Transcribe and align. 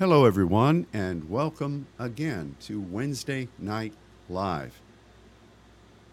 Hello, 0.00 0.24
everyone, 0.24 0.86
and 0.94 1.28
welcome 1.28 1.86
again 1.98 2.56
to 2.60 2.80
Wednesday 2.80 3.48
Night 3.58 3.92
Live. 4.30 4.80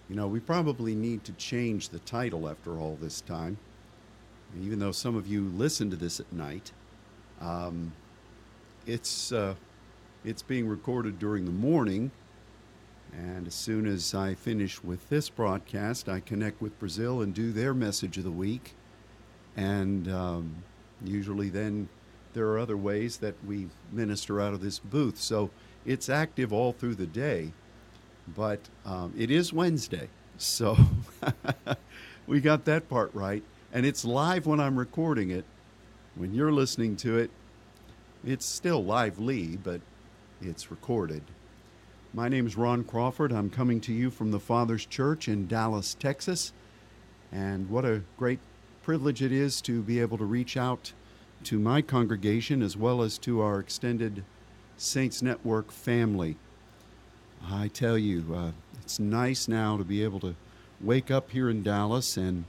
You 0.09 0.17
know, 0.17 0.27
we 0.27 0.41
probably 0.41 0.93
need 0.93 1.23
to 1.23 1.32
change 1.32 1.87
the 1.87 2.00
title 2.00 2.50
after 2.50 2.79
all 2.79 2.97
this 3.00 3.21
time, 3.21 3.58
even 4.59 4.79
though 4.79 4.92
some 4.92 5.15
of 5.15 5.25
you 5.25 5.47
listen 5.47 5.89
to 5.89 5.95
this 5.95 6.19
at 6.19 6.33
night. 6.33 6.73
Um, 7.39 7.93
it's 8.86 9.32
uh, 9.32 9.55
it's 10.26 10.42
being 10.42 10.68
recorded 10.68 11.18
during 11.18 11.46
the 11.46 11.52
morning, 11.52 12.12
and 13.14 13.48
as 13.48 13.56
soon 13.56 13.88
as 13.88 14.14
I 14.14 14.34
finish 14.34 14.84
with 14.84 15.08
this 15.08 15.30
broadcast, 15.30 16.10
I 16.10 16.20
connect 16.20 16.62
with 16.62 16.78
Brazil 16.78 17.22
and 17.22 17.34
do 17.34 17.54
their 17.54 17.74
message 17.74 18.18
of 18.18 18.26
the 18.26 18.32
week, 18.32 18.76
and 19.56 20.12
um, 20.12 20.56
usually 21.06 21.48
then 21.48 21.88
there 22.38 22.50
are 22.50 22.60
other 22.60 22.78
ways 22.78 23.18
that 23.18 23.34
we 23.44 23.68
minister 23.92 24.40
out 24.40 24.54
of 24.54 24.62
this 24.62 24.78
booth. 24.78 25.18
So 25.18 25.50
it's 25.88 26.08
active 26.08 26.54
all 26.54 26.72
through 26.72 26.94
the 26.94 27.08
day, 27.08 27.52
but 28.28 28.59
um, 28.86 29.12
it 29.18 29.32
is 29.32 29.52
Wednesday. 29.52 30.08
So 30.38 30.78
we 32.28 32.40
got 32.40 32.66
that 32.66 32.88
part 32.90 33.09
right. 33.16 33.42
And 33.73 33.88
it's 33.88 34.05
live 34.05 34.45
when 34.45 34.59
I'm 34.59 34.78
recording 34.78 35.31
it. 35.31 35.45
When 36.14 36.36
you're 36.36 36.52
listening 36.52 36.95
to 36.98 37.18
it, 37.18 37.31
it's 38.23 38.45
still 38.45 38.84
lively, 38.84 39.58
but 39.58 39.81
it's 40.40 40.70
recorded. 40.70 41.23
My 42.14 42.30
name 42.30 42.45
is 42.45 42.56
Ron 42.56 42.84
Crawford. 42.84 43.31
I'm 43.31 43.50
coming 43.50 43.81
to 43.81 43.94
you 43.94 44.12
from 44.12 44.30
the 44.30 44.40
Father's 44.40 44.86
Church 44.86 45.28
in 45.28 45.48
Dallas, 45.48 45.95
Texas. 45.95 46.54
And 47.31 47.67
what 47.67 47.84
a 47.84 48.04
great 48.16 48.40
privilege 48.84 49.23
it 49.23 49.31
is 49.31 49.59
to 49.62 49.81
be 49.81 50.00
able 50.00 50.20
to 50.20 50.26
reach 50.26 50.56
out 50.56 50.94
to 51.44 51.59
my 51.59 51.82
congregation 51.82 52.62
as 52.62 52.76
well 52.76 53.02
as 53.02 53.18
to 53.20 53.41
our 53.41 53.59
extended 53.59 54.23
Saints 54.78 55.22
Network 55.22 55.72
family. 55.72 56.38
I 57.50 57.67
tell 57.67 57.98
you, 57.98 58.34
uh, 58.36 58.52
it's 58.81 59.00
nice 59.00 59.48
now 59.48 59.78
to 59.78 59.84
be 59.84 60.03
able 60.03 60.20
to 60.22 60.36
wake 60.81 61.09
up 61.11 61.31
here 61.31 61.50
in 61.50 61.64
Dallas 61.64 62.17
and 62.17 62.45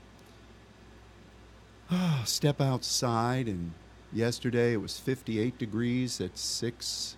uh, 1.89 2.23
step 2.23 2.61
outside. 2.61 3.47
And 3.47 3.73
yesterday 4.13 4.73
it 4.73 4.81
was 4.81 4.99
58 4.99 5.57
degrees 5.57 6.21
at 6.21 6.37
6, 6.37 7.17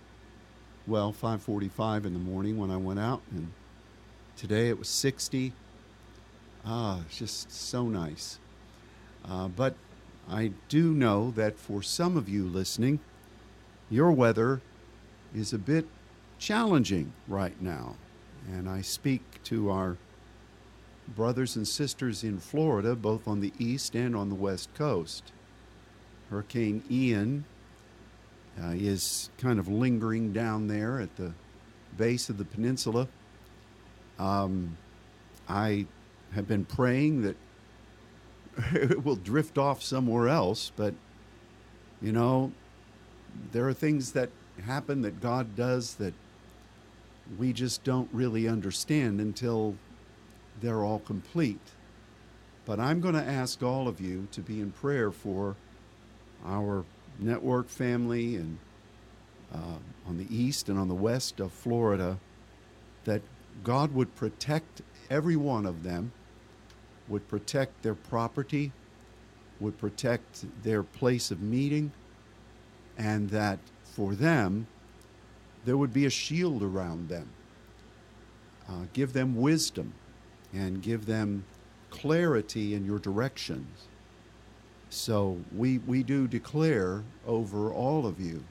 well, 0.86 1.12
5:45 1.12 2.06
in 2.06 2.12
the 2.12 2.18
morning 2.18 2.58
when 2.58 2.70
I 2.70 2.76
went 2.76 2.98
out, 2.98 3.22
and 3.30 3.52
today 4.36 4.68
it 4.68 4.78
was 4.78 4.88
60. 4.88 5.52
Ah, 6.64 7.00
it's 7.06 7.18
just 7.18 7.50
so 7.52 7.88
nice. 7.88 8.38
Uh, 9.24 9.48
but 9.48 9.74
I 10.32 10.52
do 10.70 10.94
know 10.94 11.30
that 11.32 11.58
for 11.58 11.82
some 11.82 12.16
of 12.16 12.26
you 12.26 12.44
listening, 12.44 13.00
your 13.90 14.10
weather 14.10 14.62
is 15.34 15.52
a 15.52 15.58
bit 15.58 15.86
challenging 16.38 17.12
right 17.28 17.60
now. 17.60 17.96
And 18.50 18.66
I 18.66 18.80
speak 18.80 19.42
to 19.44 19.70
our 19.70 19.98
brothers 21.06 21.54
and 21.54 21.68
sisters 21.68 22.24
in 22.24 22.38
Florida, 22.38 22.96
both 22.96 23.28
on 23.28 23.40
the 23.40 23.52
east 23.58 23.94
and 23.94 24.16
on 24.16 24.30
the 24.30 24.34
west 24.34 24.70
coast. 24.74 25.32
Hurricane 26.30 26.82
Ian 26.90 27.44
uh, 28.58 28.68
is 28.70 29.28
kind 29.36 29.58
of 29.58 29.68
lingering 29.68 30.32
down 30.32 30.66
there 30.66 30.98
at 30.98 31.14
the 31.16 31.32
base 31.98 32.30
of 32.30 32.38
the 32.38 32.46
peninsula. 32.46 33.06
Um, 34.18 34.78
I 35.46 35.84
have 36.34 36.48
been 36.48 36.64
praying 36.64 37.20
that 37.22 37.36
it 38.72 39.04
will 39.04 39.16
drift 39.16 39.58
off 39.58 39.82
somewhere 39.82 40.28
else. 40.28 40.72
But, 40.76 40.94
you 42.00 42.12
know, 42.12 42.52
there 43.52 43.68
are 43.68 43.74
things 43.74 44.12
that 44.12 44.30
happen 44.64 45.02
that 45.02 45.20
God 45.20 45.56
does 45.56 45.94
that 45.94 46.14
we 47.38 47.52
just 47.52 47.84
don't 47.84 48.08
really 48.12 48.48
understand 48.48 49.20
until 49.20 49.76
they're 50.60 50.84
all 50.84 50.98
complete. 51.00 51.72
But 52.64 52.78
I'm 52.78 53.00
going 53.00 53.14
to 53.14 53.24
ask 53.24 53.62
all 53.62 53.88
of 53.88 54.00
you 54.00 54.28
to 54.32 54.40
be 54.40 54.60
in 54.60 54.70
prayer 54.70 55.10
for 55.10 55.56
our 56.44 56.84
network 57.18 57.68
family 57.68 58.36
and 58.36 58.58
uh, 59.52 59.78
on 60.06 60.18
the 60.18 60.26
east 60.34 60.68
and 60.68 60.78
on 60.78 60.88
the 60.88 60.94
west 60.94 61.40
of 61.40 61.52
Florida 61.52 62.18
that 63.04 63.22
God 63.64 63.94
would 63.94 64.14
protect 64.14 64.82
every 65.10 65.36
one 65.36 65.66
of 65.66 65.82
them 65.82 66.12
would 67.12 67.28
protect 67.28 67.82
their 67.82 67.94
property, 67.94 68.72
would 69.60 69.76
protect 69.76 70.46
their 70.62 70.82
place 70.82 71.30
of 71.30 71.42
meeting, 71.42 71.92
and 72.96 73.28
that 73.28 73.58
for 73.84 74.14
them, 74.14 74.66
there 75.66 75.76
would 75.76 75.92
be 75.92 76.06
a 76.06 76.10
shield 76.10 76.62
around 76.62 77.10
them. 77.10 77.28
Uh, 78.66 78.86
give 78.94 79.12
them 79.12 79.36
wisdom 79.36 79.92
and 80.54 80.82
give 80.82 81.04
them 81.04 81.44
clarity 81.90 82.74
in 82.74 82.86
your 82.86 82.98
directions. 82.98 83.88
So 84.88 85.38
we, 85.54 85.78
we 85.78 86.02
do 86.02 86.26
declare 86.26 87.04
over 87.26 87.70
all 87.70 88.06
of 88.06 88.18
you 88.20 88.42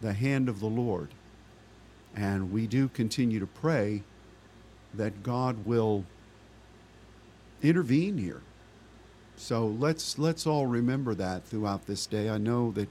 the 0.00 0.12
hand 0.12 0.48
of 0.48 0.60
the 0.60 0.66
Lord. 0.66 1.08
And 2.14 2.52
we 2.52 2.68
do 2.68 2.88
continue 2.88 3.40
to 3.40 3.46
pray 3.46 4.04
that 4.94 5.24
God 5.24 5.66
will 5.66 6.04
intervene 7.62 8.18
here. 8.18 8.42
So 9.36 9.66
let's 9.66 10.18
let's 10.18 10.46
all 10.46 10.66
remember 10.66 11.14
that 11.14 11.44
throughout 11.44 11.86
this 11.86 12.06
day. 12.06 12.28
I 12.28 12.38
know 12.38 12.70
that 12.72 12.88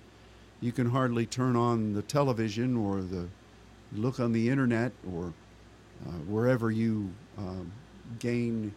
you 0.60 0.72
can 0.72 0.90
hardly 0.90 1.26
turn 1.26 1.56
on 1.56 1.94
the 1.94 2.02
television 2.02 2.76
or 2.78 3.02
the 3.02 3.28
look 3.94 4.20
on 4.20 4.32
the 4.32 4.50
internet 4.50 4.92
or 5.12 5.34
uh, 6.06 6.12
wherever 6.28 6.72
you 6.72 7.12
um, 7.38 7.72
gain 8.20 8.74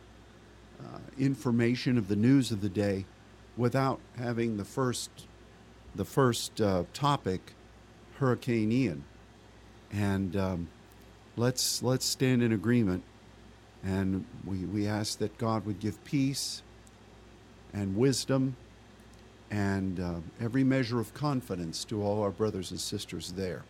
uh, 0.80 0.98
information 1.18 1.96
of 1.96 2.08
the 2.08 2.16
news 2.16 2.50
of 2.50 2.60
the 2.60 2.68
day 2.68 3.06
without 3.56 4.00
having 4.18 4.56
the 4.56 4.64
first 4.64 5.10
the 5.94 6.04
first 6.04 6.60
uh, 6.60 6.84
topic, 6.92 7.52
Hurricane 8.18 8.72
Ian, 8.72 9.04
and 9.92 10.36
um, 10.36 10.68
let's 11.36 11.82
let's 11.82 12.04
stand 12.04 12.42
in 12.42 12.52
agreement 12.52 13.04
and 13.84 14.24
we, 14.44 14.58
we 14.64 14.86
ask 14.86 15.18
that 15.18 15.36
God 15.36 15.66
would 15.66 15.78
give 15.78 16.02
peace 16.04 16.62
and 17.72 17.96
wisdom 17.96 18.56
and 19.50 20.00
uh, 20.00 20.14
every 20.40 20.64
measure 20.64 21.00
of 21.00 21.12
confidence 21.12 21.84
to 21.84 22.02
all 22.02 22.22
our 22.22 22.30
brothers 22.30 22.70
and 22.70 22.80
sisters 22.80 23.32
there. 23.32 23.62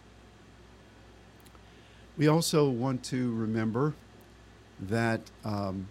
We 2.17 2.29
also 2.29 2.71
want 2.71 3.03
to 3.05 3.35
remember 3.35 3.95
that 4.81 5.21
um, 5.45 5.89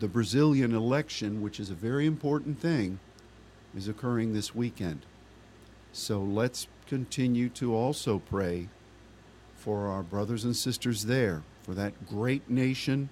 the 0.00 0.08
Brazilian 0.08 0.74
election, 0.74 1.40
which 1.40 1.60
is 1.60 1.70
a 1.70 1.74
very 1.74 2.04
important 2.04 2.60
thing, 2.60 2.98
is 3.76 3.86
occurring 3.86 4.32
this 4.32 4.54
weekend. 4.54 5.06
So 5.92 6.20
let's 6.20 6.66
continue 6.88 7.48
to 7.50 7.74
also 7.74 8.18
pray 8.18 8.68
for 9.54 9.86
our 9.86 10.02
brothers 10.02 10.44
and 10.44 10.56
sisters 10.56 11.04
there, 11.04 11.42
for 11.62 11.74
that 11.74 12.08
great 12.08 12.50
nation 12.50 13.08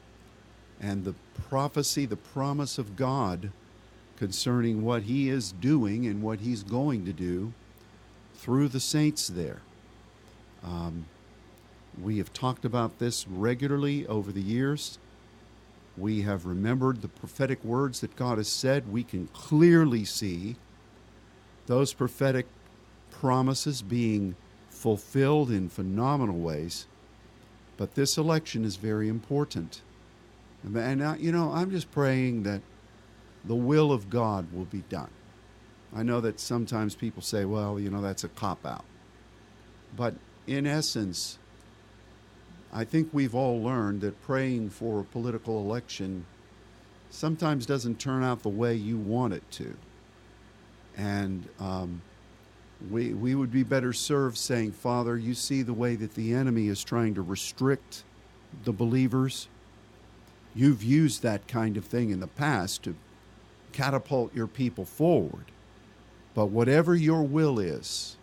and 0.84 1.04
the 1.04 1.14
prophecy, 1.48 2.04
the 2.04 2.16
promise 2.16 2.76
of 2.76 2.94
God 2.94 3.50
concerning 4.18 4.84
what 4.84 5.04
He 5.04 5.30
is 5.30 5.50
doing 5.50 6.06
and 6.06 6.22
what 6.22 6.40
He's 6.40 6.62
going 6.62 7.06
to 7.06 7.12
do 7.12 7.54
through 8.34 8.68
the 8.68 8.80
saints 8.80 9.26
there. 9.26 9.62
Um, 10.62 11.06
we 12.00 12.18
have 12.18 12.34
talked 12.34 12.66
about 12.66 12.98
this 12.98 13.26
regularly 13.26 14.06
over 14.08 14.30
the 14.30 14.42
years. 14.42 14.98
We 15.96 16.22
have 16.22 16.44
remembered 16.44 17.00
the 17.00 17.08
prophetic 17.08 17.64
words 17.64 18.00
that 18.00 18.14
God 18.14 18.36
has 18.36 18.48
said. 18.48 18.92
We 18.92 19.04
can 19.04 19.28
clearly 19.28 20.04
see 20.04 20.56
those 21.66 21.94
prophetic 21.94 22.46
promises 23.10 23.80
being 23.80 24.36
fulfilled 24.68 25.50
in 25.50 25.70
phenomenal 25.70 26.36
ways. 26.36 26.86
But 27.78 27.94
this 27.94 28.18
election 28.18 28.66
is 28.66 28.76
very 28.76 29.08
important. 29.08 29.80
And, 30.64 31.02
uh, 31.02 31.14
you 31.18 31.30
know, 31.30 31.50
I'm 31.52 31.70
just 31.70 31.90
praying 31.92 32.44
that 32.44 32.62
the 33.44 33.54
will 33.54 33.92
of 33.92 34.08
God 34.08 34.52
will 34.52 34.64
be 34.64 34.82
done. 34.88 35.10
I 35.94 36.02
know 36.02 36.20
that 36.22 36.40
sometimes 36.40 36.94
people 36.94 37.22
say, 37.22 37.44
well, 37.44 37.78
you 37.78 37.90
know, 37.90 38.00
that's 38.00 38.24
a 38.24 38.28
cop 38.28 38.64
out. 38.64 38.84
But 39.96 40.14
in 40.46 40.66
essence, 40.66 41.38
I 42.72 42.84
think 42.84 43.10
we've 43.12 43.34
all 43.34 43.62
learned 43.62 44.00
that 44.00 44.20
praying 44.22 44.70
for 44.70 45.00
a 45.00 45.04
political 45.04 45.60
election 45.60 46.26
sometimes 47.10 47.66
doesn't 47.66 48.00
turn 48.00 48.24
out 48.24 48.42
the 48.42 48.48
way 48.48 48.74
you 48.74 48.98
want 48.98 49.34
it 49.34 49.48
to. 49.52 49.76
And 50.96 51.48
um, 51.60 52.02
we, 52.90 53.14
we 53.14 53.34
would 53.34 53.52
be 53.52 53.62
better 53.62 53.92
served 53.92 54.36
saying, 54.36 54.72
Father, 54.72 55.16
you 55.16 55.34
see 55.34 55.62
the 55.62 55.72
way 55.72 55.94
that 55.94 56.14
the 56.14 56.34
enemy 56.34 56.66
is 56.68 56.82
trying 56.82 57.14
to 57.14 57.22
restrict 57.22 58.02
the 58.64 58.72
believers 58.72 59.48
You've 60.54 60.82
used 60.82 61.22
that 61.22 61.48
kind 61.48 61.76
of 61.76 61.84
thing 61.84 62.10
in 62.10 62.20
the 62.20 62.26
past 62.26 62.84
to 62.84 62.94
catapult 63.72 64.34
your 64.34 64.46
people 64.46 64.84
forward. 64.84 65.46
But 66.34 66.46
whatever 66.46 66.94
your 66.94 67.22
will 67.22 67.58
is, 67.58 68.16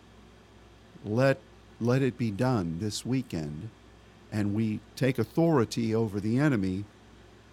let 1.04 1.38
let 1.80 2.00
it 2.00 2.16
be 2.16 2.30
done 2.30 2.78
this 2.80 3.04
weekend, 3.04 3.68
and 4.30 4.54
we 4.54 4.80
take 4.94 5.18
authority 5.18 5.94
over 5.94 6.20
the 6.20 6.38
enemy, 6.38 6.84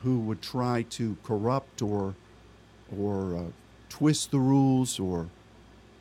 who 0.03 0.19
would 0.19 0.41
try 0.41 0.83
to 0.83 1.17
corrupt 1.23 1.81
or 1.81 2.15
or 2.95 3.35
uh, 3.35 3.43
twist 3.89 4.31
the 4.31 4.39
rules 4.39 4.99
or 4.99 5.29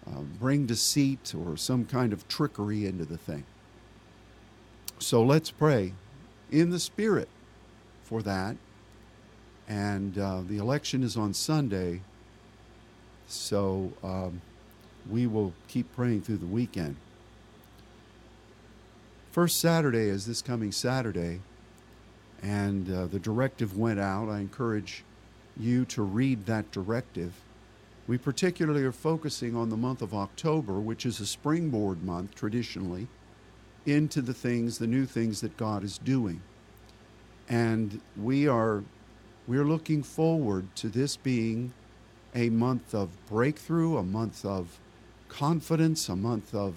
uh, 0.06 0.20
bring 0.38 0.66
deceit 0.66 1.34
or 1.34 1.56
some 1.56 1.84
kind 1.84 2.12
of 2.12 2.28
trickery 2.28 2.86
into 2.86 3.04
the 3.04 3.18
thing. 3.18 3.44
So 4.98 5.22
let's 5.22 5.50
pray 5.50 5.94
in 6.50 6.70
the 6.70 6.80
Spirit 6.80 7.28
for 8.02 8.22
that. 8.22 8.56
And 9.68 10.18
uh, 10.18 10.40
the 10.48 10.56
election 10.56 11.02
is 11.02 11.16
on 11.16 11.34
Sunday, 11.34 12.00
so 13.26 13.92
um, 14.02 14.40
we 15.10 15.26
will 15.26 15.52
keep 15.68 15.94
praying 15.94 16.22
through 16.22 16.38
the 16.38 16.46
weekend. 16.46 16.96
First 19.30 19.60
Saturday 19.60 20.08
is 20.08 20.26
this 20.26 20.40
coming 20.40 20.72
Saturday, 20.72 21.40
and 22.42 22.90
uh, 22.90 23.06
the 23.06 23.18
directive 23.18 23.76
went 23.76 24.00
out. 24.00 24.30
I 24.30 24.40
encourage 24.40 25.04
you 25.54 25.84
to 25.86 26.02
read 26.02 26.46
that 26.46 26.70
directive. 26.72 27.34
We 28.06 28.16
particularly 28.16 28.84
are 28.84 28.92
focusing 28.92 29.54
on 29.54 29.68
the 29.68 29.76
month 29.76 30.00
of 30.00 30.14
October, 30.14 30.80
which 30.80 31.04
is 31.04 31.20
a 31.20 31.26
springboard 31.26 32.02
month 32.02 32.34
traditionally, 32.34 33.06
into 33.84 34.22
the 34.22 34.32
things, 34.32 34.78
the 34.78 34.86
new 34.86 35.04
things 35.04 35.42
that 35.42 35.58
God 35.58 35.84
is 35.84 35.98
doing. 35.98 36.40
And 37.50 38.00
we 38.16 38.48
are 38.48 38.82
we're 39.48 39.64
looking 39.64 40.02
forward 40.02 40.66
to 40.76 40.90
this 40.90 41.16
being 41.16 41.72
a 42.34 42.50
month 42.50 42.94
of 42.94 43.08
breakthrough, 43.26 43.96
a 43.96 44.02
month 44.02 44.44
of 44.44 44.78
confidence, 45.28 46.08
a 46.08 46.14
month 46.14 46.54
of 46.54 46.74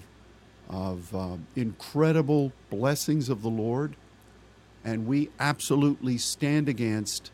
of 0.70 1.14
uh, 1.14 1.36
incredible 1.54 2.50
blessings 2.70 3.28
of 3.28 3.42
the 3.42 3.50
Lord, 3.50 3.94
and 4.82 5.06
we 5.06 5.28
absolutely 5.38 6.16
stand 6.16 6.66
against 6.66 7.30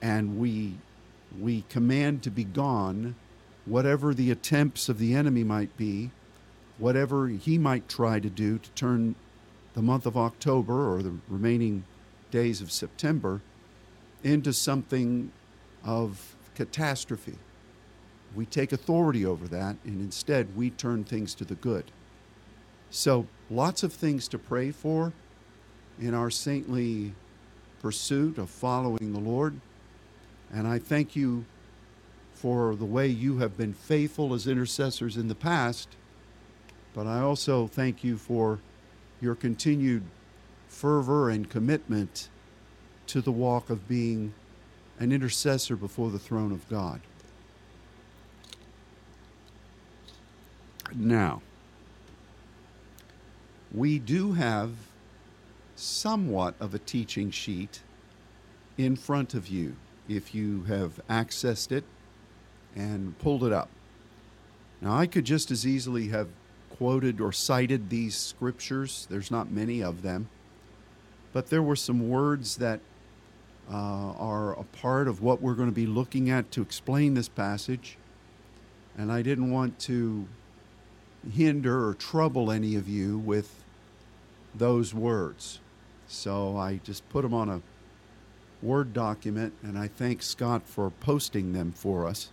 and 0.00 0.38
we 0.38 0.78
we 1.38 1.62
command 1.68 2.22
to 2.22 2.30
be 2.30 2.44
gone 2.44 3.14
whatever 3.66 4.14
the 4.14 4.30
attempts 4.30 4.88
of 4.88 4.98
the 4.98 5.14
enemy 5.14 5.44
might 5.44 5.76
be 5.76 6.10
whatever 6.78 7.28
he 7.28 7.58
might 7.58 7.88
try 7.88 8.18
to 8.18 8.30
do 8.30 8.58
to 8.58 8.70
turn 8.70 9.14
the 9.74 9.82
month 9.82 10.06
of 10.06 10.16
October 10.16 10.92
or 10.94 11.02
the 11.02 11.14
remaining 11.28 11.84
days 12.30 12.60
of 12.60 12.72
September 12.72 13.40
into 14.22 14.52
something 14.52 15.30
of 15.84 16.36
catastrophe. 16.54 17.36
We 18.34 18.46
take 18.46 18.72
authority 18.72 19.26
over 19.26 19.46
that, 19.48 19.76
and 19.84 20.00
instead 20.00 20.56
we 20.56 20.70
turn 20.70 21.04
things 21.04 21.34
to 21.36 21.44
the 21.44 21.54
good. 21.54 21.90
So, 22.90 23.26
lots 23.50 23.82
of 23.82 23.92
things 23.92 24.28
to 24.28 24.38
pray 24.38 24.70
for 24.70 25.12
in 26.00 26.14
our 26.14 26.30
saintly 26.30 27.14
pursuit 27.80 28.38
of 28.38 28.48
following 28.48 29.12
the 29.12 29.20
Lord. 29.20 29.60
And 30.52 30.66
I 30.66 30.78
thank 30.78 31.16
you 31.16 31.44
for 32.34 32.74
the 32.74 32.84
way 32.84 33.06
you 33.06 33.38
have 33.38 33.56
been 33.56 33.72
faithful 33.72 34.34
as 34.34 34.46
intercessors 34.46 35.16
in 35.16 35.28
the 35.28 35.34
past, 35.34 35.88
but 36.94 37.06
I 37.06 37.20
also 37.20 37.66
thank 37.66 38.02
you 38.02 38.16
for 38.16 38.58
your 39.20 39.34
continued 39.34 40.02
fervor 40.68 41.30
and 41.30 41.48
commitment 41.48 42.28
to 43.12 43.20
the 43.20 43.30
walk 43.30 43.68
of 43.68 43.86
being 43.86 44.32
an 44.98 45.12
intercessor 45.12 45.76
before 45.76 46.10
the 46.10 46.18
throne 46.18 46.50
of 46.50 46.66
God. 46.70 46.98
Now, 50.94 51.42
we 53.70 53.98
do 53.98 54.32
have 54.32 54.70
somewhat 55.76 56.54
of 56.58 56.72
a 56.72 56.78
teaching 56.78 57.30
sheet 57.30 57.80
in 58.78 58.96
front 58.96 59.34
of 59.34 59.46
you 59.46 59.76
if 60.08 60.34
you 60.34 60.62
have 60.62 60.98
accessed 61.10 61.70
it 61.70 61.84
and 62.74 63.18
pulled 63.18 63.44
it 63.44 63.52
up. 63.52 63.68
Now, 64.80 64.96
I 64.96 65.06
could 65.06 65.26
just 65.26 65.50
as 65.50 65.66
easily 65.66 66.08
have 66.08 66.28
quoted 66.70 67.20
or 67.20 67.30
cited 67.30 67.90
these 67.90 68.16
scriptures, 68.16 69.06
there's 69.10 69.30
not 69.30 69.50
many 69.50 69.82
of 69.82 70.00
them, 70.00 70.30
but 71.34 71.48
there 71.48 71.62
were 71.62 71.76
some 71.76 72.08
words 72.08 72.56
that 72.56 72.80
uh, 73.72 74.12
are 74.18 74.52
a 74.58 74.64
part 74.64 75.08
of 75.08 75.22
what 75.22 75.40
we're 75.40 75.54
going 75.54 75.68
to 75.68 75.74
be 75.74 75.86
looking 75.86 76.28
at 76.28 76.50
to 76.50 76.60
explain 76.60 77.14
this 77.14 77.28
passage. 77.28 77.96
And 78.98 79.10
I 79.10 79.22
didn't 79.22 79.50
want 79.50 79.78
to 79.80 80.28
hinder 81.32 81.88
or 81.88 81.94
trouble 81.94 82.50
any 82.50 82.74
of 82.74 82.86
you 82.86 83.16
with 83.18 83.64
those 84.54 84.92
words. 84.92 85.60
So 86.06 86.56
I 86.58 86.80
just 86.84 87.08
put 87.08 87.22
them 87.22 87.32
on 87.32 87.48
a 87.48 87.62
Word 88.60 88.92
document, 88.92 89.54
and 89.62 89.76
I 89.76 89.88
thank 89.88 90.22
Scott 90.22 90.62
for 90.66 90.90
posting 90.90 91.52
them 91.52 91.72
for 91.72 92.06
us. 92.06 92.30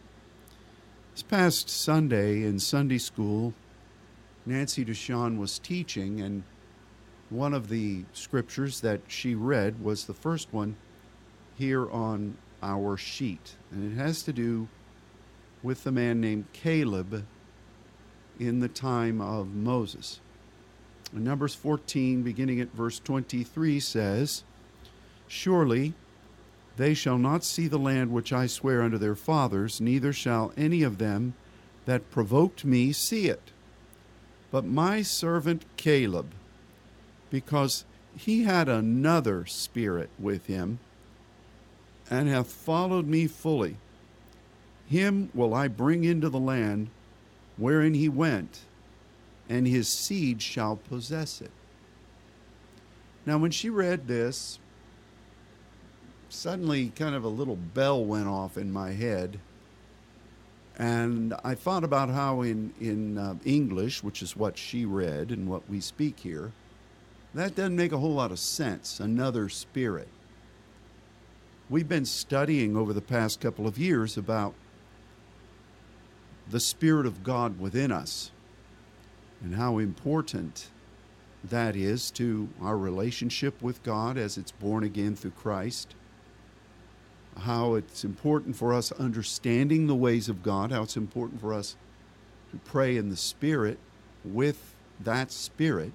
This 1.14 1.24
past 1.24 1.70
Sunday 1.72 2.44
in 2.44 2.60
Sunday 2.60 3.00
school, 3.00 3.56
Nancy 4.46 4.86
DeShawn 4.86 5.40
was 5.40 5.58
teaching, 5.58 6.22
and 6.22 6.44
one 7.32 7.56
of 7.56 7.70
the 7.70 8.04
scriptures 8.14 8.82
that 8.82 9.02
she 9.08 9.34
read 9.34 9.84
was 9.84 10.06
the 10.06 10.14
first 10.14 10.54
one 10.54 10.76
here 11.60 11.92
on 11.92 12.38
our 12.64 12.96
sheet, 12.96 13.56
and 13.70 13.92
it 13.92 14.02
has 14.02 14.24
to 14.24 14.34
do 14.34 14.68
with 15.62 15.84
the 15.84 15.92
man 15.92 16.22
named 16.22 16.46
Caleb 16.54 17.26
in 18.40 18.62
the 18.62 18.70
time 18.70 19.20
of 19.20 19.54
Moses. 19.54 20.22
Numbers 21.12 21.54
14, 21.56 22.24
beginning 22.24 22.62
at 22.62 22.72
verse 22.72 22.98
23, 23.00 23.80
says, 23.82 24.44
Surely 25.28 25.94
they 26.78 26.94
shall 26.94 27.18
not 27.18 27.44
see 27.44 27.68
the 27.68 27.78
land 27.78 28.12
which 28.12 28.32
I 28.32 28.48
swear 28.48 28.82
unto 28.82 28.98
their 28.98 29.16
fathers, 29.16 29.82
neither 29.82 30.14
shall 30.14 30.54
any 30.56 30.82
of 30.82 30.98
them 30.98 31.34
that 31.84 32.10
provoked 32.10 32.64
me 32.64 32.94
see 32.94 33.28
it. 33.28 33.52
But 34.50 34.64
my 34.64 35.02
servant 35.02 35.66
Caleb, 35.76 36.32
because 37.30 37.84
he 38.16 38.44
had 38.44 38.70
another 38.70 39.46
spirit 39.46 40.10
with 40.18 40.46
him, 40.46 40.80
and 42.10 42.28
hath 42.28 42.48
followed 42.48 43.08
me 43.08 43.28
fully, 43.28 43.78
him 44.88 45.30
will 45.34 45.54
I 45.54 45.68
bring 45.68 46.04
into 46.04 46.30
the 46.30 46.40
land 46.40 46.90
wherein 47.58 47.94
he 47.94 48.10
went, 48.10 48.62
and 49.48 49.68
his 49.68 49.88
seed 49.88 50.42
shall 50.42 50.78
possess 50.78 51.42
it. 51.42 51.52
Now, 53.26 53.38
when 53.38 53.52
she 53.52 53.69
read 53.69 54.07
this, 54.07 54.60
suddenly 56.30 56.90
kind 56.95 57.16
of 57.16 57.24
a 57.24 57.30
little 57.30 57.56
bell 57.56 58.04
went 58.04 58.28
off 58.28 58.57
in 58.57 58.72
my 58.72 58.92
head. 58.92 59.40
And 60.78 61.33
I 61.44 61.56
thought 61.56 61.83
about 61.83 62.10
how 62.10 62.42
in, 62.42 62.74
in 62.80 63.18
uh, 63.18 63.36
English, 63.44 64.02
which 64.02 64.22
is 64.22 64.38
what 64.38 64.57
she 64.57 64.86
read 64.86 65.31
and 65.31 65.48
what 65.48 65.69
we 65.69 65.81
speak 65.81 66.19
here, 66.19 66.54
that 67.33 67.56
doesn't 67.56 67.76
make 67.76 67.92
a 67.92 67.98
whole 67.98 68.14
lot 68.14 68.31
of 68.31 68.40
sense. 68.40 69.00
Another 69.00 69.50
spirit. 69.50 70.07
We've 71.69 71.88
been 71.88 72.06
studying 72.06 72.76
over 72.76 72.94
the 72.94 73.02
past 73.02 73.40
couple 73.40 73.68
of 73.68 73.78
years 73.78 74.18
about 74.18 74.54
the 76.49 76.59
Spirit 76.59 77.06
of 77.06 77.23
God 77.23 77.59
within 77.59 77.92
us 77.92 78.31
and 79.42 79.56
how 79.56 79.78
important 79.78 80.69
that 81.44 81.76
is 81.76 82.11
to 82.11 82.49
our 82.61 82.78
relationship 82.78 83.61
with 83.61 83.83
God 83.83 84.18
as 84.18 84.38
it's 84.38 84.52
born 84.52 84.83
again 84.83 85.16
through 85.16 85.31
Christ 85.31 85.95
how 87.40 87.76
it's 87.76 88.04
important 88.04 88.56
for 88.56 88.73
us 88.73 88.92
understanding 88.94 89.88
the 89.88 89.95
ways 89.95 90.30
of 90.30 90.44
God, 90.44 90.71
how 90.71 90.83
it's 90.83 90.97
important 90.97 91.42
for 91.42 91.54
us 91.54 91.76
to 92.52 92.57
pray 92.57 92.97
in 92.97 93.09
the 93.09 93.18
Spirit 93.18 93.78
with 94.23 94.76
that 94.99 95.31
Spirit. 95.31 95.92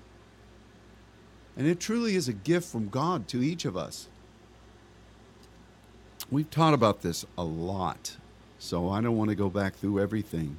And 1.56 1.66
it 1.66 1.80
truly 1.80 2.16
is 2.16 2.28
a 2.28 2.32
gift 2.32 2.70
from 2.70 2.88
God 2.88 3.28
to 3.28 3.42
each 3.42 3.64
of 3.64 3.76
us. 3.76 4.08
We've 6.34 6.50
taught 6.50 6.74
about 6.74 7.02
this 7.02 7.24
a 7.38 7.44
lot, 7.44 8.16
so 8.58 8.88
I 8.88 9.00
don't 9.00 9.16
want 9.16 9.30
to 9.30 9.36
go 9.36 9.48
back 9.48 9.76
through 9.76 10.00
everything 10.00 10.56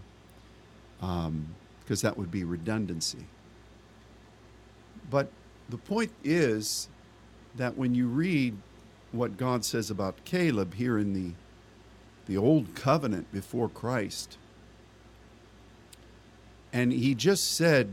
because 1.02 1.28
um, 1.28 1.56
that 2.02 2.18
would 2.18 2.32
be 2.32 2.46
redundancy. 2.46 3.26
But 5.10 5.28
the 5.68 5.76
point 5.76 6.14
is 6.24 6.88
that 7.58 7.76
when 7.76 7.94
you 7.94 8.08
read 8.08 8.56
what 9.12 9.36
God 9.36 9.66
says 9.66 9.92
about 9.92 10.24
Caleb 10.24 10.76
here 10.76 10.98
in 10.98 11.12
the, 11.12 11.34
the 12.26 12.38
old 12.38 12.74
covenant 12.74 13.30
before 13.34 13.68
Christ. 13.68 14.38
And 16.72 16.94
he 16.94 17.14
just 17.14 17.52
said 17.52 17.92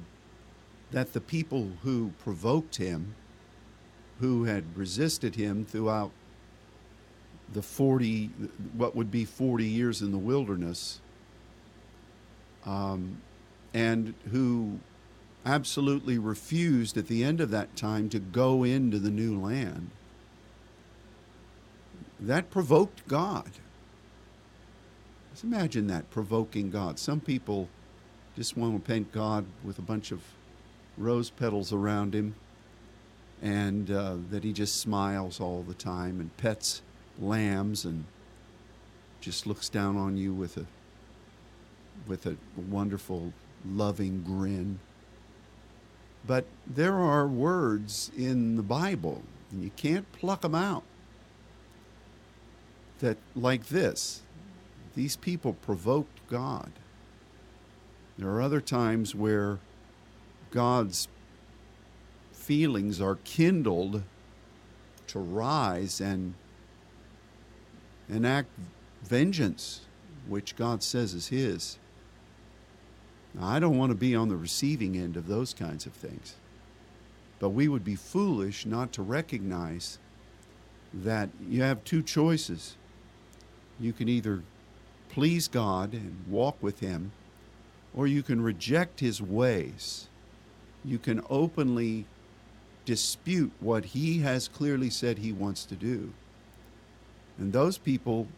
that 0.93 1.15
the 1.15 1.21
people 1.21 1.73
who 1.83 2.13
provoked 2.23 2.77
him, 2.77 3.17
who 4.21 4.45
had 4.45 4.77
resisted 4.79 5.35
him 5.35 5.65
throughout 5.65 6.13
the 7.53 7.63
40, 7.63 8.31
what 8.75 8.95
would 8.97 9.11
be 9.11 9.25
40 9.25 9.65
years 9.65 10.03
in 10.03 10.13
the 10.13 10.19
wilderness, 10.19 11.01
um, 12.65 13.21
and 13.75 14.15
who 14.31 14.79
absolutely 15.45 16.19
refused 16.19 16.97
at 16.97 17.09
the 17.09 17.25
end 17.25 17.41
of 17.41 17.51
that 17.51 17.75
time 17.77 18.09
to 18.09 18.19
go 18.19 18.65
into 18.65 18.99
the 18.99 19.11
new 19.11 19.39
land, 19.39 19.91
that 22.21 22.51
provoked 22.51 23.07
God. 23.09 23.51
Just 25.33 25.45
imagine 25.45 25.87
that 25.89 26.11
provoking 26.11 26.71
God. 26.71 26.99
Some 26.99 27.21
people 27.21 27.69
just 28.37 28.57
want 28.57 28.75
to 28.75 28.81
paint 28.81 29.13
God 29.13 29.47
with 29.65 29.79
a 29.79 29.83
bunch 29.83 30.13
of 30.13 30.21
rose 30.97 31.31
petals 31.31 31.73
around 31.73 32.15
him 32.15 32.35
and 33.41 33.91
uh, 33.91 34.17
that 34.31 34.45
he 34.45 34.53
just 34.53 34.77
smiles 34.77 35.41
all 35.41 35.63
the 35.67 35.75
time 35.75 36.21
and 36.21 36.37
pets 36.37 36.83
lambs 37.21 37.85
and 37.85 38.05
just 39.21 39.47
looks 39.47 39.69
down 39.69 39.97
on 39.97 40.17
you 40.17 40.33
with 40.35 40.57
a 40.57 40.67
with 42.07 42.27
a 42.27 42.37
wonderful 42.57 43.33
loving 43.67 44.23
grin. 44.23 44.81
But 46.27 46.47
there 46.67 46.99
are 46.99 47.27
words 47.27 48.11
in 48.17 48.57
the 48.57 48.63
bible 48.63 49.23
and 49.51 49.63
you 49.63 49.71
can't 49.77 50.11
pluck 50.13 50.41
them 50.41 50.55
out 50.55 50.85
that 53.01 53.19
like 53.35 53.67
this 53.67 54.23
these 54.95 55.17
people 55.17 55.55
provoked 55.55 56.27
god. 56.29 56.73
There 58.19 58.29
are 58.29 58.43
other 58.43 58.61
times 58.61 59.15
where 59.15 59.59
god's 60.51 61.09
feelings 62.33 63.01
are 63.01 63.17
kindled 63.25 64.03
to 65.07 65.19
rise 65.19 66.01
and 66.01 66.35
enact 68.13 68.49
vengeance, 69.03 69.83
which 70.29 70.57
God 70.57 70.83
says 70.83 71.15
is 71.15 71.29
His. 71.29 71.79
Now, 73.35 73.47
I 73.47 73.59
don't 73.59 73.79
want 73.79 73.91
to 73.91 73.97
be 73.97 74.15
on 74.15 74.29
the 74.29 74.37
receiving 74.37 74.97
end 74.97 75.17
of 75.17 75.27
those 75.27 75.55
kinds 75.55 75.87
of 75.87 75.93
things. 75.93 76.37
But 77.39 77.51
we 77.51 77.67
would 77.67 77.85
be 77.85 77.97
foolish 77.97 78.67
not 78.67 78.93
to 78.93 79.03
recognize 79.03 79.99
that 80.93 81.31
you 81.49 81.63
have 81.63 81.83
two 81.85 82.03
choices. 82.03 82.77
You 83.81 83.93
can 83.93 84.09
either 84.09 84.43
please 85.09 85.49
God 85.49 85.93
and 85.93 86.25
walk 86.29 86.63
with 86.63 86.81
Him, 86.81 87.13
or 87.95 88.07
you 88.07 88.23
can 88.23 88.43
reject 88.43 89.01
His 89.01 89.21
ways. 89.21 90.09
You 90.85 90.99
can 90.99 91.23
openly 91.31 92.07
dispute 92.85 93.53
what 93.61 93.87
he 93.87 94.19
has 94.21 94.49
clearly 94.49 94.91
said 94.91 95.19
he 95.19 95.33
wants 95.33 95.65
to 95.67 95.77
do. 95.77 96.13
And 97.39 97.53
those 97.53 97.79
people 97.79 98.29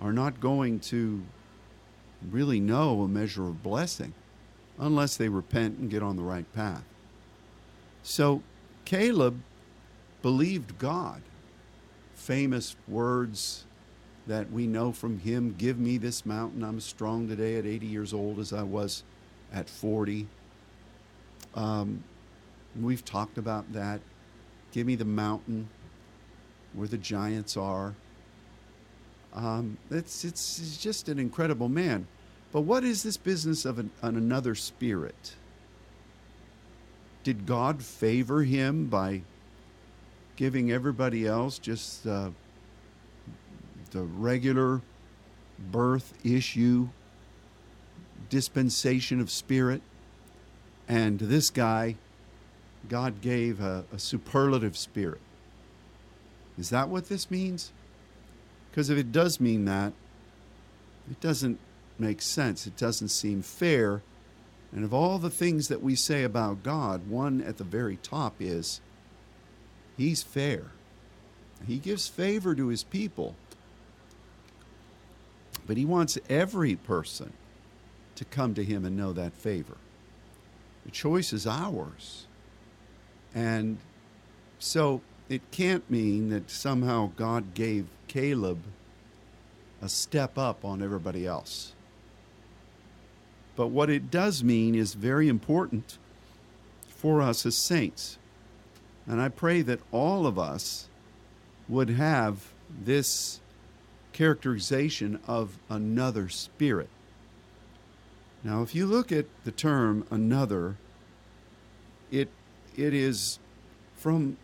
are 0.00 0.12
not 0.12 0.40
going 0.40 0.80
to 0.80 1.22
really 2.30 2.60
know 2.60 3.02
a 3.02 3.08
measure 3.08 3.46
of 3.46 3.62
blessing 3.62 4.12
unless 4.78 5.16
they 5.16 5.28
repent 5.28 5.78
and 5.78 5.90
get 5.90 6.02
on 6.02 6.16
the 6.16 6.22
right 6.22 6.50
path. 6.52 6.84
So 8.02 8.42
Caleb 8.84 9.40
believed 10.22 10.78
God. 10.78 11.22
Famous 12.14 12.76
words 12.86 13.64
that 14.26 14.50
we 14.50 14.66
know 14.66 14.92
from 14.92 15.20
him 15.20 15.54
Give 15.56 15.78
me 15.78 15.96
this 15.98 16.26
mountain. 16.26 16.62
I'm 16.62 16.80
strong 16.80 17.28
today 17.28 17.56
at 17.56 17.64
80 17.64 17.86
years 17.86 18.12
old 18.12 18.38
as 18.38 18.52
I 18.52 18.62
was 18.62 19.02
at 19.52 19.68
40. 19.70 20.26
Um, 21.54 22.04
We've 22.80 23.04
talked 23.04 23.38
about 23.38 23.72
that. 23.72 24.00
Give 24.72 24.86
me 24.86 24.94
the 24.94 25.04
mountain 25.04 25.68
where 26.74 26.86
the 26.86 26.98
giants 26.98 27.56
are. 27.56 27.94
Um, 29.34 29.78
it's, 29.90 30.24
it's, 30.24 30.58
it's 30.58 30.78
just 30.78 31.08
an 31.08 31.18
incredible 31.18 31.68
man. 31.68 32.06
But 32.52 32.62
what 32.62 32.84
is 32.84 33.02
this 33.02 33.16
business 33.16 33.64
of 33.64 33.78
an, 33.78 33.90
an 34.02 34.16
another 34.16 34.54
spirit? 34.54 35.34
Did 37.24 37.46
God 37.46 37.82
favor 37.82 38.42
him 38.42 38.86
by 38.86 39.22
giving 40.36 40.72
everybody 40.72 41.26
else 41.26 41.58
just 41.58 42.06
uh, 42.06 42.30
the 43.90 44.02
regular 44.02 44.80
birth 45.58 46.14
issue 46.24 46.88
dispensation 48.30 49.20
of 49.20 49.30
spirit? 49.30 49.82
And 50.88 51.18
this 51.18 51.50
guy 51.50 51.96
God 52.88 53.20
gave 53.20 53.60
a, 53.60 53.84
a 53.92 53.98
superlative 53.98 54.76
spirit. 54.76 55.20
Is 56.56 56.70
that 56.70 56.88
what 56.88 57.08
this 57.08 57.30
means? 57.30 57.72
Because 58.78 58.90
if 58.90 58.98
it 58.98 59.10
does 59.10 59.40
mean 59.40 59.64
that, 59.64 59.92
it 61.10 61.20
doesn't 61.20 61.58
make 61.98 62.22
sense. 62.22 62.64
It 62.64 62.76
doesn't 62.76 63.08
seem 63.08 63.42
fair. 63.42 64.02
And 64.70 64.84
of 64.84 64.94
all 64.94 65.18
the 65.18 65.30
things 65.30 65.66
that 65.66 65.82
we 65.82 65.96
say 65.96 66.22
about 66.22 66.62
God, 66.62 67.08
one 67.08 67.40
at 67.40 67.56
the 67.56 67.64
very 67.64 67.96
top 67.96 68.36
is 68.38 68.80
He's 69.96 70.22
fair. 70.22 70.66
He 71.66 71.78
gives 71.78 72.06
favor 72.06 72.54
to 72.54 72.68
His 72.68 72.84
people. 72.84 73.34
But 75.66 75.76
He 75.76 75.84
wants 75.84 76.16
every 76.28 76.76
person 76.76 77.32
to 78.14 78.24
come 78.24 78.54
to 78.54 78.62
Him 78.62 78.84
and 78.84 78.96
know 78.96 79.12
that 79.12 79.32
favor. 79.32 79.78
The 80.84 80.92
choice 80.92 81.32
is 81.32 81.48
ours. 81.48 82.28
And 83.34 83.78
so 84.60 85.00
it 85.28 85.50
can't 85.50 85.88
mean 85.90 86.30
that 86.30 86.50
somehow 86.50 87.10
God 87.16 87.54
gave 87.54 87.86
Caleb 88.06 88.58
a 89.82 89.88
step 89.88 90.38
up 90.38 90.64
on 90.64 90.82
everybody 90.82 91.26
else. 91.26 91.72
But 93.56 93.68
what 93.68 93.90
it 93.90 94.10
does 94.10 94.42
mean 94.42 94.74
is 94.74 94.94
very 94.94 95.28
important 95.28 95.98
for 96.88 97.20
us 97.20 97.44
as 97.44 97.56
saints. 97.56 98.18
And 99.06 99.20
I 99.20 99.28
pray 99.28 99.62
that 99.62 99.80
all 99.92 100.26
of 100.26 100.38
us 100.38 100.88
would 101.68 101.90
have 101.90 102.52
this 102.84 103.40
characterization 104.12 105.20
of 105.26 105.58
another 105.68 106.28
spirit. 106.28 106.88
Now, 108.44 108.62
if 108.62 108.74
you 108.74 108.86
look 108.86 109.10
at 109.12 109.26
the 109.44 109.50
term 109.50 110.06
another, 110.10 110.76
it 112.10 112.28
it 112.76 112.94
is 112.94 113.38
from 113.94 114.36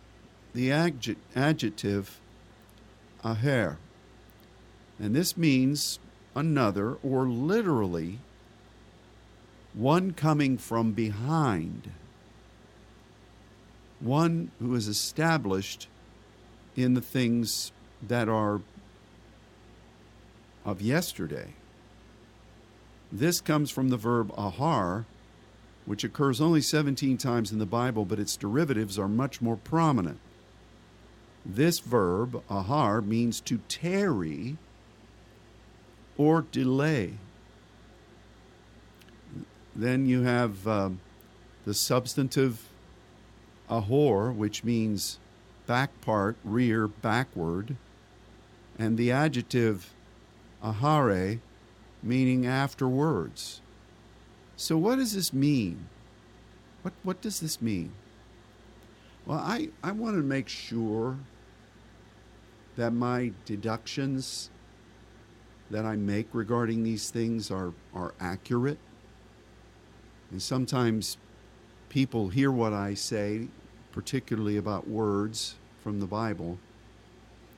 the 0.54 0.70
adjective 0.70 2.20
aher. 3.24 3.76
And 4.98 5.14
this 5.14 5.36
means 5.36 5.98
another, 6.34 6.94
or 7.02 7.26
literally, 7.26 8.20
one 9.72 10.12
coming 10.12 10.56
from 10.56 10.92
behind, 10.92 11.90
one 13.98 14.52
who 14.60 14.74
is 14.76 14.86
established 14.86 15.88
in 16.76 16.94
the 16.94 17.00
things 17.00 17.72
that 18.00 18.28
are 18.28 18.60
of 20.64 20.80
yesterday. 20.80 21.54
This 23.10 23.40
comes 23.40 23.70
from 23.70 23.88
the 23.88 23.96
verb 23.96 24.34
ahar, 24.36 25.04
which 25.86 26.04
occurs 26.04 26.40
only 26.40 26.60
17 26.60 27.18
times 27.18 27.52
in 27.52 27.58
the 27.58 27.66
Bible, 27.66 28.04
but 28.04 28.18
its 28.18 28.36
derivatives 28.36 28.98
are 28.98 29.08
much 29.08 29.42
more 29.42 29.56
prominent. 29.56 30.18
This 31.44 31.78
verb, 31.78 32.42
ahar, 32.48 33.04
means 33.04 33.40
to 33.42 33.58
tarry 33.68 34.56
or 36.16 36.42
delay. 36.42 37.14
Then 39.76 40.06
you 40.06 40.22
have 40.22 40.66
uh, 40.66 40.90
the 41.64 41.74
substantive 41.74 42.68
ahor, 43.68 44.34
which 44.34 44.64
means 44.64 45.18
back 45.66 46.00
part, 46.00 46.36
rear, 46.44 46.88
backward, 46.88 47.76
and 48.78 48.96
the 48.96 49.10
adjective 49.10 49.92
ahare, 50.62 51.40
meaning 52.02 52.46
afterwards. 52.46 53.60
So, 54.56 54.78
what 54.78 54.96
does 54.96 55.14
this 55.14 55.32
mean? 55.32 55.88
What, 56.82 56.94
what 57.02 57.20
does 57.20 57.40
this 57.40 57.60
mean? 57.60 57.92
Well, 59.26 59.38
I, 59.38 59.68
I 59.82 59.92
want 59.92 60.16
to 60.16 60.22
make 60.22 60.48
sure 60.48 61.16
that 62.76 62.92
my 62.92 63.32
deductions 63.44 64.50
that 65.70 65.84
I 65.84 65.96
make 65.96 66.28
regarding 66.32 66.82
these 66.82 67.10
things 67.10 67.50
are, 67.50 67.72
are 67.94 68.14
accurate. 68.20 68.78
And 70.30 70.42
sometimes 70.42 71.16
people 71.88 72.28
hear 72.28 72.50
what 72.50 72.72
I 72.72 72.94
say, 72.94 73.48
particularly 73.92 74.56
about 74.56 74.88
words 74.88 75.56
from 75.82 76.00
the 76.00 76.06
Bible, 76.06 76.58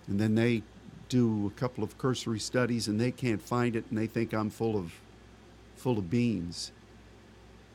and 0.06 0.20
then 0.20 0.34
they 0.34 0.62
do 1.08 1.46
a 1.46 1.58
couple 1.58 1.84
of 1.84 1.98
cursory 1.98 2.40
studies 2.40 2.88
and 2.88 3.00
they 3.00 3.12
can't 3.12 3.40
find 3.40 3.76
it 3.76 3.84
and 3.90 3.98
they 3.98 4.06
think 4.06 4.32
I'm 4.34 4.50
full 4.50 4.76
of 4.76 4.92
full 5.76 5.98
of 5.98 6.10
beans. 6.10 6.72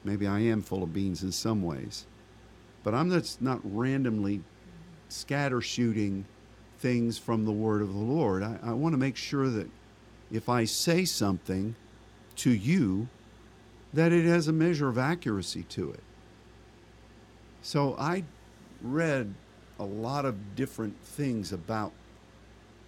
Maybe 0.03 0.27
I 0.27 0.39
am 0.39 0.61
full 0.61 0.83
of 0.83 0.93
beans 0.93 1.23
in 1.23 1.31
some 1.31 1.61
ways. 1.61 2.05
But 2.83 2.93
I'm 2.93 3.11
just 3.11 3.41
not 3.41 3.59
randomly 3.63 4.41
scatter 5.07 5.61
shooting 5.61 6.25
things 6.81 7.17
from 7.17 7.45
the 7.45 7.51
word 7.51 7.81
of 7.81 7.93
the 7.93 7.99
Lord. 7.99 8.43
I, 8.43 8.57
I 8.63 8.73
want 8.73 8.93
to 8.93 8.97
make 8.97 9.15
sure 9.15 9.49
that 9.49 9.69
if 10.31 10.49
I 10.49 10.65
say 10.65 11.05
something 11.05 11.75
to 12.37 12.51
you, 12.51 13.07
that 13.93 14.11
it 14.11 14.25
has 14.25 14.47
a 14.47 14.53
measure 14.53 14.89
of 14.89 14.97
accuracy 14.97 15.63
to 15.63 15.91
it. 15.91 16.03
So 17.61 17.95
I 17.99 18.23
read 18.81 19.33
a 19.79 19.83
lot 19.83 20.25
of 20.25 20.55
different 20.55 20.99
things 21.01 21.51
about 21.51 21.91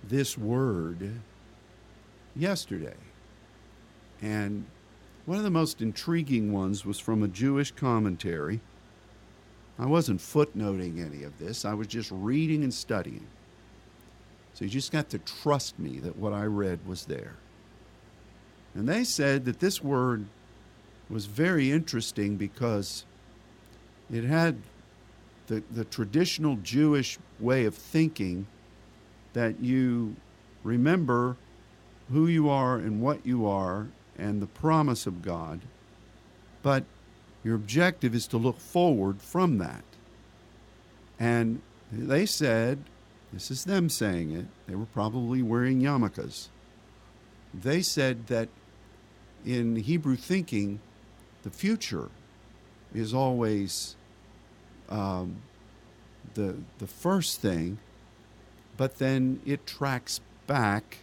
this 0.03 0.37
word 0.37 1.19
yesterday. 2.35 2.95
And 4.21 4.65
one 5.25 5.37
of 5.37 5.43
the 5.43 5.49
most 5.49 5.81
intriguing 5.81 6.51
ones 6.51 6.85
was 6.85 6.99
from 6.99 7.23
a 7.23 7.27
Jewish 7.27 7.71
commentary. 7.71 8.61
I 9.77 9.85
wasn't 9.85 10.19
footnoting 10.19 10.99
any 10.99 11.23
of 11.23 11.37
this, 11.39 11.65
I 11.65 11.73
was 11.73 11.87
just 11.87 12.09
reading 12.11 12.63
and 12.63 12.73
studying. 12.73 13.27
So 14.53 14.65
you 14.65 14.71
just 14.71 14.91
got 14.91 15.09
to 15.09 15.19
trust 15.19 15.79
me 15.79 15.99
that 15.99 16.15
what 16.15 16.33
I 16.33 16.43
read 16.43 16.85
was 16.85 17.05
there. 17.05 17.35
And 18.75 18.87
they 18.87 19.03
said 19.03 19.45
that 19.45 19.59
this 19.59 19.83
word 19.83 20.25
was 21.09 21.25
very 21.25 21.71
interesting 21.71 22.37
because 22.37 23.05
it 24.11 24.23
had 24.23 24.57
the, 25.47 25.63
the 25.71 25.85
traditional 25.85 26.57
Jewish 26.57 27.17
way 27.39 27.65
of 27.65 27.75
thinking 27.75 28.47
that 29.33 29.59
you 29.59 30.15
remember 30.63 31.37
who 32.11 32.27
you 32.27 32.49
are 32.49 32.77
and 32.77 33.01
what 33.01 33.25
you 33.25 33.47
are 33.47 33.87
and 34.17 34.41
the 34.41 34.47
promise 34.47 35.07
of 35.07 35.21
God, 35.21 35.61
but 36.61 36.83
your 37.43 37.55
objective 37.55 38.15
is 38.15 38.27
to 38.27 38.37
look 38.37 38.59
forward 38.59 39.21
from 39.21 39.57
that. 39.57 39.83
And 41.19 41.61
they 41.91 42.25
said, 42.25 42.83
this 43.33 43.49
is 43.49 43.63
them 43.65 43.89
saying 43.89 44.31
it, 44.31 44.45
they 44.67 44.75
were 44.75 44.85
probably 44.85 45.41
wearing 45.41 45.81
yarmulkes. 45.81 46.49
They 47.53 47.81
said 47.81 48.27
that 48.27 48.49
in 49.43 49.75
Hebrew 49.75 50.15
thinking, 50.15 50.79
the 51.41 51.49
future 51.49 52.09
is 52.93 53.13
always 53.13 53.95
um, 54.89 55.37
the, 56.35 56.55
the 56.77 56.87
first 56.87 57.41
thing, 57.41 57.79
but 58.77 58.99
then 58.99 59.41
it 59.45 59.65
tracks 59.65 60.21
back 60.45 60.99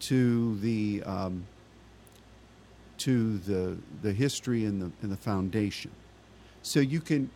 to 0.00 0.58
the 0.58 1.02
um, 1.04 1.46
to 2.98 3.38
the 3.38 3.78
the 4.02 4.12
history 4.12 4.64
and 4.64 4.82
the 4.82 4.90
and 5.00 5.12
the 5.12 5.16
foundation. 5.16 5.92
So 6.62 6.80
you 6.80 7.00
can 7.00 7.30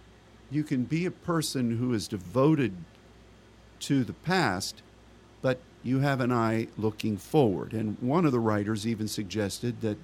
you 0.51 0.65
can 0.65 0.85
be 0.85 1.07
a 1.07 1.11
person 1.11 1.77
who 1.77 1.93
is 1.93 2.09
devoted 2.09 2.75
to 3.81 4.05
the 4.05 4.13
past, 4.13 4.83
but 5.43 5.61
you 5.83 6.01
have 6.01 6.21
an 6.21 6.33
eye 6.33 6.69
looking 6.77 7.17
forward. 7.17 7.73
And 7.73 7.97
one 8.01 8.25
of 8.27 8.33
the 8.33 8.41
writers 8.41 8.87
even 8.87 9.09
suggested 9.09 9.81
that 9.83 9.99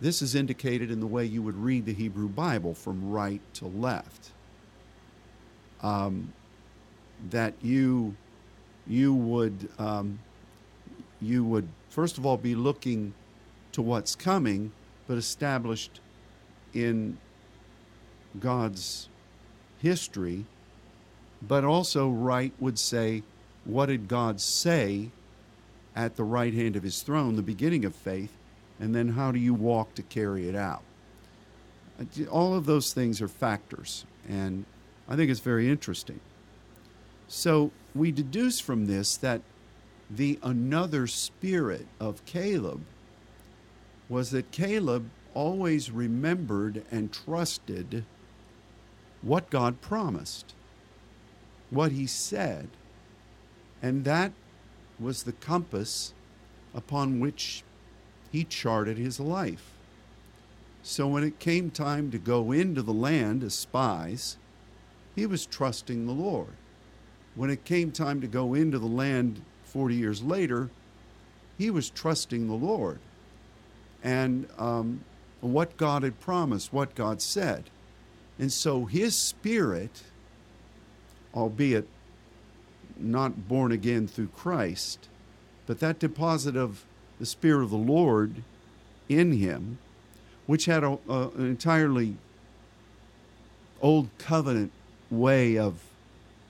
this 0.00 0.22
is 0.22 0.34
indicated 0.34 0.90
in 0.90 1.00
the 1.00 1.06
way 1.06 1.24
you 1.24 1.42
would 1.42 1.56
read 1.56 1.84
the 1.84 1.92
Hebrew 1.92 2.28
Bible 2.28 2.74
from 2.74 3.10
right 3.10 3.40
to 3.54 3.66
left. 3.66 4.30
Um, 5.82 6.32
that 7.30 7.54
you 7.62 8.14
you 8.86 9.14
would 9.14 9.68
um, 9.78 10.18
you 11.20 11.44
would 11.44 11.68
first 11.90 12.16
of 12.16 12.24
all 12.24 12.36
be 12.36 12.54
looking 12.54 13.12
to 13.72 13.82
what's 13.82 14.14
coming, 14.14 14.72
but 15.06 15.18
established 15.18 16.00
in 16.72 17.18
God's 18.38 19.08
history. 19.80 20.44
But 21.42 21.64
also, 21.64 22.08
right 22.10 22.52
would 22.60 22.78
say, 22.78 23.22
what 23.64 23.86
did 23.86 24.08
God 24.08 24.40
say 24.40 25.10
at 25.96 26.16
the 26.16 26.24
right 26.24 26.52
hand 26.52 26.76
of 26.76 26.82
his 26.82 27.02
throne, 27.02 27.36
the 27.36 27.42
beginning 27.42 27.84
of 27.84 27.94
faith, 27.94 28.32
and 28.78 28.94
then 28.94 29.10
how 29.10 29.32
do 29.32 29.38
you 29.38 29.54
walk 29.54 29.94
to 29.94 30.02
carry 30.02 30.48
it 30.48 30.54
out? 30.54 30.82
Uh, 31.98 32.24
all 32.30 32.54
of 32.54 32.66
those 32.66 32.92
things 32.92 33.20
are 33.20 33.28
factors, 33.28 34.04
and 34.28 34.64
I 35.08 35.16
think 35.16 35.30
it's 35.30 35.40
very 35.40 35.68
interesting. 35.68 36.20
So 37.28 37.70
we 37.94 38.10
deduce 38.12 38.60
from 38.60 38.86
this 38.86 39.16
that 39.18 39.42
the 40.10 40.38
another 40.42 41.06
spirit 41.06 41.86
of 42.00 42.24
Caleb 42.24 42.82
was 44.08 44.30
that 44.30 44.50
Caleb 44.50 45.08
always 45.34 45.90
remembered 45.90 46.84
and 46.90 47.12
trusted 47.12 48.04
what 49.22 49.50
God 49.50 49.80
promised, 49.80 50.54
what 51.70 51.92
he 51.92 52.06
said. 52.06 52.68
And 53.82 54.04
that 54.04 54.32
was 54.98 55.22
the 55.22 55.32
compass 55.32 56.12
upon 56.74 57.20
which 57.20 57.64
he 58.30 58.44
charted 58.44 58.98
his 58.98 59.18
life. 59.18 59.72
So 60.82 61.08
when 61.08 61.24
it 61.24 61.38
came 61.38 61.70
time 61.70 62.10
to 62.10 62.18
go 62.18 62.52
into 62.52 62.82
the 62.82 62.92
land 62.92 63.42
as 63.42 63.54
spies, 63.54 64.36
he 65.14 65.26
was 65.26 65.46
trusting 65.46 66.06
the 66.06 66.12
Lord. 66.12 66.54
When 67.34 67.50
it 67.50 67.64
came 67.64 67.92
time 67.92 68.20
to 68.20 68.26
go 68.26 68.54
into 68.54 68.78
the 68.78 68.86
land 68.86 69.42
40 69.64 69.94
years 69.94 70.22
later, 70.22 70.70
he 71.58 71.70
was 71.70 71.90
trusting 71.90 72.46
the 72.46 72.54
Lord 72.54 72.98
and 74.02 74.48
um, 74.58 75.04
what 75.40 75.76
God 75.76 76.02
had 76.02 76.20
promised, 76.20 76.72
what 76.72 76.94
God 76.94 77.20
said. 77.20 77.64
And 78.38 78.50
so 78.50 78.86
his 78.86 79.14
spirit, 79.16 80.02
albeit 81.34 81.86
not 82.98 83.48
born 83.48 83.72
again 83.72 84.06
through 84.06 84.28
Christ, 84.28 85.08
but 85.66 85.80
that 85.80 85.98
deposit 85.98 86.56
of 86.56 86.84
the 87.18 87.26
Spirit 87.26 87.64
of 87.64 87.70
the 87.70 87.76
Lord 87.76 88.42
in 89.08 89.32
him, 89.32 89.78
which 90.46 90.66
had 90.66 90.84
a, 90.84 90.98
a, 91.08 91.28
an 91.28 91.46
entirely 91.46 92.16
old 93.80 94.08
covenant 94.18 94.72
way 95.10 95.56
of 95.58 95.80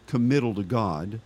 committal 0.06 0.54
to 0.54 0.62
God, 0.62 1.20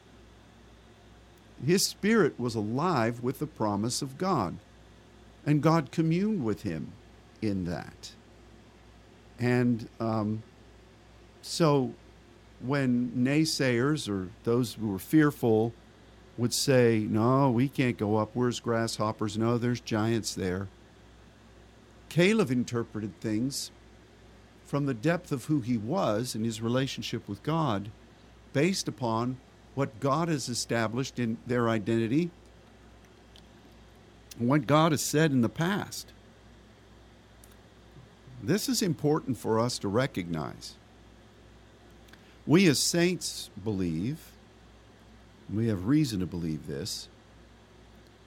his 1.65 1.87
spirit 1.87 2.39
was 2.39 2.55
alive 2.55 3.23
with 3.23 3.39
the 3.39 3.47
promise 3.47 4.03
of 4.03 4.19
God. 4.19 4.57
And 5.47 5.63
God 5.63 5.91
communed 5.91 6.45
with 6.45 6.63
him 6.63 6.93
in 7.41 7.65
that. 7.65 8.13
And 9.39 9.89
um, 10.01 10.43
so 11.43 11.93
when 12.67 13.11
naysayers 13.11 14.09
or 14.09 14.29
those 14.45 14.75
who 14.75 14.89
were 14.89 14.99
fearful 14.99 15.73
would 16.37 16.53
say, 16.53 17.07
No, 17.09 17.51
we 17.51 17.69
can't 17.69 17.99
go 17.99 18.17
up. 18.17 18.31
Where's 18.35 18.61
grasshoppers? 18.61 19.39
No, 19.39 19.59
there's 19.59 19.81
giants 19.81 20.35
there. 20.35 20.69
Caleb 22.09 22.51
interpreted 22.51 23.21
things 23.21 23.71
from 24.65 24.87
the 24.87 24.95
depth 24.95 25.31
of 25.31 25.45
who 25.45 25.61
he 25.61 25.77
was 25.77 26.35
and 26.35 26.45
his 26.45 26.61
relationship 26.61 27.29
with 27.29 27.43
God 27.43 27.91
based 28.53 28.89
upon 28.89 29.37
what 29.75 30.01
God 30.01 30.29
has 30.29 30.49
established 30.49 31.19
in 31.19 31.37
their 31.47 31.69
identity, 31.69 32.31
and 34.39 34.49
what 34.49 34.67
God 34.67 34.93
has 34.93 35.03
said 35.03 35.33
in 35.33 35.41
the 35.41 35.49
past. 35.49 36.13
This 38.43 38.69
is 38.69 38.83
important 38.83 39.37
for 39.37 39.59
us 39.59 39.79
to 39.81 39.89
recognize. 39.89 40.77
We 42.47 42.67
as 42.69 42.79
saints 42.79 43.51
believe, 43.63 44.19
we 45.53 45.69
have 45.69 45.87
reason 45.87 46.21
to 46.21 46.27
believe 46.27 46.67
this, 46.67 47.09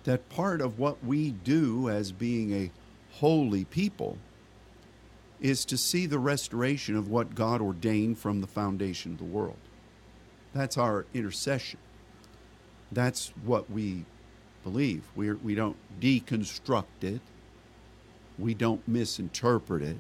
that 0.05 0.29
part 0.29 0.59
of 0.59 0.79
what 0.79 1.03
we 1.03 1.31
do 1.31 1.89
as 1.89 2.11
being 2.11 2.53
a 2.53 2.71
holy 3.11 3.65
people 3.65 4.17
is 5.39 5.65
to 5.65 5.77
see 5.77 6.07
the 6.07 6.17
restoration 6.17 6.95
of 6.95 7.09
what 7.09 7.35
God 7.35 7.61
ordained 7.61 8.17
from 8.17 8.41
the 8.41 8.47
foundation 8.47 9.11
of 9.11 9.17
the 9.19 9.23
world. 9.23 9.57
That's 10.53 10.77
our 10.77 11.05
intercession. 11.13 11.79
That's 12.91 13.31
what 13.43 13.69
we 13.69 14.05
believe. 14.63 15.03
We're, 15.15 15.35
we 15.35 15.53
don't 15.53 15.77
deconstruct 15.99 17.03
it, 17.03 17.21
we 18.39 18.55
don't 18.55 18.85
misinterpret 18.87 19.83
it, 19.83 19.97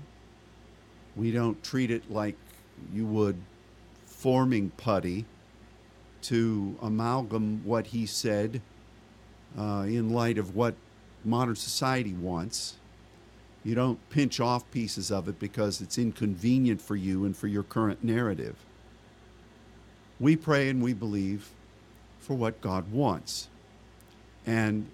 we 1.15 1.31
don't 1.31 1.61
treat 1.63 1.91
it 1.91 2.09
like 2.09 2.35
you 2.93 3.05
would 3.05 3.35
forming 4.17 4.71
putty 4.71 5.25
to 6.23 6.75
amalgam 6.81 7.61
what 7.63 7.87
he 7.87 8.03
said 8.05 8.59
uh, 9.57 9.85
in 9.87 10.09
light 10.09 10.39
of 10.39 10.55
what 10.55 10.73
modern 11.23 11.55
society 11.55 12.13
wants. 12.13 12.77
You 13.63 13.75
don't 13.75 14.09
pinch 14.09 14.39
off 14.39 14.69
pieces 14.71 15.11
of 15.11 15.27
it 15.27 15.39
because 15.39 15.81
it's 15.81 15.99
inconvenient 15.99 16.81
for 16.81 16.95
you 16.95 17.25
and 17.25 17.37
for 17.37 17.45
your 17.47 17.61
current 17.61 18.03
narrative. 18.03 18.55
We 20.19 20.35
pray 20.35 20.67
and 20.69 20.81
we 20.81 20.93
believe 20.93 21.51
for 22.19 22.33
what 22.33 22.59
God 22.59 22.91
wants. 22.91 23.49
And 24.47 24.89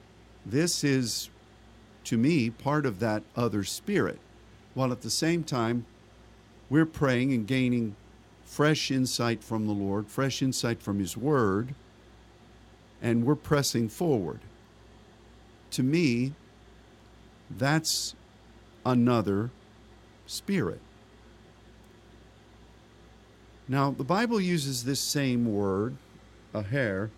this 0.45 0.83
is, 0.83 1.29
to 2.05 2.17
me, 2.17 2.49
part 2.49 2.85
of 2.85 2.99
that 2.99 3.23
other 3.37 3.63
spirit, 3.63 4.19
while 4.73 4.91
at 4.91 5.01
the 5.01 5.09
same 5.09 5.45
time, 5.45 5.85
we're 6.69 6.85
praying 6.85 7.31
and 7.31 7.47
gaining 7.47 7.95
fresh 8.53 8.91
insight 8.91 9.43
from 9.43 9.65
the 9.65 9.73
Lord, 9.73 10.07
fresh 10.07 10.43
insight 10.43 10.79
from 10.79 10.99
His 10.99 11.17
Word, 11.17 11.73
and 13.01 13.25
we're 13.25 13.33
pressing 13.33 13.89
forward. 13.89 14.41
To 15.71 15.81
me, 15.81 16.33
that's 17.49 18.13
another 18.85 19.49
spirit. 20.27 20.79
Now, 23.67 23.89
the 23.89 24.03
Bible 24.03 24.39
uses 24.39 24.83
this 24.83 24.99
same 24.99 25.51
word, 25.51 25.95
aher, 26.53 27.09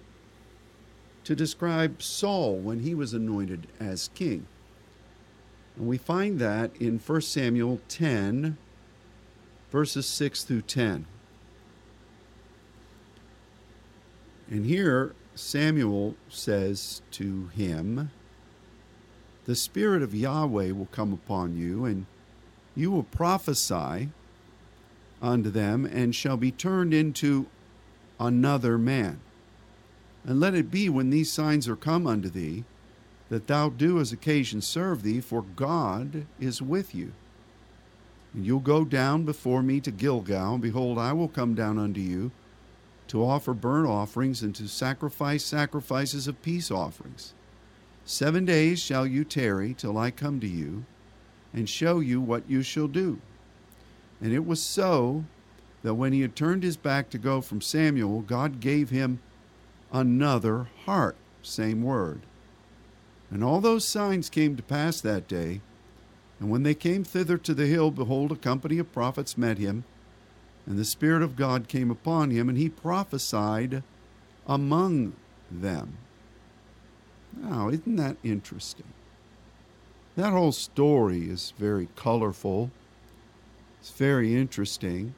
to 1.25 1.35
describe 1.35 2.01
Saul 2.01 2.55
when 2.55 2.79
he 2.79 2.95
was 2.95 3.13
anointed 3.13 3.67
as 3.77 4.09
king. 4.15 4.47
And 5.75 5.85
we 5.85 5.97
find 5.97 6.39
that 6.39 6.71
in 6.79 6.99
1 6.99 7.21
Samuel 7.21 7.81
10, 7.89 8.57
verses 9.69 10.05
6 10.05 10.43
through 10.43 10.61
10. 10.61 11.07
And 14.49 14.65
here, 14.65 15.13
Samuel 15.33 16.15
says 16.29 17.01
to 17.11 17.47
him, 17.47 18.11
The 19.45 19.55
Spirit 19.55 20.03
of 20.03 20.13
Yahweh 20.13 20.71
will 20.71 20.87
come 20.91 21.11
upon 21.11 21.57
you, 21.57 21.85
and 21.85 22.05
you 22.75 22.91
will 22.91 23.03
prophesy 23.03 24.09
unto 25.21 25.49
them, 25.49 25.85
and 25.85 26.13
shall 26.13 26.37
be 26.37 26.51
turned 26.51 26.93
into 26.93 27.47
another 28.19 28.77
man. 28.77 29.19
And 30.23 30.39
let 30.39 30.53
it 30.53 30.71
be 30.71 30.89
when 30.89 31.09
these 31.09 31.31
signs 31.31 31.67
are 31.67 31.75
come 31.75 32.05
unto 32.05 32.29
thee, 32.29 32.63
that 33.29 33.47
thou 33.47 33.69
do 33.69 33.99
as 33.99 34.11
occasion 34.11 34.61
serve 34.61 35.01
thee, 35.01 35.21
for 35.21 35.41
God 35.41 36.25
is 36.39 36.61
with 36.61 36.93
you. 36.93 37.13
And 38.33 38.45
you'll 38.45 38.59
go 38.59 38.85
down 38.85 39.23
before 39.23 39.63
me 39.63 39.79
to 39.81 39.91
Gilgal, 39.91 40.53
and 40.53 40.61
behold, 40.61 40.99
I 40.99 41.13
will 41.13 41.27
come 41.27 41.55
down 41.55 41.79
unto 41.79 42.01
you 42.01 42.31
to 43.07 43.23
offer 43.25 43.53
burnt 43.53 43.87
offerings 43.87 44.41
and 44.41 44.55
to 44.55 44.67
sacrifice 44.67 45.43
sacrifices 45.43 46.27
of 46.27 46.41
peace 46.41 46.71
offerings. 46.71 47.33
Seven 48.03 48.45
days 48.45 48.79
shall 48.79 49.05
you 49.07 49.23
tarry 49.23 49.73
till 49.73 49.97
I 49.97 50.11
come 50.11 50.39
to 50.39 50.47
you 50.47 50.85
and 51.53 51.69
show 51.69 51.99
you 51.99 52.21
what 52.21 52.49
you 52.49 52.61
shall 52.61 52.87
do. 52.87 53.19
And 54.21 54.33
it 54.33 54.45
was 54.45 54.61
so 54.61 55.25
that 55.83 55.95
when 55.95 56.13
he 56.13 56.21
had 56.21 56.35
turned 56.35 56.63
his 56.63 56.77
back 56.77 57.09
to 57.11 57.17
go 57.17 57.41
from 57.41 57.61
Samuel, 57.61 58.21
God 58.21 58.59
gave 58.59 58.89
him 58.89 59.19
another 59.91 60.67
heart. 60.85 61.15
Same 61.41 61.83
word. 61.83 62.21
And 63.29 63.43
all 63.43 63.61
those 63.61 63.87
signs 63.87 64.29
came 64.29 64.55
to 64.55 64.63
pass 64.63 65.01
that 65.01 65.27
day. 65.27 65.61
And 66.39 66.49
when 66.49 66.63
they 66.63 66.73
came 66.73 67.03
thither 67.03 67.37
to 67.37 67.53
the 67.53 67.67
hill, 67.67 67.91
behold, 67.91 68.31
a 68.31 68.35
company 68.35 68.77
of 68.77 68.91
prophets 68.91 69.37
met 69.37 69.57
him. 69.57 69.83
And 70.65 70.77
the 70.79 70.85
Spirit 70.85 71.21
of 71.21 71.35
God 71.35 71.67
came 71.67 71.91
upon 71.91 72.31
him, 72.31 72.49
and 72.49 72.57
he 72.57 72.69
prophesied 72.69 73.83
among 74.47 75.13
them. 75.51 75.97
Now, 77.35 77.69
isn't 77.69 77.95
that 77.97 78.17
interesting? 78.23 78.87
That 80.15 80.31
whole 80.31 80.53
story 80.53 81.29
is 81.29 81.53
very 81.57 81.89
colorful. 81.95 82.71
It's 83.79 83.91
very 83.91 84.33
interesting. 84.35 85.13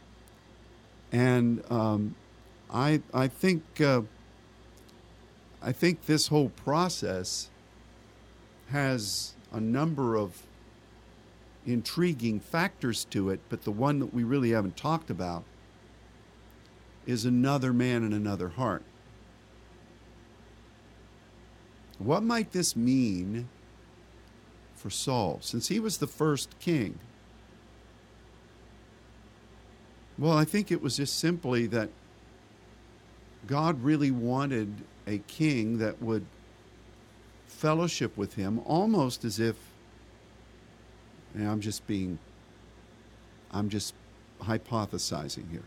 And 1.12 1.64
um, 1.72 2.16
I, 2.74 3.02
I 3.14 3.28
think 3.28 3.80
uh, 3.80 4.02
I 5.62 5.72
think 5.72 6.06
this 6.06 6.28
whole 6.28 6.50
process 6.50 7.50
has 8.70 9.34
a 9.52 9.60
number 9.60 10.16
of 10.16 10.44
intriguing 11.68 12.40
factors 12.40 13.06
to 13.06 13.30
it, 13.30 13.42
but 13.50 13.64
the 13.64 13.72
one 13.72 14.00
that 14.00 14.14
we 14.14 14.24
really 14.24 14.52
haven't 14.52 14.78
talked 14.78 15.10
about 15.10 15.44
is 17.06 17.26
another 17.26 17.74
man 17.74 18.04
and 18.04 18.14
another 18.14 18.50
heart. 18.50 18.84
What 22.00 22.24
might 22.24 22.52
this 22.52 22.76
mean 22.76 23.50
for 24.76 24.90
Saul, 24.90 25.40
since 25.42 25.68
he 25.68 25.80
was 25.80 25.98
the 25.98 26.08
first 26.08 26.58
king? 26.60 27.00
Well, 30.18 30.38
I 30.38 30.46
think 30.46 30.72
it 30.72 30.82
was 30.82 30.98
just 30.98 31.20
simply 31.20 31.68
that 31.68 31.90
God 33.46 33.84
really 33.84 34.12
wanted 34.12 34.84
a 35.06 35.20
king 35.20 35.78
that 35.78 36.02
would 36.02 36.26
fellowship 37.48 38.18
with 38.18 38.36
him 38.36 38.60
almost 38.66 39.24
as 39.24 39.40
if 39.40 39.56
and 41.38 41.50
I'm 41.50 41.62
just 41.62 41.86
being 41.88 42.20
I'm 43.52 43.70
just 43.70 43.94
hypothesizing 44.42 45.50
here. 45.52 45.64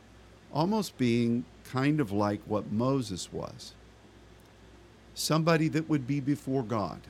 Almost 0.53 0.99
being 0.99 1.45
kind 1.65 2.01
of 2.01 2.13
like 2.13 2.41
what 2.47 2.71
Moses 2.71 3.33
was. 3.33 3.75
Somebody 5.15 5.69
that 5.69 5.89
would 5.89 6.07
be 6.07 6.21
before 6.21 6.63
God. 6.63 7.01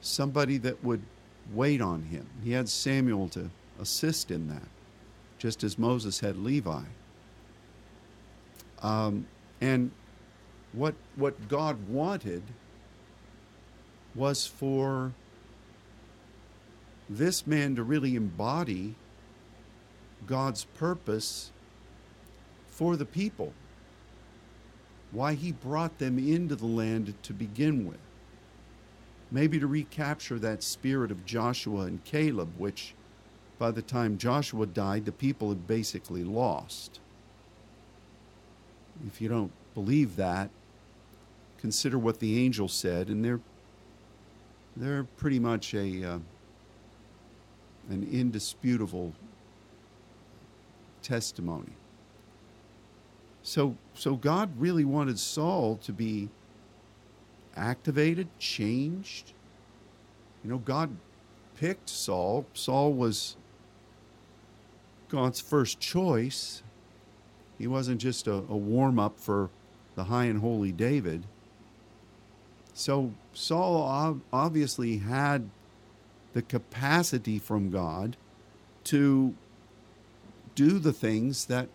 Somebody 0.00 0.58
that 0.58 0.82
would 0.82 1.02
wait 1.52 1.80
on 1.80 2.02
him. 2.02 2.26
He 2.42 2.52
had 2.52 2.68
Samuel 2.68 3.28
to 3.30 3.50
assist 3.80 4.30
in 4.30 4.48
that, 4.48 4.68
just 5.38 5.62
as 5.62 5.78
Moses 5.78 6.20
had 6.20 6.36
Levi. 6.36 6.82
Um, 8.82 9.26
and 9.60 9.90
what 10.72 10.94
what 11.16 11.48
God 11.48 11.88
wanted 11.88 12.42
was 14.14 14.46
for 14.46 15.12
this 17.16 17.46
man 17.46 17.76
to 17.76 17.82
really 17.82 18.16
embody 18.16 18.94
God's 20.26 20.64
purpose 20.64 21.50
for 22.66 22.96
the 22.96 23.04
people. 23.04 23.52
Why 25.10 25.34
he 25.34 25.52
brought 25.52 25.98
them 25.98 26.18
into 26.18 26.56
the 26.56 26.66
land 26.66 27.14
to 27.22 27.32
begin 27.32 27.86
with. 27.86 27.98
Maybe 29.30 29.58
to 29.58 29.66
recapture 29.66 30.38
that 30.38 30.62
spirit 30.62 31.10
of 31.10 31.26
Joshua 31.26 31.82
and 31.82 32.04
Caleb, 32.04 32.52
which 32.58 32.94
by 33.58 33.70
the 33.70 33.82
time 33.82 34.18
Joshua 34.18 34.66
died, 34.66 35.04
the 35.04 35.12
people 35.12 35.50
had 35.50 35.66
basically 35.66 36.24
lost. 36.24 37.00
If 39.06 39.20
you 39.20 39.28
don't 39.28 39.52
believe 39.74 40.16
that, 40.16 40.50
consider 41.58 41.98
what 41.98 42.20
the 42.20 42.44
angel 42.44 42.68
said, 42.68 43.08
and 43.08 43.24
they're 43.24 43.40
they're 44.76 45.04
pretty 45.04 45.38
much 45.38 45.74
a 45.74 46.04
uh, 46.04 46.18
an 47.88 48.08
indisputable 48.10 49.12
testimony. 51.02 51.72
So 53.42 53.76
so 53.94 54.14
God 54.16 54.50
really 54.58 54.84
wanted 54.84 55.18
Saul 55.18 55.76
to 55.78 55.92
be 55.92 56.28
activated, 57.56 58.28
changed. 58.38 59.32
You 60.44 60.50
know, 60.50 60.58
God 60.58 60.96
picked 61.56 61.88
Saul. 61.88 62.46
Saul 62.54 62.92
was 62.92 63.36
God's 65.08 65.40
first 65.40 65.78
choice. 65.78 66.62
He 67.58 67.66
wasn't 67.66 68.00
just 68.00 68.26
a, 68.26 68.32
a 68.34 68.56
warm 68.56 68.98
up 68.98 69.18
for 69.18 69.50
the 69.94 70.04
high 70.04 70.24
and 70.24 70.40
holy 70.40 70.72
David. 70.72 71.24
So 72.74 73.12
Saul 73.34 74.20
obviously 74.32 74.98
had 74.98 75.50
the 76.32 76.42
capacity 76.42 77.38
from 77.38 77.70
God 77.70 78.16
to 78.84 79.34
do 80.54 80.78
the 80.78 80.92
things 80.92 81.46
that 81.46 81.68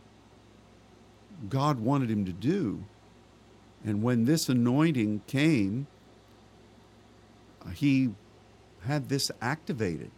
God 1.50 1.80
wanted 1.80 2.10
him 2.10 2.26
to 2.26 2.32
do. 2.32 2.84
And 3.86 4.02
when 4.02 4.26
this 4.26 4.50
anointing 4.50 5.22
came, 5.28 5.88
he 7.74 8.10
had 8.86 9.10
this 9.10 9.32
activated. 9.42 10.12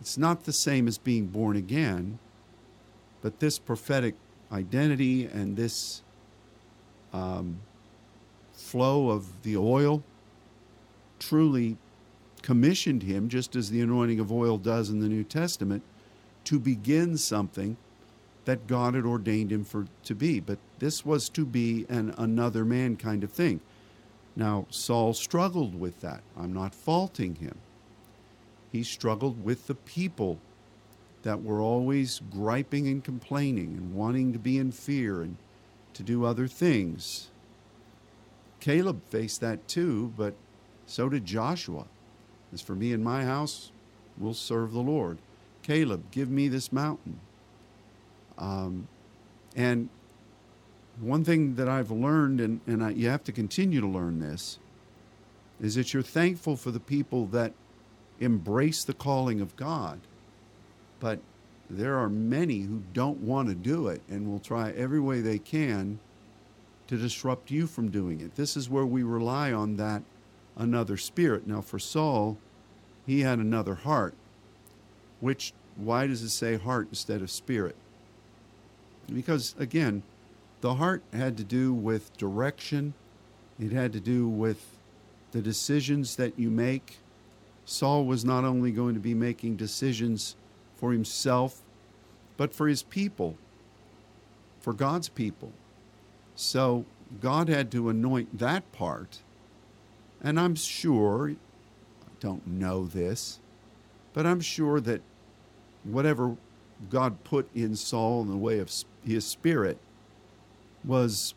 It's 0.00 0.16
not 0.16 0.44
the 0.44 0.52
same 0.52 0.88
as 0.88 0.98
being 0.98 1.26
born 1.26 1.56
again, 1.56 2.18
but 3.22 3.40
this 3.40 3.58
prophetic 3.58 4.14
identity 4.50 5.26
and 5.26 5.56
this 5.56 6.02
um, 7.12 7.60
flow 8.52 9.10
of 9.10 9.42
the 9.42 9.56
oil 9.56 10.02
truly 11.18 11.76
commissioned 12.42 13.02
him, 13.02 13.28
just 13.28 13.56
as 13.56 13.70
the 13.70 13.80
anointing 13.80 14.20
of 14.20 14.32
oil 14.32 14.58
does 14.58 14.90
in 14.90 15.00
the 15.00 15.08
New 15.08 15.24
Testament, 15.24 15.82
to 16.44 16.58
begin 16.58 17.16
something 17.16 17.76
that 18.44 18.66
God 18.66 18.94
had 18.94 19.04
ordained 19.04 19.52
him 19.52 19.64
for 19.64 19.86
to 20.04 20.14
be. 20.14 20.40
But 20.40 20.58
this 20.78 21.04
was 21.04 21.28
to 21.30 21.44
be 21.44 21.86
an 21.88 22.14
another 22.16 22.64
man 22.64 22.96
kind 22.96 23.22
of 23.22 23.30
thing. 23.30 23.60
Now, 24.36 24.66
Saul 24.70 25.12
struggled 25.12 25.78
with 25.78 26.00
that. 26.00 26.22
I'm 26.36 26.52
not 26.52 26.74
faulting 26.74 27.36
him. 27.36 27.58
He 28.72 28.82
struggled 28.82 29.44
with 29.44 29.66
the 29.66 29.74
people 29.74 30.38
that 31.22 31.42
were 31.42 31.60
always 31.60 32.20
griping 32.30 32.88
and 32.88 33.04
complaining 33.04 33.74
and 33.76 33.94
wanting 33.94 34.32
to 34.32 34.38
be 34.38 34.56
in 34.56 34.72
fear 34.72 35.20
and 35.22 35.36
to 35.94 36.02
do 36.02 36.24
other 36.24 36.46
things. 36.46 37.28
Caleb 38.60 39.02
faced 39.10 39.40
that 39.40 39.66
too, 39.68 40.12
but 40.16 40.34
so 40.86 41.08
did 41.08 41.24
Joshua. 41.24 41.86
As 42.52 42.60
for 42.60 42.74
me 42.74 42.92
and 42.92 43.02
my 43.02 43.24
house, 43.24 43.70
we'll 44.18 44.34
serve 44.34 44.72
the 44.72 44.80
Lord. 44.80 45.18
Caleb, 45.62 46.10
give 46.10 46.30
me 46.30 46.48
this 46.48 46.72
mountain. 46.72 47.20
Um, 48.38 48.88
and 49.54 49.88
one 51.00 51.24
thing 51.24 51.54
that 51.54 51.68
I've 51.68 51.90
learned, 51.90 52.40
and, 52.40 52.60
and 52.66 52.82
I, 52.82 52.90
you 52.90 53.08
have 53.08 53.24
to 53.24 53.32
continue 53.32 53.80
to 53.80 53.86
learn 53.86 54.20
this, 54.20 54.58
is 55.60 55.74
that 55.74 55.92
you're 55.92 56.02
thankful 56.02 56.56
for 56.56 56.70
the 56.70 56.80
people 56.80 57.26
that 57.26 57.52
embrace 58.18 58.84
the 58.84 58.94
calling 58.94 59.40
of 59.40 59.56
God. 59.56 60.00
But 60.98 61.20
there 61.68 61.98
are 61.98 62.08
many 62.08 62.60
who 62.60 62.82
don't 62.92 63.20
want 63.20 63.48
to 63.48 63.54
do 63.54 63.88
it 63.88 64.02
and 64.08 64.30
will 64.30 64.40
try 64.40 64.72
every 64.72 65.00
way 65.00 65.20
they 65.20 65.38
can 65.38 66.00
to 66.88 66.96
disrupt 66.96 67.50
you 67.50 67.66
from 67.66 67.90
doing 67.90 68.20
it. 68.20 68.34
This 68.34 68.56
is 68.56 68.68
where 68.68 68.84
we 68.84 69.02
rely 69.02 69.52
on 69.52 69.76
that 69.76 70.02
another 70.56 70.96
spirit. 70.96 71.46
Now, 71.46 71.60
for 71.60 71.78
Saul, 71.78 72.38
he 73.06 73.20
had 73.20 73.38
another 73.38 73.74
heart, 73.74 74.14
which, 75.20 75.52
why 75.76 76.06
does 76.06 76.22
it 76.22 76.30
say 76.30 76.56
heart 76.56 76.88
instead 76.90 77.22
of 77.22 77.30
spirit? 77.30 77.76
Because, 79.12 79.54
again, 79.58 80.02
the 80.60 80.74
heart 80.74 81.02
had 81.12 81.36
to 81.38 81.44
do 81.44 81.72
with 81.72 82.16
direction, 82.16 82.94
it 83.58 83.72
had 83.72 83.92
to 83.92 84.00
do 84.00 84.28
with 84.28 84.64
the 85.32 85.40
decisions 85.40 86.16
that 86.16 86.38
you 86.38 86.50
make. 86.50 86.98
Saul 87.64 88.04
was 88.04 88.24
not 88.24 88.44
only 88.44 88.70
going 88.70 88.94
to 88.94 89.00
be 89.00 89.14
making 89.14 89.56
decisions 89.56 90.36
for 90.76 90.92
himself, 90.92 91.60
but 92.36 92.54
for 92.54 92.68
his 92.68 92.82
people, 92.82 93.36
for 94.60 94.72
God's 94.72 95.08
people. 95.08 95.52
So 96.34 96.84
God 97.20 97.48
had 97.48 97.70
to 97.72 97.88
anoint 97.88 98.38
that 98.38 98.70
part. 98.72 99.18
And 100.22 100.38
I'm 100.38 100.54
sure, 100.54 101.30
I 101.30 102.10
don't 102.20 102.46
know 102.46 102.86
this, 102.86 103.40
but 104.12 104.26
I'm 104.26 104.40
sure 104.40 104.80
that 104.80 105.00
whatever 105.84 106.36
God 106.88 107.24
put 107.24 107.48
in 107.54 107.76
Saul 107.76 108.22
in 108.22 108.30
the 108.30 108.36
way 108.36 108.58
of 108.58 108.72
his 109.04 109.24
spirit 109.24 109.78
was 110.84 111.34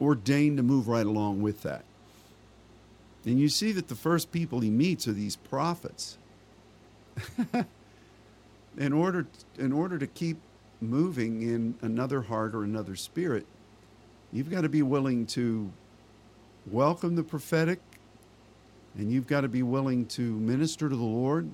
ordained 0.00 0.56
to 0.56 0.62
move 0.62 0.88
right 0.88 1.06
along 1.06 1.42
with 1.42 1.62
that. 1.62 1.84
And 3.24 3.38
you 3.38 3.48
see 3.48 3.72
that 3.72 3.88
the 3.88 3.94
first 3.94 4.32
people 4.32 4.60
he 4.60 4.70
meets 4.70 5.06
are 5.06 5.12
these 5.12 5.36
prophets. 5.36 6.18
in 8.78 8.92
order 8.92 9.26
in 9.58 9.72
order 9.72 9.98
to 9.98 10.06
keep 10.06 10.38
moving 10.80 11.42
in 11.42 11.74
another 11.82 12.22
heart 12.22 12.54
or 12.54 12.64
another 12.64 12.96
spirit, 12.96 13.46
you've 14.32 14.50
got 14.50 14.62
to 14.62 14.68
be 14.68 14.82
willing 14.82 15.26
to 15.26 15.70
welcome 16.66 17.16
the 17.16 17.22
prophetic 17.22 17.80
and 18.96 19.10
you've 19.10 19.26
got 19.26 19.40
to 19.42 19.48
be 19.48 19.62
willing 19.62 20.06
to 20.06 20.22
minister 20.38 20.88
to 20.88 20.96
the 20.96 21.02
Lord 21.02 21.50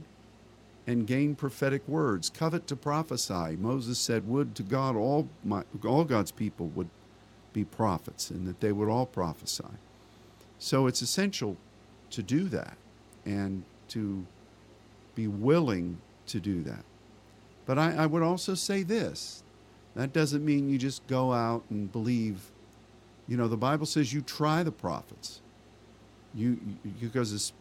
and 0.86 1.06
gain 1.06 1.34
prophetic 1.34 1.86
words. 1.86 2.30
Covet 2.30 2.66
to 2.66 2.76
prophesy. 2.76 3.56
Moses 3.56 3.98
said, 3.98 4.26
Would 4.26 4.54
to 4.56 4.62
God 4.62 4.96
all 4.96 5.28
my 5.44 5.62
all 5.86 6.04
God's 6.04 6.32
people 6.32 6.66
would 6.68 6.88
be 7.52 7.64
prophets 7.64 8.30
and 8.30 8.46
that 8.46 8.60
they 8.60 8.72
would 8.72 8.88
all 8.88 9.06
prophesy. 9.06 9.64
So 10.58 10.86
it's 10.86 11.02
essential 11.02 11.56
to 12.10 12.22
do 12.22 12.44
that 12.48 12.76
and 13.24 13.62
to 13.88 14.26
be 15.14 15.26
willing 15.26 15.98
to 16.26 16.40
do 16.40 16.62
that. 16.62 16.84
But 17.66 17.78
I, 17.78 17.94
I 17.94 18.06
would 18.06 18.22
also 18.22 18.54
say 18.54 18.82
this 18.82 19.42
that 19.94 20.12
doesn't 20.12 20.44
mean 20.44 20.68
you 20.68 20.78
just 20.78 21.06
go 21.06 21.32
out 21.32 21.64
and 21.70 21.90
believe. 21.90 22.50
You 23.28 23.36
know, 23.36 23.46
the 23.46 23.56
Bible 23.56 23.86
says 23.86 24.12
you 24.12 24.22
try 24.22 24.62
the 24.62 24.72
prophets. 24.72 25.40
You, 26.34 26.58
you 26.82 27.08
because 27.08 27.32
this 27.32 27.52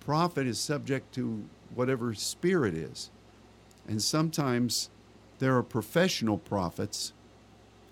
prophet 0.00 0.46
is 0.46 0.58
subject 0.58 1.14
to 1.14 1.44
whatever 1.74 2.12
spirit 2.14 2.74
is. 2.74 3.10
And 3.88 4.02
sometimes 4.02 4.90
there 5.38 5.56
are 5.56 5.62
professional 5.62 6.38
prophets. 6.38 7.12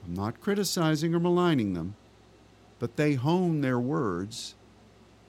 I'm 0.04 0.14
not 0.14 0.40
criticizing 0.40 1.14
or 1.14 1.20
maligning 1.20 1.74
them, 1.74 1.94
but 2.80 2.96
they 2.96 3.14
hone 3.14 3.60
their 3.60 3.78
words 3.78 4.56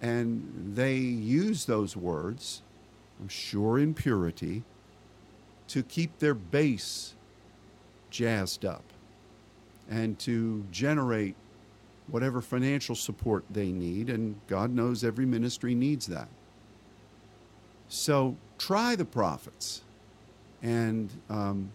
and 0.01 0.73
they 0.75 0.95
use 0.95 1.65
those 1.65 1.95
words, 1.95 2.61
I'm 3.19 3.29
sure 3.29 3.79
in 3.79 3.93
purity, 3.93 4.63
to 5.69 5.83
keep 5.83 6.19
their 6.19 6.33
base 6.33 7.15
jazzed 8.09 8.65
up 8.65 8.83
and 9.89 10.19
to 10.19 10.65
generate 10.71 11.35
whatever 12.07 12.41
financial 12.41 12.95
support 12.95 13.43
they 13.49 13.71
need. 13.71 14.09
And 14.09 14.39
God 14.47 14.71
knows 14.71 15.03
every 15.03 15.25
ministry 15.25 15.73
needs 15.75 16.07
that. 16.07 16.27
So 17.87 18.35
try 18.57 18.95
the 18.95 19.05
prophets. 19.05 19.81
And, 20.61 21.09
um, 21.29 21.71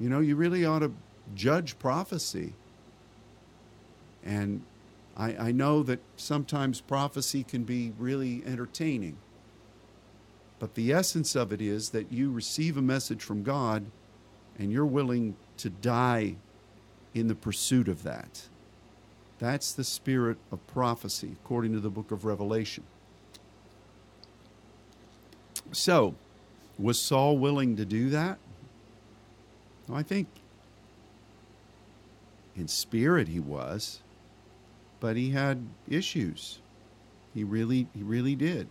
you 0.00 0.08
know, 0.08 0.20
you 0.20 0.36
really 0.36 0.64
ought 0.64 0.80
to 0.80 0.92
judge 1.34 1.78
prophecy. 1.78 2.52
And 4.24 4.62
I, 5.16 5.36
I 5.36 5.52
know 5.52 5.82
that 5.82 6.00
sometimes 6.16 6.80
prophecy 6.80 7.44
can 7.44 7.64
be 7.64 7.92
really 7.98 8.42
entertaining. 8.46 9.16
But 10.58 10.74
the 10.74 10.92
essence 10.92 11.34
of 11.34 11.52
it 11.52 11.60
is 11.60 11.90
that 11.90 12.10
you 12.12 12.30
receive 12.30 12.76
a 12.76 12.82
message 12.82 13.22
from 13.22 13.42
God 13.42 13.84
and 14.58 14.72
you're 14.72 14.86
willing 14.86 15.36
to 15.58 15.70
die 15.70 16.36
in 17.12 17.28
the 17.28 17.34
pursuit 17.34 17.88
of 17.88 18.02
that. 18.02 18.48
That's 19.38 19.72
the 19.72 19.84
spirit 19.84 20.38
of 20.52 20.64
prophecy, 20.66 21.36
according 21.44 21.72
to 21.72 21.80
the 21.80 21.90
book 21.90 22.10
of 22.10 22.24
Revelation. 22.24 22.84
So, 25.72 26.14
was 26.78 26.98
Saul 27.00 27.38
willing 27.38 27.76
to 27.76 27.84
do 27.84 28.10
that? 28.10 28.38
Well, 29.88 29.98
I 29.98 30.02
think 30.02 30.28
in 32.56 32.68
spirit 32.68 33.28
he 33.28 33.40
was, 33.40 34.00
but 35.00 35.16
he 35.16 35.30
had 35.30 35.66
issues. 35.88 36.60
He 37.34 37.42
really, 37.42 37.88
he 37.94 38.02
really 38.02 38.36
did. 38.36 38.68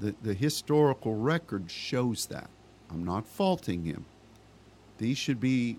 The, 0.00 0.14
the 0.22 0.34
historical 0.34 1.14
record 1.14 1.70
shows 1.70 2.26
that. 2.26 2.50
I'm 2.90 3.04
not 3.04 3.26
faulting 3.26 3.84
him. 3.84 4.04
These 4.98 5.18
should 5.18 5.40
be 5.40 5.78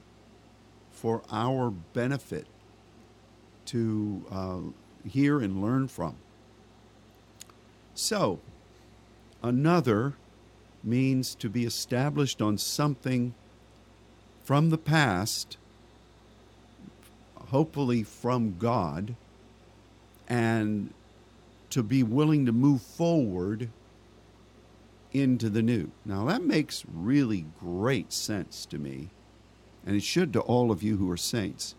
for 0.91 1.21
our 1.29 1.69
benefit 1.69 2.47
to 3.65 4.25
uh, 4.31 4.59
hear 5.07 5.39
and 5.39 5.61
learn 5.61 5.87
from. 5.87 6.15
So, 7.93 8.39
another 9.41 10.13
means 10.83 11.33
to 11.35 11.49
be 11.49 11.65
established 11.65 12.41
on 12.41 12.57
something 12.57 13.33
from 14.43 14.69
the 14.69 14.77
past, 14.77 15.57
hopefully 17.49 18.03
from 18.03 18.57
God, 18.59 19.15
and 20.27 20.93
to 21.69 21.81
be 21.81 22.03
willing 22.03 22.45
to 22.45 22.51
move 22.51 22.81
forward 22.81 23.69
into 25.11 25.49
the 25.49 25.61
new. 25.61 25.91
Now, 26.03 26.25
that 26.25 26.43
makes 26.43 26.83
really 26.93 27.45
great 27.59 28.11
sense 28.11 28.65
to 28.67 28.77
me, 28.77 29.09
and 29.85 29.95
it 29.95 30.03
should 30.03 30.33
to 30.33 30.41
all 30.41 30.71
of 30.71 30.83
you 30.83 30.97
who 30.97 31.09
are 31.09 31.17
saints. 31.17 31.75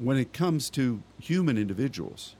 When 0.00 0.16
it 0.16 0.32
comes 0.32 0.70
to 0.70 1.02
human 1.20 1.56
individuals, 1.56 2.34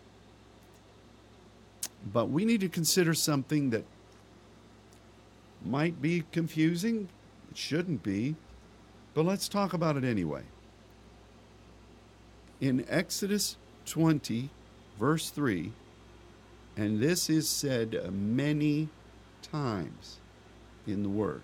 but 2.12 2.30
we 2.30 2.44
need 2.44 2.60
to 2.60 2.68
consider 2.68 3.14
something 3.14 3.70
that 3.70 3.84
might 5.64 6.00
be 6.00 6.24
confusing. 6.32 7.08
It 7.50 7.58
shouldn't 7.58 8.02
be. 8.02 8.34
But 9.12 9.26
let's 9.26 9.48
talk 9.48 9.72
about 9.72 9.96
it 9.96 10.04
anyway. 10.04 10.42
In 12.60 12.86
Exodus 12.88 13.56
20, 13.86 14.50
verse 14.98 15.30
3, 15.30 15.72
and 16.76 17.00
this 17.00 17.28
is 17.28 17.48
said 17.48 18.12
many 18.12 18.88
times 19.42 20.18
in 20.86 21.02
the 21.02 21.08
Word. 21.08 21.42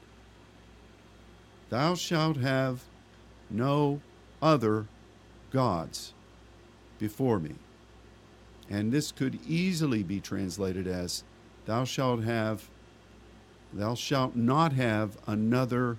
Thou 1.69 1.95
shalt 1.95 2.37
have 2.37 2.85
no 3.51 4.01
other 4.41 4.87
gods 5.57 6.13
before 6.99 7.41
me. 7.41 7.55
And 8.69 8.93
this 8.93 9.11
could 9.11 9.39
easily 9.49 10.03
be 10.03 10.21
translated 10.21 10.87
as 10.87 11.25
Thou 11.65 11.85
shalt 11.85 12.23
have, 12.25 12.69
thou 13.73 13.95
shalt 13.95 14.37
not 14.37 14.75
have 14.75 15.17
another 15.27 15.97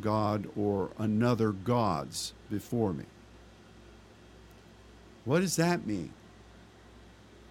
God 0.00 0.48
or 0.56 0.90
another 0.96 1.50
gods 1.50 2.34
before 2.48 2.92
me. 2.92 3.04
What 5.24 5.40
does 5.40 5.56
that 5.56 5.86
mean? 5.86 6.10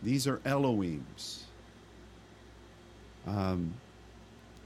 These 0.02 0.26
are 0.28 0.38
Elohims. 0.46 1.44
Um, 3.28 3.74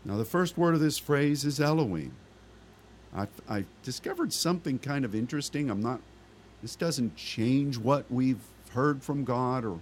now, 0.05 0.17
the 0.17 0.25
first 0.25 0.59
word 0.59 0.75
of 0.75 0.79
this 0.79 0.99
phrase 0.99 1.43
is 1.43 1.59
Elohim. 1.59 2.13
I, 3.15 3.27
I 3.49 3.65
discovered 3.83 4.31
something 4.31 4.77
kind 4.77 5.03
of 5.03 5.15
interesting. 5.15 5.69
I'm 5.69 5.81
not, 5.81 6.01
this 6.61 6.75
doesn't 6.75 7.15
change 7.15 7.77
what 7.77 8.05
we've 8.11 8.41
heard 8.71 9.03
from 9.03 9.23
God 9.23 9.63
or 9.63 9.79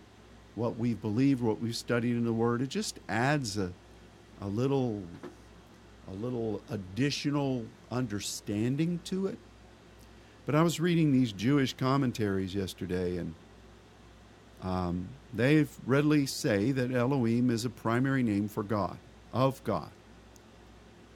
what 0.55 0.77
we've 0.77 1.01
believed, 1.01 1.41
what 1.41 1.61
we've 1.61 1.75
studied 1.75 2.15
in 2.15 2.25
the 2.25 2.33
Word. 2.33 2.61
It 2.61 2.69
just 2.69 2.99
adds 3.09 3.57
a, 3.57 3.71
a 4.41 4.47
little, 4.47 5.03
a 6.09 6.13
little 6.13 6.61
additional 6.69 7.65
understanding 7.91 8.99
to 9.05 9.27
it. 9.27 9.37
But 10.45 10.55
I 10.55 10.61
was 10.61 10.79
reading 10.79 11.11
these 11.11 11.31
Jewish 11.31 11.73
commentaries 11.73 12.53
yesterday, 12.53 13.17
and 13.17 13.33
um, 14.61 15.09
they 15.33 15.65
readily 15.85 16.25
say 16.25 16.71
that 16.71 16.91
Elohim 16.91 17.49
is 17.49 17.65
a 17.65 17.69
primary 17.69 18.23
name 18.23 18.47
for 18.47 18.63
God, 18.63 18.97
of 19.33 19.63
God. 19.63 19.89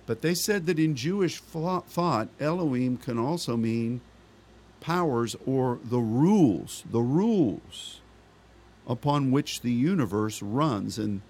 But 0.06 0.22
they 0.22 0.34
said 0.34 0.66
that 0.66 0.80
in 0.80 0.96
Jewish 0.96 1.40
thought, 1.40 2.30
Elohim 2.40 2.98
can 2.98 3.20
also 3.20 3.56
mean 3.56 4.02
powers 4.80 5.36
or 5.46 5.80
the 5.84 6.00
rules, 6.00 6.84
the 6.92 7.02
rules 7.02 8.02
upon 8.88 9.32
which 9.32 9.62
the 9.62 9.72
universe 9.72 10.42
runs. 10.42 10.98
And 10.98 11.22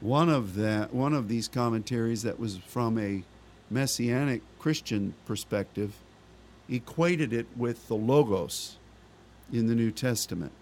one 0.00 0.28
of 0.28 0.54
that, 0.54 0.94
one 0.94 1.12
of 1.12 1.28
these 1.28 1.48
commentaries 1.48 2.22
that 2.22 2.38
was 2.38 2.58
from 2.66 2.98
a 2.98 3.24
messianic 3.70 4.42
Christian 4.58 5.14
perspective 5.26 5.94
equated 6.68 7.32
it 7.32 7.46
with 7.56 7.88
the 7.88 7.94
logos 7.94 8.76
in 9.52 9.66
the 9.66 9.74
New 9.74 9.90
Testament. 9.90 10.52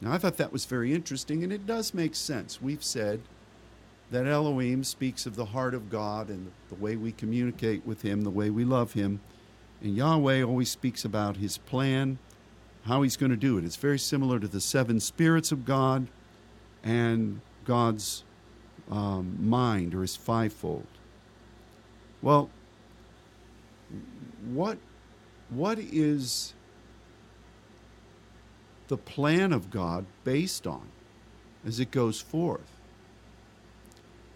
Now, 0.00 0.12
I 0.12 0.18
thought 0.18 0.36
that 0.36 0.52
was 0.52 0.64
very 0.64 0.92
interesting, 0.92 1.42
and 1.42 1.52
it 1.52 1.66
does 1.66 1.92
make 1.92 2.14
sense. 2.14 2.62
We've 2.62 2.84
said 2.84 3.20
that 4.10 4.26
Elohim 4.26 4.84
speaks 4.84 5.26
of 5.26 5.34
the 5.34 5.46
heart 5.46 5.74
of 5.74 5.90
God 5.90 6.28
and 6.28 6.52
the 6.68 6.76
way 6.76 6.96
we 6.96 7.12
communicate 7.12 7.84
with 7.84 8.02
Him, 8.02 8.22
the 8.22 8.30
way 8.30 8.48
we 8.48 8.64
love 8.64 8.92
Him. 8.92 9.20
And 9.82 9.96
Yahweh 9.96 10.42
always 10.42 10.70
speaks 10.70 11.04
about 11.04 11.36
His 11.36 11.58
plan, 11.58 12.18
how 12.84 13.02
He's 13.02 13.16
going 13.16 13.30
to 13.30 13.36
do 13.36 13.58
it. 13.58 13.64
It's 13.64 13.76
very 13.76 13.98
similar 13.98 14.38
to 14.38 14.48
the 14.48 14.60
seven 14.60 15.00
spirits 15.00 15.52
of 15.52 15.64
God 15.64 16.08
and 16.82 17.40
God's 17.64 18.24
um, 18.90 19.36
mind 19.40 19.94
or 19.94 20.02
His 20.02 20.16
fivefold. 20.16 20.86
Well, 22.22 22.50
what 24.52 24.78
what 25.50 25.78
is 25.78 26.54
the 28.88 28.96
plan 28.96 29.52
of 29.52 29.70
God 29.70 30.04
based 30.24 30.66
on 30.66 30.88
as 31.64 31.80
it 31.80 31.90
goes 31.90 32.20
forth? 32.20 32.80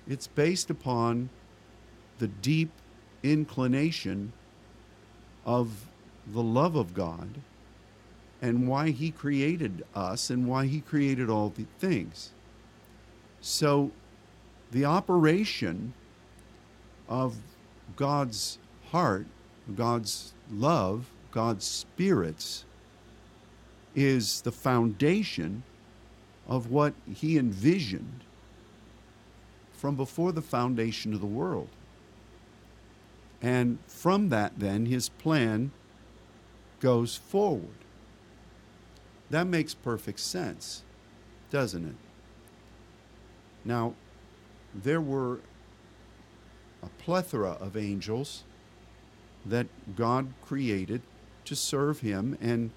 It's 0.08 0.26
based 0.26 0.70
upon 0.70 1.28
the 2.18 2.28
deep 2.28 2.70
inclination 3.22 4.32
of 5.44 5.86
the 6.26 6.42
love 6.42 6.76
of 6.76 6.94
God 6.94 7.40
and 8.40 8.66
why 8.66 8.90
He 8.90 9.10
created 9.10 9.84
us 9.94 10.30
and 10.30 10.46
why 10.46 10.66
He 10.66 10.80
created 10.80 11.30
all 11.30 11.50
the 11.50 11.66
things. 11.78 12.30
So, 13.40 13.90
the 14.70 14.84
operation 14.84 15.94
of 17.08 17.36
God's 17.96 18.58
heart, 18.90 19.26
God's 19.74 20.32
love, 20.50 21.06
God's 21.30 21.64
spirits, 21.64 22.64
is 23.94 24.40
the 24.42 24.52
foundation 24.52 25.62
of 26.48 26.70
what 26.70 26.94
He 27.12 27.38
envisioned 27.38 28.24
from 29.72 29.96
before 29.96 30.32
the 30.32 30.42
foundation 30.42 31.12
of 31.12 31.20
the 31.20 31.26
world. 31.26 31.68
And 33.42 33.78
from 33.88 34.28
that, 34.28 34.52
then, 34.58 34.86
his 34.86 35.08
plan 35.08 35.72
goes 36.80 37.16
forward. 37.16 37.74
That 39.30 39.46
makes 39.46 39.74
perfect 39.74 40.20
sense, 40.20 40.82
doesn't 41.50 41.84
it? 41.84 41.96
Now, 43.64 43.94
there 44.74 45.00
were 45.00 45.40
a 46.82 46.88
plethora 46.98 47.52
of 47.60 47.76
angels 47.76 48.44
that 49.44 49.66
God 49.96 50.32
created 50.44 51.02
to 51.44 51.56
serve 51.56 52.00
him 52.00 52.38
and 52.40 52.70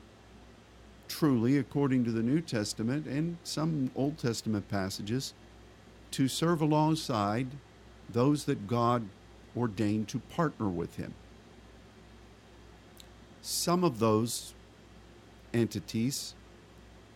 truly 1.08 1.58
according 1.58 2.04
to 2.06 2.12
the 2.12 2.24
New 2.24 2.42
Testament 2.42 3.06
and 3.06 3.38
some 3.44 3.92
Old 3.96 4.18
Testament 4.18 4.68
passages 4.68 5.34
to 6.12 6.28
serve 6.28 6.62
alongside 6.62 7.48
those 8.10 8.46
that 8.46 8.68
God 8.68 9.08
ordained 9.56 10.08
to 10.10 10.20
partner 10.20 10.68
with 10.68 10.96
him. 10.98 11.14
Some 13.42 13.84
of 13.84 14.00
those 14.00 14.54
entities 15.54 16.34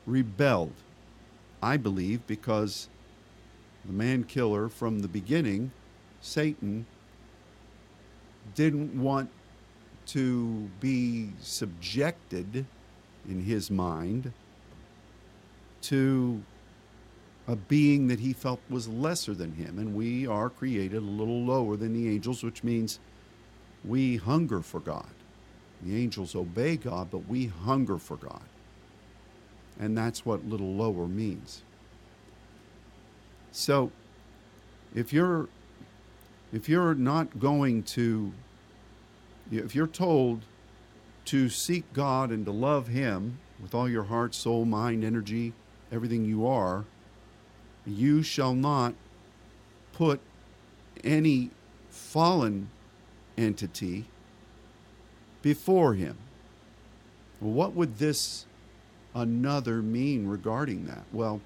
rebelled, 0.06 0.74
I 1.62 1.78
believe, 1.78 2.26
because 2.28 2.88
the 3.86 3.94
man 3.94 4.24
killer 4.24 4.70
from 4.70 5.00
the 5.00 5.08
beginning, 5.08 5.72
Satan, 6.22 6.86
didn't 8.56 9.00
want 9.00 9.30
to 10.08 10.70
be 10.80 11.32
subjected 11.40 12.66
in 13.28 13.44
his 13.44 13.70
mind 13.70 14.34
to 15.82 16.42
a 17.50 17.56
being 17.56 18.08
that 18.08 18.20
he 18.20 18.32
felt 18.32 18.60
was 18.70 18.88
lesser 18.88 19.34
than 19.34 19.54
him. 19.54 19.80
And 19.80 19.96
we 19.96 20.28
are 20.28 20.52
created 20.52 20.98
a 20.98 21.02
little 21.02 21.44
lower 21.44 21.76
than 21.76 21.94
the 21.94 22.08
angels, 22.08 22.44
which 22.44 22.64
means 22.64 23.00
we 23.84 24.18
hunger 24.18 24.62
for 24.62 24.80
God. 24.80 25.10
The 25.82 25.98
angels 25.98 26.36
obey 26.36 26.78
God, 26.78 27.10
but 27.10 27.28
we 27.28 27.48
hunger 27.48 27.98
for 27.98 28.18
God. 28.18 28.44
And 29.80 29.98
that's 29.98 30.24
what 30.24 30.48
little 30.48 30.74
lower 30.76 31.08
means. 31.08 31.64
So 33.52 33.92
if 34.94 35.12
you're 35.12 35.50
if 36.54 36.70
you're 36.70 36.94
not 36.94 37.40
going 37.40 37.82
to 37.84 38.32
if 39.52 39.74
you're 39.74 39.88
told 39.88 40.44
to 41.26 41.50
seek 41.50 41.92
God 41.94 42.30
and 42.30 42.46
to 42.46 42.52
love 42.52 42.90
him 42.90 43.40
with 43.60 43.74
all 43.74 43.90
your 43.90 44.04
heart, 44.04 44.36
soul, 44.36 44.66
mind, 44.66 45.04
energy, 45.04 45.54
everything 45.92 46.26
you 46.26 46.46
are, 46.46 46.86
you 47.90 48.24
shall 48.24 48.54
not 48.54 48.94
put 49.94 50.20
any 51.04 51.52
fallen 51.90 52.70
entity 53.38 54.06
before 55.42 55.94
him. 55.94 56.18
what 57.40 57.74
would 57.74 57.98
this 57.98 58.46
another 59.16 59.82
mean 59.82 60.28
regarding 60.28 60.86
that? 60.86 61.04
Well, 61.14 61.42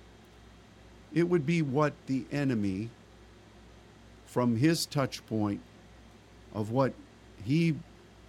it 1.14 1.30
would 1.30 1.46
be 1.46 1.62
what 1.62 1.94
the 2.08 2.26
enemy, 2.32 2.90
from 4.26 4.58
his 4.58 4.86
touch 4.88 5.26
point 5.28 5.62
of 6.54 6.72
what 6.72 6.94
he 7.44 7.76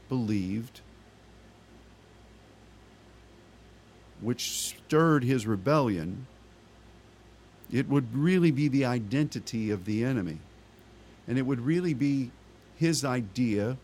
believed, 0.08 0.80
which 4.20 4.50
stirred 4.50 5.24
his 5.24 5.46
rebellion, 5.46 6.26
it 7.74 7.88
would 7.88 8.14
really 8.14 8.52
be 8.52 8.68
the 8.68 8.84
identity 8.84 9.72
of 9.72 9.84
the 9.84 10.04
enemy. 10.04 10.38
And 11.26 11.36
it 11.36 11.42
would 11.42 11.60
really 11.60 11.92
be 11.92 12.30
his 12.76 13.04
idea 13.04 13.76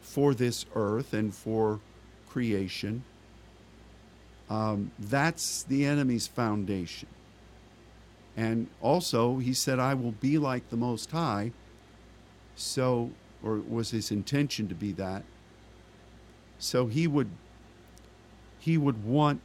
for 0.00 0.32
this 0.32 0.64
earth 0.76 1.12
and 1.12 1.34
for 1.34 1.80
creation. 2.28 3.02
Um, 4.48 4.92
that's 4.96 5.64
the 5.64 5.84
enemy's 5.84 6.28
foundation. 6.28 7.08
And 8.36 8.68
also, 8.80 9.38
he 9.38 9.54
said, 9.54 9.80
I 9.80 9.94
will 9.94 10.12
be 10.12 10.38
like 10.38 10.70
the 10.70 10.76
Most 10.76 11.10
High. 11.10 11.50
So, 12.54 13.10
or 13.42 13.56
was 13.56 13.90
his 13.90 14.12
intention 14.12 14.68
to 14.68 14.74
be 14.76 14.92
that? 14.92 15.24
So 16.60 16.86
he 16.86 17.08
would 17.08 17.30
he 18.60 18.78
would 18.78 19.04
want 19.04 19.40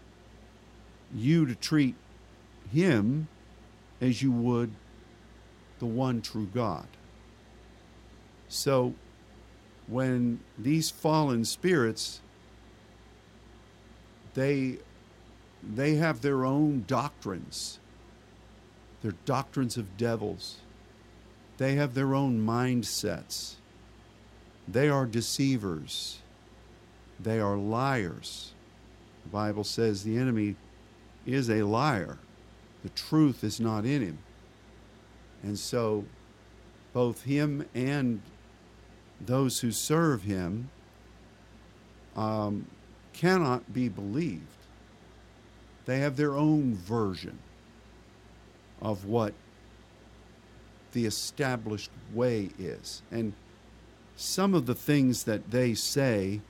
you 1.14 1.48
to 1.48 1.56
treat 1.56 1.96
him 2.72 3.28
as 4.02 4.22
you 4.22 4.32
would 4.32 4.72
the 5.80 5.86
one 5.86 6.22
true 6.22 6.48
God. 6.54 6.88
So 8.50 8.94
when 9.88 10.42
these 10.58 10.90
fallen 10.90 11.46
spirits 11.46 12.20
they 14.34 14.78
they 15.64 15.96
have 15.96 16.22
their 16.22 16.44
own 16.44 16.86
doctrines. 16.88 17.80
They're 19.02 19.14
doctrines 19.26 19.78
of 19.78 19.98
devils. 19.98 20.58
They 21.58 21.76
have 21.76 21.94
their 21.94 22.16
own 22.16 22.44
mindsets. 22.46 23.56
They 24.68 24.90
are 24.90 25.06
deceivers. 25.06 26.20
They 27.20 27.40
are 27.40 27.58
liars. 27.58 28.54
The 29.24 29.30
Bible 29.30 29.64
says 29.64 30.04
the 30.04 30.18
enemy 30.18 30.56
is 31.26 31.50
a 31.50 31.64
liar. 31.64 32.18
The 32.84 32.90
truth 32.90 33.44
is 33.44 33.60
not 33.60 33.86
in 33.86 34.02
him. 34.02 34.18
And 35.44 35.58
so, 35.58 36.06
both 36.94 37.24
him 37.24 37.66
and 37.74 38.22
those 39.20 39.60
who 39.60 39.72
serve 39.72 40.24
him 40.24 40.70
um, 42.16 42.66
cannot 43.14 43.74
be 43.74 43.88
believed. 43.88 44.46
They 45.86 46.00
have 46.00 46.16
their 46.16 46.36
own 46.36 46.76
version 46.76 47.40
of 48.82 49.06
what 49.06 49.34
the 50.92 51.06
established 51.06 51.92
way 52.14 52.50
is. 52.60 53.02
And 53.12 53.34
some 54.16 54.54
of 54.54 54.66
the 54.66 54.76
things 54.76 55.24
that 55.24 55.52
they 55.52 55.74
say 55.74 56.42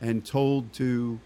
and 0.00 0.24
told 0.24 0.72
to, 0.74 1.20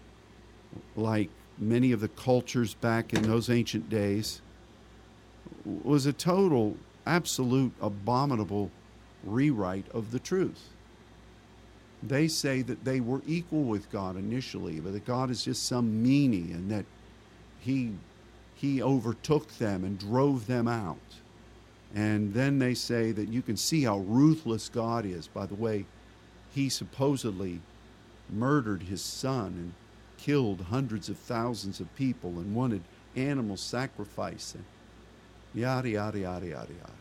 like 0.95 1.29
many 1.57 1.91
of 1.91 2.01
the 2.01 2.09
cultures 2.09 2.73
back 2.73 3.13
in 3.13 3.23
those 3.23 3.49
ancient 3.49 3.89
days, 3.89 4.41
was 5.83 6.05
a 6.05 6.13
total, 6.13 6.77
absolute, 7.05 7.73
abominable 7.81 8.71
rewrite 9.23 9.85
of 9.91 10.11
the 10.11 10.19
truth. 10.19 10.69
They 12.03 12.27
say 12.27 12.61
that 12.61 12.85
they 12.85 12.99
were 12.99 13.21
equal 13.25 13.63
with 13.63 13.91
God 13.91 14.15
initially, 14.15 14.79
but 14.79 14.93
that 14.93 15.05
God 15.05 15.29
is 15.31 15.43
just 15.43 15.65
some 15.65 16.03
meanie 16.03 16.53
and 16.53 16.69
that 16.69 16.85
he, 17.59 17.93
he 18.55 18.81
overtook 18.81 19.57
them 19.57 19.83
and 19.83 19.97
drove 19.97 20.45
them 20.45 20.67
out. 20.67 20.97
And 21.95 22.33
then 22.33 22.59
they 22.59 22.73
say 22.73 23.11
that 23.13 23.29
you 23.29 23.41
can 23.41 23.57
see 23.57 23.83
how 23.83 23.99
ruthless 23.99 24.69
God 24.69 25.05
is 25.05 25.27
by 25.27 25.45
the 25.45 25.55
way 25.55 25.85
he 26.53 26.69
supposedly 26.69 27.61
murdered 28.29 28.83
his 28.83 29.01
son 29.01 29.45
and 29.45 29.73
killed 30.17 30.61
hundreds 30.69 31.09
of 31.09 31.17
thousands 31.17 31.79
of 31.79 31.95
people 31.95 32.31
and 32.39 32.55
wanted 32.55 32.81
animal 33.15 33.57
sacrifice 33.57 34.53
and 34.53 34.65
yada, 35.55 35.89
yada, 35.89 36.19
yada, 36.19 36.45
yada, 36.45 36.73
yada. 36.73 36.91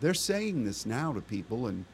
They're 0.00 0.14
saying 0.14 0.64
this 0.64 0.84
now 0.84 1.12
to 1.12 1.20
people, 1.20 1.66
and 1.66 1.86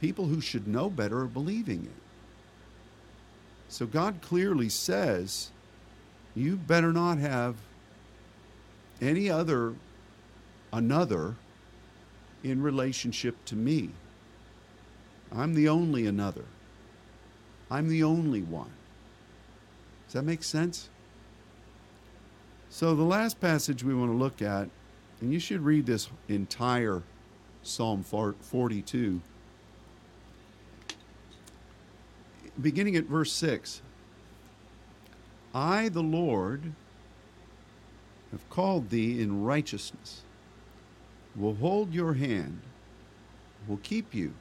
people 0.00 0.26
who 0.26 0.40
should 0.40 0.68
know 0.68 0.88
better 0.88 1.20
are 1.20 1.26
believing 1.26 1.84
it. 1.84 2.02
So 3.68 3.86
God 3.86 4.20
clearly 4.22 4.68
says, 4.68 5.50
you 6.34 6.56
better 6.56 6.92
not 6.92 7.18
have 7.18 7.56
any 9.00 9.28
other, 9.28 9.74
another, 10.72 11.34
in 12.44 12.62
relationship 12.62 13.36
to 13.46 13.56
me. 13.56 13.90
I'm 15.34 15.54
the 15.54 15.68
only 15.68 16.06
another. 16.06 16.44
I'm 17.70 17.88
the 17.88 18.04
only 18.04 18.42
one. 18.42 18.72
Does 20.06 20.14
that 20.14 20.24
make 20.24 20.42
sense? 20.42 20.90
So, 22.74 22.94
the 22.94 23.02
last 23.02 23.38
passage 23.38 23.84
we 23.84 23.94
want 23.94 24.10
to 24.12 24.16
look 24.16 24.40
at, 24.40 24.66
and 25.20 25.30
you 25.30 25.38
should 25.38 25.60
read 25.60 25.84
this 25.84 26.08
entire 26.28 27.02
Psalm 27.62 28.02
42, 28.02 29.20
beginning 32.62 32.96
at 32.96 33.04
verse 33.04 33.30
6. 33.34 33.82
I, 35.54 35.90
the 35.90 36.02
Lord, 36.02 36.72
have 38.30 38.48
called 38.48 38.88
thee 38.88 39.20
in 39.20 39.44
righteousness, 39.44 40.22
will 41.36 41.56
hold 41.56 41.92
your 41.92 42.14
hand, 42.14 42.62
will 43.68 43.80
keep 43.82 44.14
you 44.14 44.32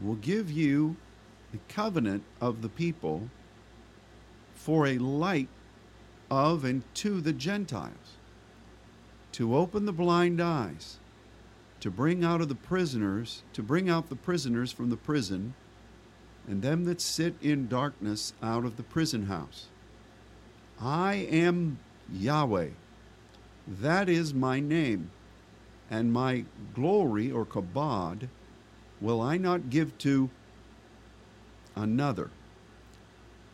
will 0.00 0.14
give 0.14 0.50
you 0.50 0.96
the 1.50 1.58
covenant 1.68 2.22
of 2.40 2.62
the 2.62 2.68
people 2.68 3.28
for 4.54 4.86
a 4.86 4.98
light 4.98 5.48
of 6.30 6.64
and 6.64 6.82
to 6.94 7.20
the 7.20 7.32
Gentiles, 7.32 8.16
to 9.32 9.56
open 9.56 9.86
the 9.86 9.92
blind 9.92 10.40
eyes, 10.40 10.98
to 11.80 11.90
bring 11.90 12.24
out 12.24 12.40
of 12.40 12.48
the 12.48 12.54
prisoners, 12.54 13.42
to 13.52 13.62
bring 13.62 13.88
out 13.88 14.08
the 14.08 14.16
prisoners 14.16 14.72
from 14.72 14.90
the 14.90 14.96
prison, 14.96 15.54
and 16.48 16.62
them 16.62 16.84
that 16.84 17.00
sit 17.00 17.34
in 17.42 17.68
darkness 17.68 18.32
out 18.42 18.64
of 18.64 18.76
the 18.76 18.82
prison 18.82 19.26
house. 19.26 19.66
I 20.80 21.14
am 21.14 21.78
Yahweh. 22.12 22.70
That 23.66 24.08
is 24.08 24.32
my 24.32 24.60
name, 24.60 25.10
and 25.90 26.12
my 26.12 26.44
glory 26.74 27.30
or 27.30 27.44
kabod 27.44 28.28
will 29.00 29.20
I 29.20 29.36
not 29.36 29.70
give 29.70 29.96
to 29.98 30.30
another. 31.74 32.30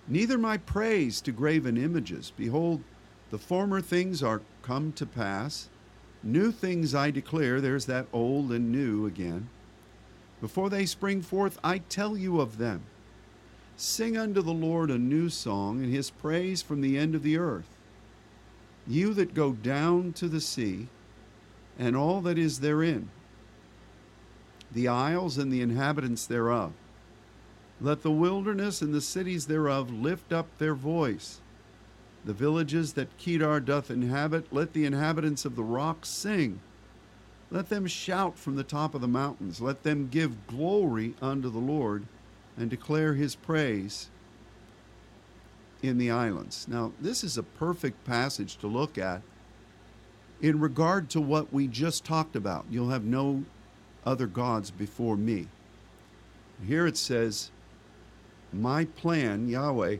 Neither 0.09 0.36
my 0.36 0.57
praise 0.57 1.20
to 1.22 1.32
graven 1.32 1.76
images. 1.76 2.32
Behold, 2.36 2.82
the 3.30 3.38
former 3.38 3.80
things 3.80 4.22
are 4.22 4.42
come 4.62 4.92
to 4.92 5.07
pass. 5.07 5.68
New 6.22 6.53
things 6.53 6.94
I 6.94 7.11
declare. 7.11 7.61
There's 7.61 7.86
that 7.86 8.07
old 8.12 8.53
and 8.53 8.70
new 8.70 9.07
again. 9.07 9.48
Before 10.40 10.68
they 10.68 10.86
spring 10.86 11.22
forth, 11.22 11.59
I 11.62 11.78
tell 11.78 12.16
you 12.16 12.40
of 12.40 12.59
them. 12.59 12.82
Sing 13.76 14.16
unto 14.16 14.42
the 14.42 14.53
Lord 14.53 14.90
a 14.90 14.98
new 14.98 15.28
song, 15.28 15.82
and 15.82 15.92
his 15.92 16.11
praise 16.11 16.62
from 16.62 16.80
the 16.80 16.98
end 16.98 17.14
of 17.14 17.22
the 17.22 17.38
earth. 17.38 17.78
You 18.86 19.14
that 19.14 19.34
go 19.34 19.53
down 19.53 20.12
to 20.14 20.28
the 20.28 20.40
sea, 20.40 20.88
and 21.78 21.96
all 21.96 22.20
that 22.22 22.38
is 22.38 22.61
therein 22.61 23.09
the 24.72 24.88
isles 24.88 25.36
and 25.36 25.53
the 25.53 25.61
inhabitants 25.61 26.26
thereof. 26.26 26.72
Let 27.82 28.02
the 28.02 28.12
wilderness 28.12 28.80
and 28.80 28.94
the 28.94 29.00
cities 29.00 29.46
thereof 29.46 29.90
lift 29.90 30.32
up 30.32 30.46
their 30.58 30.74
voice. 30.74 31.40
The 32.24 32.32
villages 32.32 32.92
that 32.92 33.18
Kedar 33.18 33.58
doth 33.58 33.90
inhabit, 33.90 34.52
let 34.52 34.72
the 34.72 34.84
inhabitants 34.84 35.44
of 35.44 35.56
the 35.56 35.64
rocks 35.64 36.08
sing. 36.08 36.60
Let 37.50 37.70
them 37.70 37.88
shout 37.88 38.38
from 38.38 38.54
the 38.54 38.62
top 38.62 38.94
of 38.94 39.00
the 39.00 39.08
mountains. 39.08 39.60
Let 39.60 39.82
them 39.82 40.08
give 40.08 40.46
glory 40.46 41.14
unto 41.20 41.50
the 41.50 41.58
Lord 41.58 42.06
and 42.56 42.70
declare 42.70 43.14
his 43.14 43.34
praise 43.34 44.10
in 45.82 45.98
the 45.98 46.12
islands. 46.12 46.68
Now, 46.68 46.92
this 47.00 47.24
is 47.24 47.36
a 47.36 47.42
perfect 47.42 48.04
passage 48.04 48.58
to 48.58 48.68
look 48.68 48.96
at 48.96 49.22
in 50.40 50.60
regard 50.60 51.10
to 51.10 51.20
what 51.20 51.52
we 51.52 51.66
just 51.66 52.04
talked 52.04 52.36
about. 52.36 52.64
You'll 52.70 52.90
have 52.90 53.04
no 53.04 53.42
other 54.06 54.28
gods 54.28 54.70
before 54.70 55.16
me. 55.16 55.48
Here 56.64 56.86
it 56.86 56.96
says, 56.96 57.50
My 58.53 58.84
plan, 58.84 59.48
Yahweh, 59.48 59.96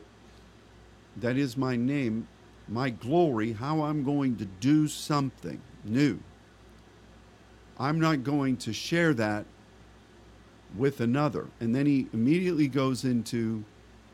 that 1.17 1.37
is 1.37 1.57
my 1.57 1.75
name, 1.75 2.27
my 2.67 2.89
glory, 2.89 3.53
how 3.53 3.81
I'm 3.81 4.03
going 4.03 4.37
to 4.37 4.45
do 4.45 4.87
something 4.87 5.61
new. 5.83 6.19
I'm 7.79 7.99
not 7.99 8.23
going 8.23 8.57
to 8.57 8.73
share 8.73 9.13
that 9.15 9.45
with 10.75 11.01
another. 11.01 11.47
And 11.59 11.75
then 11.75 11.85
he 11.85 12.07
immediately 12.13 12.67
goes 12.67 13.03
into 13.03 13.63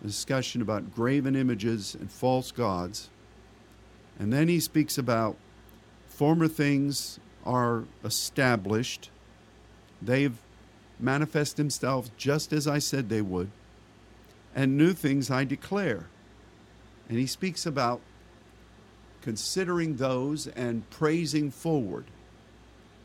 a 0.03 0.07
discussion 0.07 0.61
about 0.61 0.93
graven 0.93 1.35
images 1.35 1.95
and 1.95 2.09
false 2.09 2.51
gods. 2.51 3.09
And 4.17 4.31
then 4.31 4.47
he 4.47 4.59
speaks 4.59 4.97
about 4.97 5.37
former 6.07 6.47
things 6.47 7.19
are 7.45 7.83
established 8.03 9.09
They've 10.01 10.37
manifest 10.99 11.57
themselves 11.57 12.11
just 12.17 12.51
as 12.51 12.67
I 12.67 12.79
said 12.79 13.09
they 13.09 13.21
would, 13.21 13.51
and 14.59 14.75
new 14.75 14.91
things 14.91 15.31
I 15.31 15.45
declare. 15.45 16.07
And 17.07 17.17
he 17.17 17.27
speaks 17.27 17.65
about 17.65 18.01
considering 19.21 19.95
those 19.95 20.47
and 20.47 20.87
praising 20.89 21.49
forward. 21.49 22.03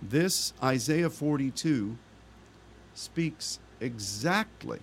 This 0.03 0.53
Isaiah 0.61 1.11
42 1.11 1.97
speaks 2.95 3.61
exactly 3.81 4.81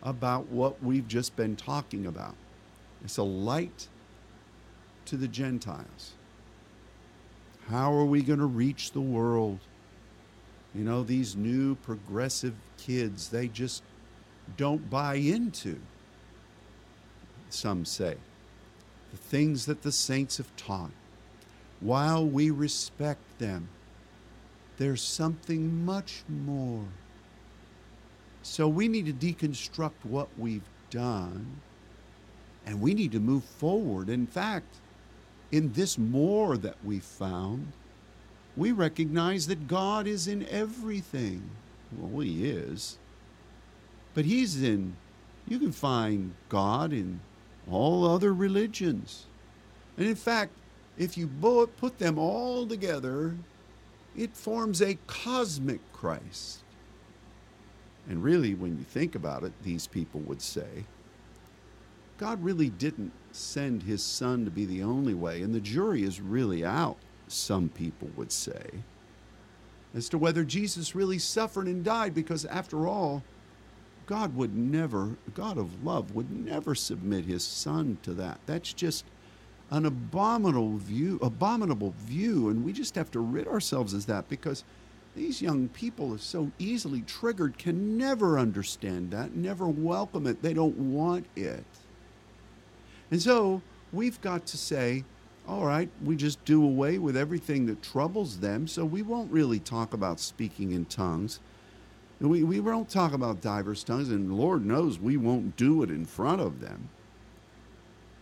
about 0.00 0.46
what 0.46 0.80
we've 0.80 1.08
just 1.08 1.34
been 1.34 1.56
talking 1.56 2.06
about. 2.06 2.36
It's 3.04 3.16
a 3.16 3.24
light 3.24 3.88
to 5.06 5.16
the 5.16 5.26
Gentiles. 5.26 6.12
How 7.68 7.92
are 7.92 8.04
we 8.04 8.22
going 8.22 8.38
to 8.38 8.46
reach 8.46 8.92
the 8.92 9.00
world? 9.00 9.58
You 10.72 10.84
know, 10.84 11.02
these 11.02 11.34
new 11.34 11.74
progressive 11.74 12.54
kids, 12.78 13.30
they 13.30 13.48
just 13.48 13.82
don't 14.56 14.90
buy 14.90 15.14
into, 15.14 15.78
some 17.50 17.84
say, 17.84 18.16
the 19.10 19.16
things 19.16 19.66
that 19.66 19.82
the 19.82 19.92
saints 19.92 20.38
have 20.38 20.54
taught. 20.56 20.90
While 21.80 22.26
we 22.26 22.50
respect 22.50 23.38
them, 23.38 23.68
there's 24.78 25.02
something 25.02 25.84
much 25.84 26.22
more. 26.28 26.84
So 28.42 28.68
we 28.68 28.88
need 28.88 29.06
to 29.06 29.12
deconstruct 29.12 30.04
what 30.04 30.28
we've 30.38 30.62
done 30.90 31.60
and 32.66 32.80
we 32.80 32.94
need 32.94 33.12
to 33.12 33.20
move 33.20 33.44
forward. 33.44 34.08
In 34.08 34.26
fact, 34.26 34.76
in 35.50 35.72
this 35.72 35.98
more 35.98 36.56
that 36.56 36.76
we 36.84 37.00
found, 37.00 37.72
we 38.56 38.72
recognize 38.72 39.46
that 39.46 39.66
God 39.66 40.06
is 40.06 40.28
in 40.28 40.46
everything. 40.48 41.50
Well, 41.96 42.20
He 42.20 42.48
is. 42.48 42.98
But 44.14 44.24
He's 44.24 44.62
in, 44.62 44.96
you 45.48 45.58
can 45.58 45.72
find 45.72 46.34
God 46.48 46.92
in 46.92 47.20
all 47.70 48.06
other 48.06 48.32
religions. 48.32 49.26
And 49.96 50.06
in 50.06 50.14
fact, 50.14 50.52
if 50.98 51.16
you 51.16 51.28
put 51.78 51.98
them 51.98 52.18
all 52.18 52.66
together, 52.66 53.36
it 54.16 54.36
forms 54.36 54.82
a 54.82 54.98
cosmic 55.06 55.80
Christ. 55.92 56.62
And 58.08 58.22
really, 58.22 58.54
when 58.54 58.78
you 58.78 58.84
think 58.84 59.14
about 59.14 59.44
it, 59.44 59.52
these 59.62 59.86
people 59.86 60.20
would 60.22 60.42
say, 60.42 60.84
God 62.18 62.42
really 62.42 62.68
didn't 62.68 63.12
send 63.32 63.82
his 63.82 64.02
son 64.02 64.44
to 64.44 64.50
be 64.50 64.64
the 64.64 64.82
only 64.82 65.14
way, 65.14 65.42
and 65.42 65.54
the 65.54 65.60
jury 65.60 66.02
is 66.02 66.20
really 66.20 66.64
out 66.64 66.98
some 67.28 67.68
people 67.68 68.10
would 68.16 68.30
say, 68.30 68.66
as 69.94 70.08
to 70.10 70.18
whether 70.18 70.44
Jesus 70.44 70.94
really 70.94 71.18
suffered 71.18 71.66
and 71.66 71.84
died, 71.84 72.14
because 72.14 72.44
after 72.44 72.86
all, 72.86 73.22
God 74.06 74.36
would 74.36 74.54
never, 74.56 75.16
God 75.34 75.58
of 75.58 75.84
love, 75.84 76.14
would 76.14 76.30
never 76.30 76.74
submit 76.74 77.24
his 77.24 77.44
son 77.44 77.98
to 78.02 78.12
that. 78.14 78.40
That's 78.46 78.72
just 78.72 79.04
an 79.70 79.86
abominable 79.86 80.76
view, 80.76 81.18
abominable 81.22 81.94
view, 81.98 82.48
and 82.48 82.64
we 82.64 82.72
just 82.72 82.94
have 82.94 83.10
to 83.12 83.20
rid 83.20 83.48
ourselves 83.48 83.94
of 83.94 84.06
that 84.06 84.28
because 84.28 84.64
These 85.14 85.42
young 85.42 85.68
people 85.68 86.14
are 86.14 86.18
so 86.18 86.50
easily 86.58 87.02
triggered, 87.02 87.58
can 87.58 87.98
never 87.98 88.38
understand 88.38 89.10
that, 89.10 89.34
never 89.34 89.68
welcome 89.68 90.26
it. 90.26 90.42
They 90.42 90.54
don't 90.54 90.76
want 90.76 91.26
it. 91.36 91.64
And 93.10 93.20
so 93.20 93.60
we've 93.92 94.18
got 94.22 94.46
to 94.46 94.56
say, 94.56 95.04
all 95.46 95.66
right, 95.66 95.90
we 96.02 96.16
just 96.16 96.42
do 96.46 96.64
away 96.64 96.98
with 96.98 97.16
everything 97.16 97.66
that 97.66 97.82
troubles 97.82 98.40
them, 98.40 98.66
so 98.66 98.86
we 98.86 99.02
won't 99.02 99.30
really 99.30 99.58
talk 99.58 99.92
about 99.92 100.18
speaking 100.18 100.72
in 100.72 100.86
tongues. 100.86 101.40
We, 102.22 102.44
we 102.44 102.60
won't 102.60 102.88
talk 102.88 103.12
about 103.12 103.40
diverse 103.40 103.82
tongues, 103.82 104.08
and 104.08 104.38
Lord 104.38 104.64
knows 104.64 105.00
we 105.00 105.16
won't 105.16 105.56
do 105.56 105.82
it 105.82 105.90
in 105.90 106.04
front 106.04 106.40
of 106.40 106.60
them. 106.60 106.88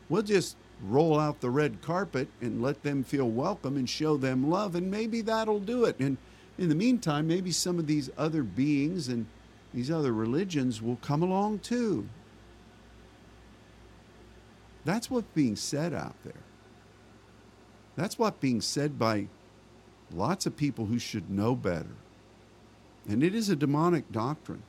We'll 0.09 0.22
just 0.22 0.57
roll 0.82 1.20
out 1.20 1.40
the 1.40 1.51
red 1.51 1.82
carpet 1.82 2.28
and 2.40 2.62
let 2.62 2.82
them 2.82 3.05
feel 3.05 3.28
welcome 3.28 3.76
and 3.76 3.88
show 3.88 4.16
them 4.16 4.48
love, 4.48 4.74
and 4.74 4.90
maybe 4.90 5.20
that'll 5.20 5.61
do 5.61 5.84
it. 5.84 6.01
And 6.01 6.16
in 6.57 6.70
the 6.70 6.74
meantime, 6.74 7.26
maybe 7.26 7.51
some 7.53 7.78
of 7.78 7.86
these 7.86 8.09
other 8.16 8.42
beings 8.42 9.09
and 9.09 9.26
these 9.74 9.90
other 9.90 10.12
religions 10.12 10.80
will 10.80 10.96
come 10.96 11.22
along 11.22 11.59
too. 11.59 12.09
That's 14.86 15.11
what's 15.11 15.28
being 15.34 15.57
said 15.57 15.92
out 15.92 16.16
there. 16.24 16.32
That's 17.96 18.18
what's 18.18 18.40
being 18.40 18.62
said 18.62 18.98
by 18.98 19.28
lots 20.11 20.46
of 20.46 20.57
people 20.57 20.86
who 20.86 20.98
should 20.98 21.30
know 21.30 21.55
better. 21.55 21.99
And 23.09 23.22
it 23.22 23.34
is 23.34 23.48
a 23.48 23.57
demonic 23.57 24.11
doctrine. 24.12 24.62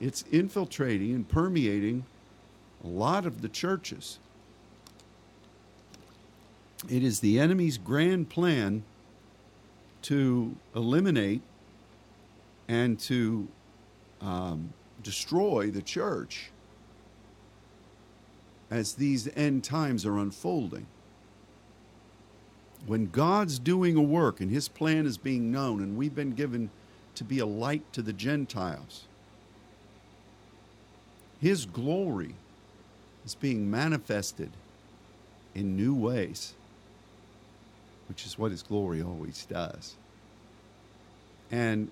It's 0.00 0.22
infiltrating 0.30 1.14
and 1.14 1.28
permeating 1.28 2.04
a 2.84 2.86
lot 2.86 3.26
of 3.26 3.42
the 3.42 3.48
churches. 3.48 4.18
It 6.88 7.02
is 7.02 7.20
the 7.20 7.40
enemy's 7.40 7.78
grand 7.78 8.28
plan 8.28 8.84
to 10.02 10.54
eliminate 10.76 11.42
and 12.68 12.98
to 13.00 13.48
um, 14.20 14.72
destroy 15.02 15.70
the 15.70 15.82
church 15.82 16.50
as 18.70 18.94
these 18.94 19.28
end 19.34 19.64
times 19.64 20.04
are 20.04 20.18
unfolding. 20.18 20.86
When 22.86 23.10
God's 23.10 23.58
doing 23.58 23.96
a 23.96 24.02
work 24.02 24.40
and 24.40 24.50
his 24.50 24.68
plan 24.68 25.06
is 25.06 25.18
being 25.18 25.50
known, 25.50 25.82
and 25.82 25.96
we've 25.96 26.14
been 26.14 26.32
given 26.32 26.70
to 27.16 27.24
be 27.24 27.38
a 27.38 27.46
light 27.46 27.82
to 27.92 28.02
the 28.02 28.12
Gentiles, 28.12 29.04
his 31.40 31.66
glory 31.66 32.34
is 33.24 33.34
being 33.34 33.70
manifested 33.70 34.50
in 35.54 35.76
new 35.76 35.94
ways, 35.94 36.54
which 38.08 38.24
is 38.24 38.38
what 38.38 38.50
his 38.50 38.62
glory 38.62 39.02
always 39.02 39.46
does. 39.46 39.96
And 41.50 41.90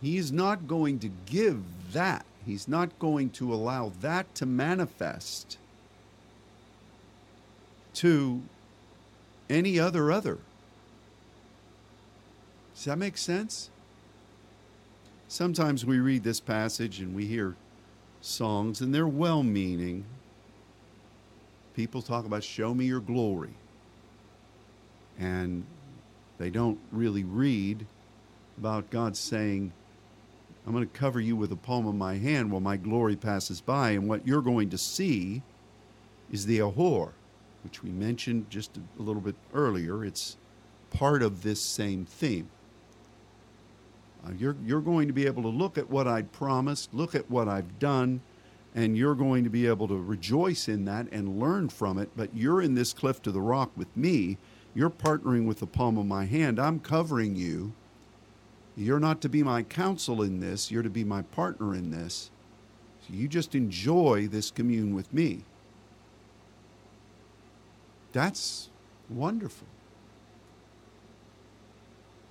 he's 0.00 0.32
not 0.32 0.66
going 0.66 0.98
to 1.00 1.10
give 1.26 1.62
that, 1.92 2.24
he's 2.44 2.68
not 2.68 2.98
going 2.98 3.30
to 3.30 3.52
allow 3.52 3.92
that 4.00 4.34
to 4.36 4.46
manifest 4.46 5.58
to 7.94 8.42
any 9.48 9.78
other 9.78 10.10
other. 10.10 10.38
Does 12.74 12.84
that 12.84 12.98
make 12.98 13.16
sense? 13.16 13.70
Sometimes 15.28 15.84
we 15.84 15.98
read 15.98 16.22
this 16.22 16.40
passage 16.40 17.00
and 17.00 17.14
we 17.14 17.26
hear 17.26 17.56
songs, 18.20 18.80
and 18.80 18.94
they're 18.94 19.06
well 19.06 19.42
meaning. 19.42 20.04
People 21.74 22.02
talk 22.02 22.24
about, 22.24 22.44
Show 22.44 22.74
me 22.74 22.86
your 22.86 23.00
glory. 23.00 23.54
And 25.18 25.64
they 26.38 26.50
don't 26.50 26.78
really 26.90 27.24
read 27.24 27.86
about 28.58 28.90
God 28.90 29.16
saying, 29.16 29.72
I'm 30.66 30.72
going 30.72 30.86
to 30.86 30.98
cover 30.98 31.20
you 31.20 31.36
with 31.36 31.50
the 31.50 31.56
palm 31.56 31.86
of 31.86 31.94
my 31.94 32.16
hand 32.16 32.50
while 32.50 32.60
my 32.60 32.76
glory 32.76 33.16
passes 33.16 33.60
by. 33.60 33.90
And 33.90 34.08
what 34.08 34.26
you're 34.26 34.42
going 34.42 34.70
to 34.70 34.78
see 34.78 35.42
is 36.32 36.46
the 36.46 36.58
Ahor 36.58 37.12
which 37.64 37.82
we 37.82 37.90
mentioned 37.90 38.48
just 38.50 38.76
a 38.76 39.02
little 39.02 39.22
bit 39.22 39.34
earlier. 39.52 40.04
It's 40.04 40.36
part 40.90 41.22
of 41.22 41.42
this 41.42 41.60
same 41.60 42.04
theme. 42.04 42.48
Uh, 44.24 44.30
you're, 44.38 44.56
you're 44.64 44.80
going 44.80 45.08
to 45.08 45.12
be 45.12 45.26
able 45.26 45.42
to 45.42 45.48
look 45.48 45.76
at 45.76 45.90
what 45.90 46.06
I'd 46.06 46.30
promised, 46.32 46.94
look 46.94 47.14
at 47.14 47.30
what 47.30 47.48
I've 47.48 47.78
done, 47.78 48.20
and 48.74 48.96
you're 48.96 49.14
going 49.14 49.44
to 49.44 49.50
be 49.50 49.66
able 49.66 49.88
to 49.88 49.96
rejoice 49.96 50.68
in 50.68 50.84
that 50.84 51.06
and 51.12 51.38
learn 51.38 51.68
from 51.68 51.98
it. 51.98 52.10
But 52.16 52.34
you're 52.34 52.62
in 52.62 52.74
this 52.74 52.92
cliff 52.92 53.20
to 53.22 53.32
the 53.32 53.40
rock 53.40 53.70
with 53.76 53.94
me. 53.96 54.38
You're 54.74 54.90
partnering 54.90 55.46
with 55.46 55.60
the 55.60 55.66
palm 55.66 55.98
of 55.98 56.06
my 56.06 56.24
hand. 56.24 56.58
I'm 56.58 56.80
covering 56.80 57.36
you. 57.36 57.72
You're 58.76 59.00
not 59.00 59.20
to 59.20 59.28
be 59.28 59.42
my 59.42 59.62
counsel 59.62 60.22
in 60.22 60.40
this, 60.40 60.70
you're 60.70 60.82
to 60.82 60.90
be 60.90 61.04
my 61.04 61.22
partner 61.22 61.74
in 61.74 61.90
this. 61.90 62.30
So 63.06 63.14
you 63.14 63.28
just 63.28 63.54
enjoy 63.54 64.26
this 64.26 64.50
commune 64.50 64.94
with 64.94 65.12
me. 65.12 65.44
That's 68.14 68.70
wonderful. 69.10 69.66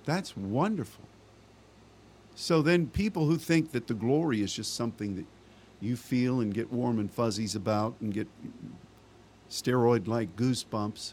That's 0.06 0.34
wonderful. 0.36 1.04
So 2.34 2.62
then, 2.62 2.88
people 2.88 3.26
who 3.26 3.36
think 3.36 3.70
that 3.72 3.86
the 3.86 3.94
glory 3.94 4.40
is 4.40 4.52
just 4.52 4.74
something 4.74 5.14
that 5.16 5.26
you 5.80 5.94
feel 5.94 6.40
and 6.40 6.52
get 6.52 6.72
warm 6.72 6.98
and 6.98 7.10
fuzzies 7.10 7.54
about 7.54 7.94
and 8.00 8.12
get 8.12 8.26
steroid 9.50 10.08
like 10.08 10.34
goosebumps, 10.36 11.12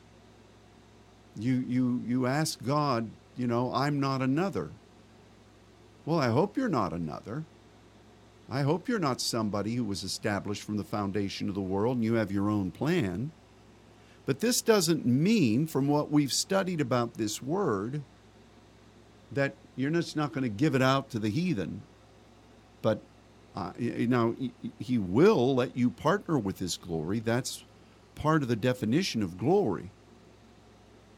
you, 1.38 1.66
you, 1.68 2.02
you 2.08 2.26
ask 2.26 2.64
God, 2.64 3.10
you 3.38 3.48
know, 3.48 3.74
I'm 3.74 4.00
not 4.00 4.22
another. 4.22 4.72
Well, 6.06 6.20
I 6.20 6.30
hope 6.30 6.58
you're 6.58 6.70
not 6.70 6.94
another. 6.94 7.44
I 8.50 8.62
hope 8.62 8.88
you're 8.88 9.00
not 9.00 9.20
somebody 9.22 9.76
who 9.76 9.84
was 9.84 10.04
established 10.04 10.64
from 10.64 10.78
the 10.78 10.84
foundation 10.84 11.50
of 11.50 11.56
the 11.56 11.62
world 11.62 11.98
and 11.98 12.06
you 12.06 12.16
have 12.16 12.32
your 12.32 12.50
own 12.50 12.72
plan. 12.72 13.32
But 14.26 14.40
this 14.40 14.62
doesn't 14.62 15.06
mean, 15.06 15.68
from 15.68 15.88
what 15.88 16.12
we've 16.12 16.32
studied 16.32 16.80
about 16.80 17.16
this 17.16 17.42
word, 17.42 18.04
that 19.32 19.56
you're 19.76 19.92
just 19.92 20.16
not 20.16 20.32
going 20.32 20.44
to 20.44 20.50
give 20.50 20.76
it 20.76 20.82
out 20.82 21.10
to 21.12 21.20
the 21.20 21.30
heathen. 21.30 21.82
But 22.82 23.02
uh, 23.56 23.74
now, 23.78 24.36
he 24.80 24.98
will 24.98 25.56
let 25.56 25.76
you 25.76 25.90
partner 25.90 26.38
with 26.38 26.60
his 26.60 26.78
glory. 26.78 27.20
That's 27.20 27.64
part 28.16 28.44
of 28.44 28.48
the 28.48 28.56
definition 28.56 29.24
of 29.24 29.38
glory. 29.38 29.90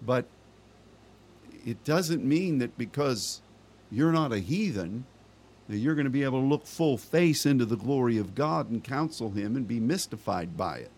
But 0.05 0.25
it 1.65 1.83
doesn't 1.83 2.23
mean 2.23 2.59
that 2.59 2.77
because 2.77 3.41
you're 3.91 4.11
not 4.11 4.33
a 4.33 4.39
heathen, 4.39 5.05
that 5.69 5.77
you're 5.77 5.95
going 5.95 6.05
to 6.05 6.11
be 6.11 6.23
able 6.23 6.41
to 6.41 6.47
look 6.47 6.65
full 6.65 6.97
face 6.97 7.45
into 7.45 7.65
the 7.65 7.77
glory 7.77 8.17
of 8.17 8.35
God 8.35 8.69
and 8.69 8.83
counsel 8.83 9.31
him 9.31 9.55
and 9.55 9.67
be 9.67 9.79
mystified 9.79 10.57
by 10.57 10.77
it. 10.77 10.91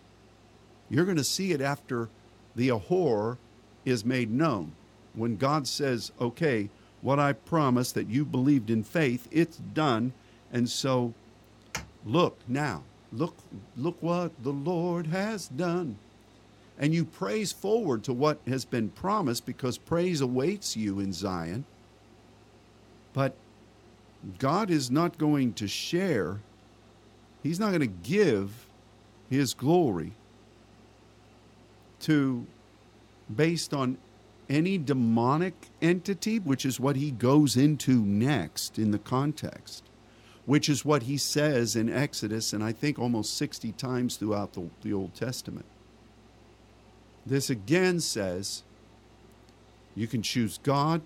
You're 0.88 1.04
going 1.04 1.16
to 1.16 1.24
see 1.24 1.52
it 1.52 1.60
after 1.60 2.08
the 2.54 2.68
Ahor 2.68 3.38
is 3.84 4.04
made 4.04 4.30
known. 4.30 4.72
When 5.14 5.36
God 5.36 5.66
says, 5.66 6.12
okay, 6.20 6.68
what 7.00 7.18
I 7.18 7.32
promised 7.32 7.94
that 7.94 8.08
you 8.08 8.24
believed 8.24 8.70
in 8.70 8.82
faith, 8.82 9.28
it's 9.30 9.56
done. 9.56 10.12
And 10.52 10.68
so 10.68 11.14
look 12.04 12.38
now, 12.46 12.82
look, 13.12 13.36
look 13.76 13.96
what 14.00 14.32
the 14.42 14.52
Lord 14.52 15.06
has 15.08 15.48
done. 15.48 15.98
And 16.78 16.94
you 16.94 17.04
praise 17.04 17.52
forward 17.52 18.04
to 18.04 18.12
what 18.12 18.38
has 18.46 18.64
been 18.64 18.90
promised 18.90 19.46
because 19.46 19.78
praise 19.78 20.20
awaits 20.20 20.76
you 20.76 21.00
in 21.00 21.12
Zion. 21.12 21.64
But 23.14 23.34
God 24.38 24.70
is 24.70 24.90
not 24.90 25.16
going 25.16 25.54
to 25.54 25.68
share, 25.68 26.40
He's 27.42 27.60
not 27.60 27.68
going 27.68 27.80
to 27.80 27.86
give 27.86 28.66
His 29.30 29.54
glory 29.54 30.12
to 32.00 32.46
based 33.34 33.74
on 33.74 33.98
any 34.48 34.78
demonic 34.78 35.54
entity, 35.82 36.38
which 36.38 36.64
is 36.64 36.78
what 36.78 36.96
he 36.96 37.10
goes 37.10 37.56
into 37.56 38.00
next 38.04 38.78
in 38.78 38.90
the 38.92 38.98
context, 38.98 39.84
which 40.44 40.68
is 40.68 40.84
what 40.84 41.04
he 41.04 41.16
says 41.16 41.74
in 41.74 41.92
Exodus, 41.92 42.52
and 42.52 42.62
I 42.62 42.72
think 42.72 42.98
almost 42.98 43.36
60 43.36 43.72
times 43.72 44.16
throughout 44.16 44.52
the, 44.52 44.68
the 44.82 44.92
Old 44.92 45.14
Testament. 45.14 45.66
This 47.24 47.50
again 47.50 47.98
says 47.98 48.62
you 49.96 50.06
can 50.06 50.22
choose 50.22 50.58
God, 50.62 51.02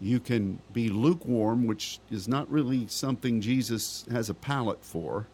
you 0.00 0.18
can 0.18 0.58
be 0.72 0.88
lukewarm, 0.88 1.66
which 1.68 2.00
is 2.10 2.26
not 2.26 2.50
really 2.50 2.88
something 2.88 3.40
Jesus 3.40 4.04
has 4.10 4.28
a 4.28 4.34
palate 4.34 4.84
for, 4.84 5.28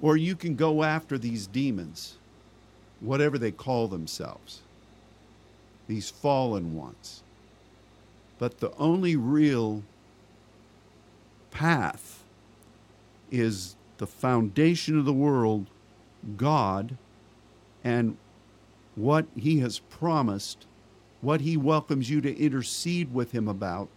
or 0.00 0.16
you 0.16 0.36
can 0.36 0.54
go 0.54 0.84
after 0.84 1.18
these 1.18 1.48
demons 1.48 2.19
whatever 3.00 3.38
they 3.38 3.50
call 3.50 3.88
themselves, 3.88 4.60
these 5.86 6.10
fallen 6.10 6.74
ones. 6.74 7.22
But 8.38 8.60
the 8.60 8.74
only 8.76 9.16
real 9.16 9.82
path 11.50 12.22
is 13.30 13.76
the 13.98 14.06
foundation 14.06 14.98
of 14.98 15.04
the 15.04 15.12
world, 15.12 15.66
God, 16.36 16.96
and 17.84 18.16
what 18.94 19.26
He 19.36 19.58
has 19.58 19.78
promised 19.78 20.66
what 21.20 21.42
he 21.42 21.56
welcomes 21.56 22.08
you 22.08 22.20
to 22.20 22.38
intercede 22.38 23.12
with 23.12 23.32
him 23.32 23.48
about, 23.48 23.88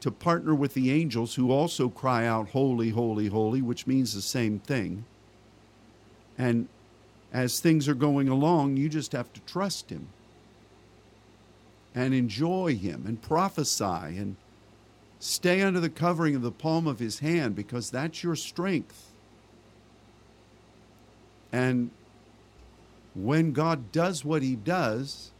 to 0.00 0.10
partner 0.10 0.54
with 0.54 0.74
the 0.74 0.90
angels 0.90 1.34
who 1.34 1.50
also 1.50 1.88
cry 1.88 2.26
out, 2.26 2.50
Holy, 2.50 2.90
holy, 2.90 3.26
holy, 3.28 3.60
which 3.60 3.86
means 3.86 4.14
the 4.14 4.22
same 4.22 4.58
thing. 4.58 5.04
And 6.36 6.68
as 7.32 7.60
things 7.60 7.88
are 7.88 7.94
going 7.94 8.28
along, 8.28 8.76
you 8.76 8.88
just 8.88 9.12
have 9.12 9.32
to 9.32 9.40
trust 9.40 9.90
him 9.90 10.08
and 11.94 12.14
enjoy 12.14 12.74
him 12.76 13.04
and 13.06 13.20
prophesy 13.20 13.84
and 13.84 14.36
stay 15.18 15.62
under 15.62 15.80
the 15.80 15.90
covering 15.90 16.34
of 16.34 16.42
the 16.42 16.50
palm 16.52 16.86
of 16.86 16.98
his 16.98 17.18
hand 17.18 17.54
because 17.54 17.90
that's 17.90 18.22
your 18.22 18.36
strength. 18.36 19.10
And 21.52 21.90
when 23.14 23.52
God 23.52 23.90
does 23.90 24.24
what 24.24 24.42
he 24.42 24.54
does, 24.54 25.32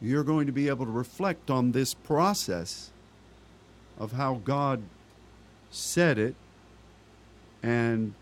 you're 0.00 0.24
going 0.24 0.46
to 0.46 0.52
be 0.52 0.68
able 0.68 0.84
to 0.84 0.90
reflect 0.90 1.50
on 1.50 1.72
this 1.72 1.94
process 1.94 2.90
of 3.98 4.12
how 4.12 4.40
God 4.44 4.82
said 5.70 6.18
it 6.18 6.34
and 7.62 8.14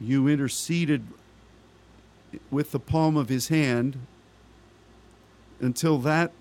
you 0.00 0.28
interceded 0.28 1.06
with 2.50 2.72
the 2.72 2.78
palm 2.80 3.16
of 3.16 3.28
his 3.28 3.48
hand 3.48 3.98
until 5.60 5.98
that 5.98 6.32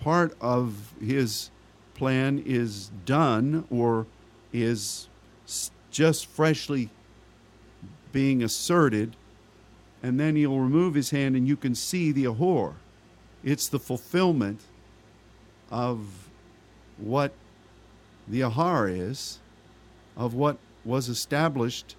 part 0.00 0.36
of 0.40 0.94
his 1.00 1.50
plan 1.94 2.42
is 2.44 2.90
done 3.04 3.64
or 3.70 4.06
is 4.52 5.08
just 5.90 6.26
freshly 6.26 6.90
being 8.12 8.42
asserted, 8.42 9.14
and 10.02 10.18
then 10.18 10.34
he'll 10.34 10.58
remove 10.58 10.94
his 10.94 11.10
hand 11.10 11.36
and 11.36 11.46
you 11.46 11.56
can 11.56 11.74
see 11.74 12.10
the 12.10 12.24
ahor. 12.24 12.74
It's 13.44 13.68
the 13.68 13.78
fulfillment 13.78 14.60
of 15.70 16.28
what 16.96 17.32
the 18.26 18.42
aher 18.42 18.88
is, 18.88 19.38
of 20.16 20.34
what 20.34 20.58
was 20.84 21.08
established 21.08 21.94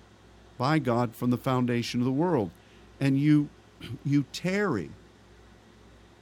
by 0.62 0.78
God 0.78 1.16
from 1.16 1.32
the 1.32 1.40
foundation 1.40 2.02
of 2.02 2.06
the 2.06 2.12
world. 2.12 2.52
And 3.00 3.20
you 3.20 3.50
you 4.06 4.26
tarry. 4.32 4.92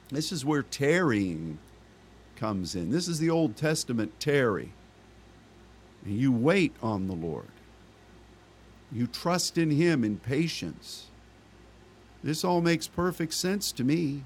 This 0.08 0.32
is 0.32 0.46
where 0.46 0.62
tarrying 0.62 1.58
comes 2.36 2.74
in. 2.74 2.90
This 2.90 3.06
is 3.06 3.18
the 3.18 3.28
Old 3.28 3.54
Testament 3.54 4.18
tarry. 4.18 4.72
And 6.06 6.18
you 6.18 6.32
wait 6.32 6.74
on 6.82 7.06
the 7.06 7.12
Lord. 7.12 7.50
You 8.90 9.06
trust 9.06 9.58
in 9.58 9.72
Him 9.72 10.02
in 10.04 10.16
patience. 10.16 11.08
This 12.24 12.42
all 12.42 12.62
makes 12.62 12.88
perfect 12.88 13.34
sense 13.34 13.70
to 13.72 13.84
me. 13.84 14.24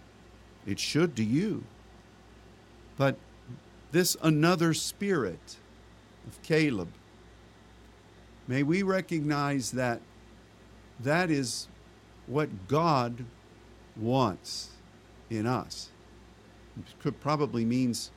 It 0.64 0.78
should 0.78 1.16
to 1.16 1.24
you. 1.24 1.64
But 2.96 3.16
this 3.90 4.16
another 4.22 4.74
spirit 4.74 5.56
of 6.24 6.40
Caleb, 6.42 6.90
may 8.46 8.62
we 8.62 8.82
recognize 8.82 9.72
that 9.72 10.00
that 11.00 11.30
is 11.30 11.68
what 12.26 12.68
God 12.68 13.24
wants 13.96 14.70
in 15.30 15.46
us. 15.46 15.90
It 16.78 16.98
could 17.00 17.20
probably 17.20 17.64
means 17.64 18.10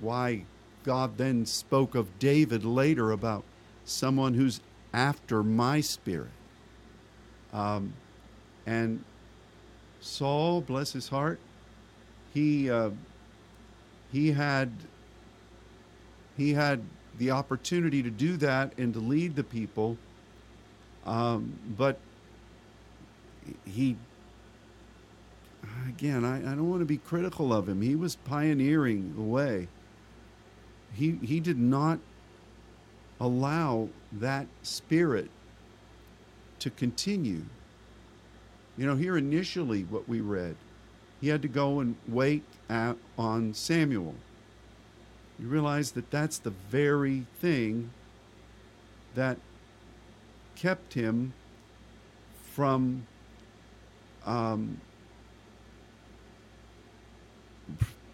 why 0.00 0.44
God 0.84 1.18
then 1.18 1.46
spoke 1.46 1.94
of 1.94 2.18
David 2.18 2.64
later 2.64 3.10
about 3.12 3.44
someone 3.84 4.34
who's 4.34 4.60
after 4.92 5.42
my 5.42 5.80
spirit. 5.80 6.30
Um, 7.52 7.94
and 8.66 9.04
Saul, 10.00 10.60
bless 10.60 10.92
his 10.92 11.08
heart, 11.08 11.40
he 12.32 12.70
uh, 12.70 12.90
he 14.12 14.32
had 14.32 14.70
he 16.36 16.52
had 16.52 16.82
the 17.18 17.30
opportunity 17.30 18.02
to 18.02 18.10
do 18.10 18.36
that 18.38 18.72
and 18.78 18.92
to 18.94 19.00
lead 19.00 19.36
the 19.36 19.44
people, 19.44 19.96
um, 21.04 21.58
but 21.76 21.98
he 23.64 23.96
again 25.88 26.24
I, 26.24 26.38
I 26.38 26.54
don't 26.54 26.68
want 26.68 26.80
to 26.80 26.86
be 26.86 26.98
critical 26.98 27.52
of 27.52 27.68
him. 27.68 27.80
He 27.80 27.94
was 27.94 28.16
pioneering 28.16 29.14
the 29.14 29.22
way. 29.22 29.68
He 30.94 31.18
he 31.22 31.40
did 31.40 31.58
not 31.58 31.98
allow 33.20 33.88
that 34.12 34.46
spirit 34.62 35.30
to 36.58 36.70
continue 36.70 37.42
you 38.76 38.86
know, 38.86 38.94
here 38.94 39.16
initially, 39.16 39.82
what 39.84 40.08
we 40.08 40.20
read, 40.20 40.54
he 41.20 41.28
had 41.28 41.42
to 41.42 41.48
go 41.48 41.80
and 41.80 41.96
wait 42.06 42.44
at, 42.68 42.96
on 43.16 43.54
Samuel. 43.54 44.14
You 45.38 45.48
realize 45.48 45.92
that 45.92 46.10
that's 46.10 46.38
the 46.38 46.50
very 46.70 47.26
thing 47.40 47.90
that 49.14 49.38
kept 50.54 50.94
him 50.94 51.34
from 52.54 53.06
um, 54.24 54.80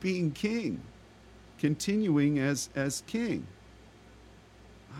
being 0.01 0.33
king, 0.33 0.81
continuing 1.59 2.39
as, 2.39 2.69
as 2.75 3.03
king. 3.07 3.47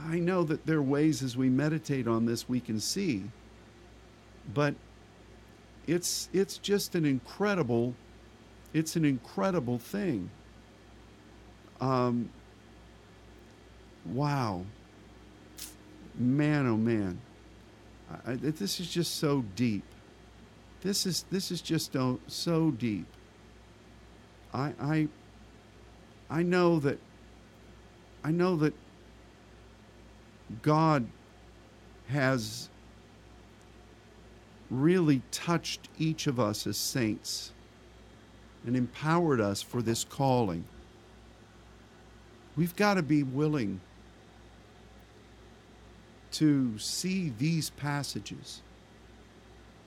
I 0.07 0.19
know 0.19 0.45
that 0.45 0.65
there 0.65 0.79
are 0.79 0.83
ways 0.83 1.23
as 1.23 1.37
we 1.37 1.49
meditate 1.49 2.07
on 2.07 2.25
this 2.25 2.49
we 2.49 2.61
can 2.61 2.81
see, 2.81 3.25
but 4.55 4.75
it's 5.87 6.29
it's 6.33 6.59
just 6.59 6.95
an 6.95 7.05
incredible 7.05 7.95
it's 8.73 8.95
an 8.95 9.05
incredible 9.05 9.79
thing 9.79 10.31
um, 11.83 12.31
wow. 14.07 14.65
Man 16.15 16.67
oh 16.67 16.77
man. 16.77 17.21
I, 18.27 18.35
this 18.35 18.79
is 18.79 18.89
just 18.89 19.17
so 19.17 19.45
deep. 19.57 19.83
This 20.83 21.07
is 21.07 21.25
this 21.31 21.51
is 21.51 21.61
just 21.61 21.93
so, 21.93 22.21
so 22.29 22.71
deep. 22.71 23.07
I, 24.55 24.73
I 24.81 25.09
I 26.31 26.43
know 26.43 26.79
that 26.81 26.99
I 28.23 28.31
know 28.31 28.57
that 28.57 28.75
God 30.63 31.07
has 32.09 32.69
really 34.71 35.23
touched 35.31 35.89
each 35.99 36.27
of 36.27 36.39
us 36.39 36.67
as 36.67 36.77
saints 36.77 37.53
and 38.67 38.77
empowered 38.77 39.41
us 39.41 39.63
for 39.63 39.83
this 39.83 40.05
calling. 40.05 40.65
We've 42.57 42.75
got 42.77 42.95
to 42.95 43.03
be 43.03 43.23
willing 43.23 43.81
to 46.33 46.79
see 46.79 47.33
these 47.39 47.71
passages 47.71 48.63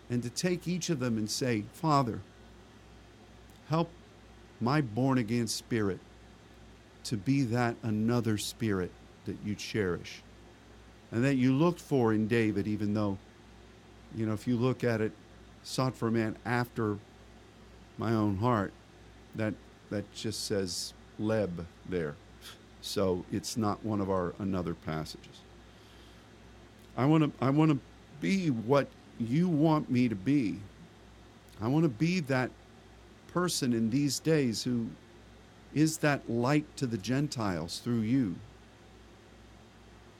and 0.09 0.21
to 0.23 0.29
take 0.29 0.67
each 0.67 0.89
of 0.89 0.99
them 0.99 1.17
and 1.17 1.29
say, 1.29 1.63
Father, 1.73 2.21
help 3.69 3.89
my 4.61 4.81
born 4.81 5.17
again 5.17 5.47
spirit 5.47 5.99
to 7.03 7.17
be 7.17 7.43
that 7.43 7.75
another 7.83 8.37
spirit 8.37 8.91
that 9.25 9.37
you 9.43 9.55
cherish 9.55 10.21
and 11.11 11.23
that 11.23 11.35
you 11.35 11.53
looked 11.53 11.79
for 11.79 12.13
in 12.13 12.27
David, 12.27 12.67
even 12.67 12.93
though 12.93 13.17
you 14.15 14.25
know, 14.25 14.33
if 14.33 14.47
you 14.47 14.55
look 14.55 14.83
at 14.83 15.01
it, 15.01 15.11
sought 15.63 15.95
for 15.95 16.07
a 16.07 16.11
man 16.11 16.37
after 16.45 16.97
my 17.97 18.11
own 18.11 18.37
heart, 18.37 18.71
that 19.35 19.53
that 19.89 20.11
just 20.13 20.45
says 20.45 20.93
leb 21.19 21.65
there. 21.87 22.15
So 22.85 23.25
it's 23.31 23.57
not 23.57 23.83
one 23.83 23.99
of 23.99 24.11
our 24.11 24.35
another 24.37 24.75
passages. 24.75 25.41
I 26.95 27.05
want 27.05 27.23
to 27.23 27.43
I 27.43 27.49
want 27.49 27.71
to 27.71 27.79
be 28.21 28.49
what 28.49 28.87
you 29.19 29.49
want 29.49 29.89
me 29.89 30.07
to 30.07 30.15
be. 30.15 30.59
I 31.59 31.67
want 31.67 31.83
to 31.83 31.89
be 31.89 32.19
that 32.21 32.51
person 33.27 33.73
in 33.73 33.89
these 33.89 34.19
days 34.19 34.63
who 34.63 34.87
is 35.73 35.97
that 35.97 36.29
light 36.29 36.65
to 36.77 36.85
the 36.85 36.97
Gentiles 36.97 37.79
through 37.79 38.01
you. 38.01 38.35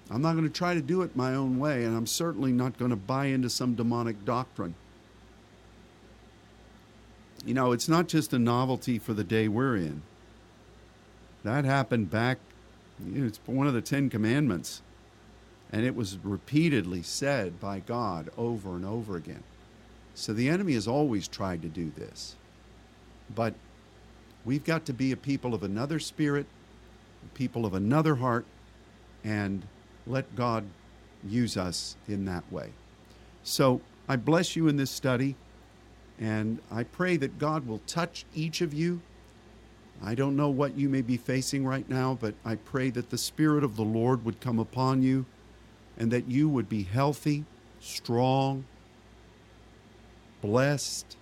I'm 0.10 0.22
not 0.22 0.34
going 0.34 0.44
to 0.44 0.50
try 0.50 0.74
to 0.74 0.82
do 0.82 1.02
it 1.02 1.16
my 1.16 1.34
own 1.34 1.60
way, 1.60 1.86
and 1.86 1.96
I'm 1.96 2.08
certainly 2.08 2.52
not 2.52 2.78
going 2.78 2.92
to 2.92 2.98
buy 2.98 3.28
into 3.28 3.50
some 3.50 3.76
demonic 3.76 4.26
doctrine. 4.26 4.76
You 7.46 7.54
know, 7.54 7.72
it's 7.72 7.88
not 7.88 8.08
just 8.08 8.34
a 8.34 8.40
novelty 8.40 9.00
for 9.00 9.14
the 9.14 9.24
day 9.24 9.48
we're 9.48 9.78
in. 9.78 10.02
That 11.44 11.64
happened 11.64 12.10
back, 12.10 12.40
it's 13.14 13.40
one 13.46 13.68
of 13.68 13.74
the 13.74 13.82
Ten 13.82 14.10
Commandments. 14.10 14.82
And 15.72 15.86
it 15.86 15.96
was 15.96 16.18
repeatedly 16.24 17.02
said 17.02 17.60
by 17.60 17.80
God 17.80 18.30
over 18.38 18.76
and 18.76 18.86
over 18.86 19.16
again. 19.18 19.44
So 20.14 20.32
the 20.32 20.48
enemy 20.48 20.74
has 20.74 20.88
always 20.88 21.28
tried 21.28 21.62
to 21.64 21.68
do 21.68 21.92
this. 21.96 22.36
But 23.34 23.56
we've 24.46 24.64
got 24.64 24.86
to 24.86 24.94
be 24.94 25.12
a 25.12 25.18
people 25.18 25.54
of 25.54 25.64
another 25.64 26.00
spirit, 26.00 26.46
people 27.34 27.66
of 27.66 27.74
another 27.74 28.16
heart, 28.16 28.46
and 29.24 29.66
let 30.08 30.36
God 30.36 30.66
use 31.28 31.58
us 31.58 31.98
in 32.08 32.26
that 32.26 32.50
way. 32.52 32.70
So 33.44 33.82
I 34.08 34.16
bless 34.16 34.56
you 34.56 34.68
in 34.68 34.78
this 34.78 34.92
study. 34.92 35.36
And 36.20 36.60
I 36.72 36.84
pray 36.84 37.18
that 37.18 37.40
God 37.40 37.68
will 37.68 37.82
touch 37.88 38.26
each 38.34 38.62
of 38.62 38.74
you. 38.74 39.02
I 40.04 40.16
don't 40.16 40.36
know 40.36 40.50
what 40.50 40.78
you 40.78 40.90
may 40.90 41.02
be 41.02 41.18
facing 41.18 41.66
right 41.66 41.88
now, 41.90 42.18
but 42.20 42.36
I 42.44 42.56
pray 42.56 42.90
that 42.92 43.10
the 43.10 43.18
Spirit 43.18 43.64
of 43.64 43.76
the 43.76 43.84
Lord 43.84 44.26
would 44.26 44.40
come 44.40 44.60
upon 44.60 45.02
you 45.02 45.26
and 45.98 46.12
that 46.12 46.28
you 46.28 46.50
would 46.50 46.68
be 46.68 46.84
healthy, 46.84 47.46
strong, 47.80 48.66
blessed, 50.42 51.18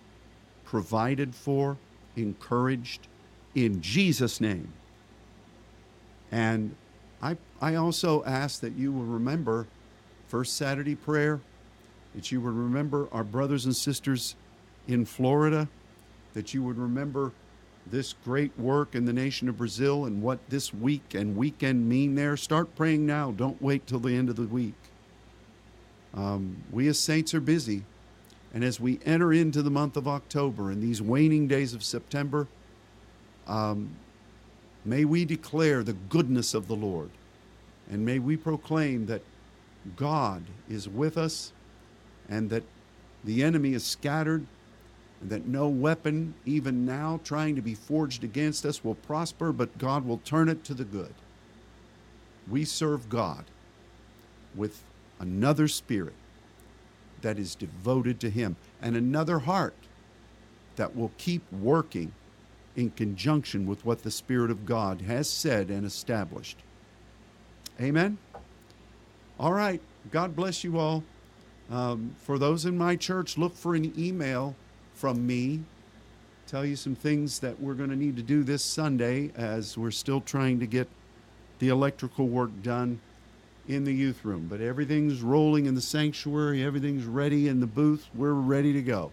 provided 0.66 1.36
for, 1.36 1.78
encouraged 2.16 3.08
in 3.56 3.82
Jesus' 3.82 4.42
name. 4.42 4.74
And 6.32 6.76
I, 7.22 7.38
I 7.62 7.76
also 7.76 8.24
ask 8.24 8.60
that 8.62 8.74
you 8.74 8.92
will 8.92 9.06
remember 9.06 9.68
First 10.28 10.58
Saturday 10.58 10.96
prayer, 10.96 11.40
that 12.16 12.32
you 12.32 12.42
would 12.42 12.56
remember 12.56 13.08
our 13.12 13.24
brothers 13.24 13.66
and 13.66 13.76
sisters 13.76 14.36
in 14.88 15.06
Florida, 15.06 15.70
that 16.34 16.54
you 16.56 16.64
would 16.64 16.78
remember 16.78 17.32
this 17.86 18.14
great 18.24 18.58
work 18.58 18.96
in 18.96 19.06
the 19.06 19.14
nation 19.14 19.50
of 19.50 19.58
Brazil 19.58 20.06
and 20.06 20.22
what 20.22 20.40
this 20.50 20.74
week 20.74 21.14
and 21.14 21.36
weekend 21.36 21.88
mean 21.88 22.16
there. 22.16 22.38
Start 22.38 22.76
praying 22.76 23.06
now. 23.06 23.32
Don't 23.32 23.62
wait 23.62 23.86
till 23.86 24.00
the 24.00 24.16
end 24.16 24.30
of 24.30 24.36
the 24.36 24.44
week. 24.44 24.74
Um, 26.14 26.64
we 26.72 26.88
as 26.88 27.00
saints 27.00 27.34
are 27.34 27.42
busy. 27.42 27.84
And 28.54 28.64
as 28.64 28.80
we 28.80 29.00
enter 29.04 29.34
into 29.34 29.62
the 29.62 29.72
month 29.72 29.98
of 29.98 30.08
October 30.08 30.70
and 30.70 30.82
these 30.82 31.02
waning 31.02 31.48
days 31.48 31.74
of 31.74 31.84
September, 31.84 32.48
um, 33.48 33.96
may 34.86 35.06
we 35.06 35.26
declare 35.26 35.84
the 35.84 35.94
goodness 35.94 36.54
of 36.54 36.68
the 36.68 36.76
Lord. 36.76 37.10
And 37.90 38.06
may 38.06 38.20
we 38.20 38.38
proclaim 38.38 39.08
that 39.08 39.24
God 39.96 40.44
is 40.70 40.88
with 40.88 41.18
us 41.18 41.52
and 42.30 42.50
that 42.52 42.64
the 43.24 43.44
enemy 43.44 43.74
is 43.74 43.84
scattered 43.84 44.46
that 45.30 45.48
no 45.48 45.68
weapon, 45.68 46.34
even 46.46 46.86
now 46.86 47.20
trying 47.24 47.56
to 47.56 47.62
be 47.62 47.76
forged 47.76 48.24
against 48.24 48.66
us, 48.66 48.84
will 48.84 48.96
prosper, 48.96 49.52
but 49.52 49.78
God 49.78 50.06
will 50.06 50.20
turn 50.20 50.50
it 50.50 50.64
to 50.66 50.74
the 50.74 50.84
good. 50.84 51.14
We 52.50 52.66
serve 52.66 53.10
God 53.10 53.46
with 54.56 54.84
another 55.20 55.68
spirit 55.68 56.14
that 57.22 57.40
is 57.40 57.56
devoted 57.56 58.20
to 58.20 58.30
Him 58.30 58.56
and 58.82 58.96
another 58.96 59.40
heart 59.40 59.76
that 60.76 60.96
will 60.96 61.12
keep 61.18 61.42
working 61.52 62.12
in 62.76 62.90
conjunction 62.92 63.68
with 63.68 63.86
what 63.86 64.04
the 64.04 64.12
Spirit 64.12 64.52
of 64.52 64.66
God 64.66 65.02
has 65.02 65.30
said 65.30 65.70
and 65.70 65.86
established. 65.86 66.58
Amen. 67.80 68.18
All 69.40 69.54
right. 69.54 69.82
God 70.12 70.36
bless 70.36 70.64
you 70.64 70.78
all. 70.78 71.04
Um, 71.70 72.16
for 72.20 72.38
those 72.38 72.66
in 72.66 72.78
my 72.78 72.96
church, 72.96 73.38
look 73.38 73.56
for 73.56 73.76
an 73.76 73.94
email 73.98 74.56
from 74.94 75.26
me. 75.26 75.62
Tell 76.48 76.66
you 76.66 76.76
some 76.76 76.96
things 76.96 77.40
that 77.40 77.60
we're 77.60 77.74
going 77.74 77.90
to 77.90 77.96
need 77.96 78.16
to 78.18 78.22
do 78.22 78.44
this 78.44 78.64
Sunday 78.64 79.32
as 79.36 79.78
we're 79.78 79.92
still 79.92 80.22
trying 80.22 80.60
to 80.60 80.68
get 80.68 80.88
the 81.60 81.70
electrical 81.70 82.28
work 82.28 82.52
done 82.62 83.00
in 83.68 83.84
the 83.86 83.94
youth 83.94 84.26
room. 84.26 84.48
But 84.50 84.62
everything's 84.62 85.22
rolling 85.22 85.66
in 85.66 85.76
the 85.76 85.82
sanctuary, 85.82 86.64
everything's 86.64 87.06
ready 87.06 87.48
in 87.48 87.60
the 87.60 87.68
booth. 87.68 88.08
We're 88.14 88.34
ready 88.34 88.74
to 88.74 88.82
go. 88.82 89.12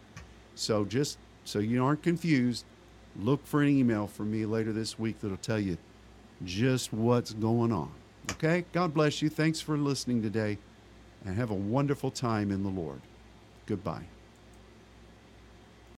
So 0.54 0.84
just 0.84 1.18
so 1.44 1.58
you 1.58 1.84
aren't 1.84 2.02
confused, 2.02 2.64
look 3.16 3.46
for 3.46 3.62
an 3.62 3.68
email 3.68 4.06
from 4.06 4.30
me 4.30 4.44
later 4.44 4.72
this 4.72 4.98
week 4.98 5.20
that'll 5.20 5.36
tell 5.36 5.60
you 5.60 5.78
just 6.44 6.92
what's 6.92 7.32
going 7.32 7.72
on. 7.72 7.90
Okay? 8.32 8.64
God 8.72 8.94
bless 8.94 9.22
you. 9.22 9.28
Thanks 9.28 9.60
for 9.60 9.76
listening 9.76 10.22
today 10.22 10.58
and 11.24 11.36
have 11.36 11.50
a 11.50 11.54
wonderful 11.54 12.10
time 12.10 12.50
in 12.50 12.62
the 12.62 12.68
Lord. 12.68 13.00
Goodbye. 13.66 14.04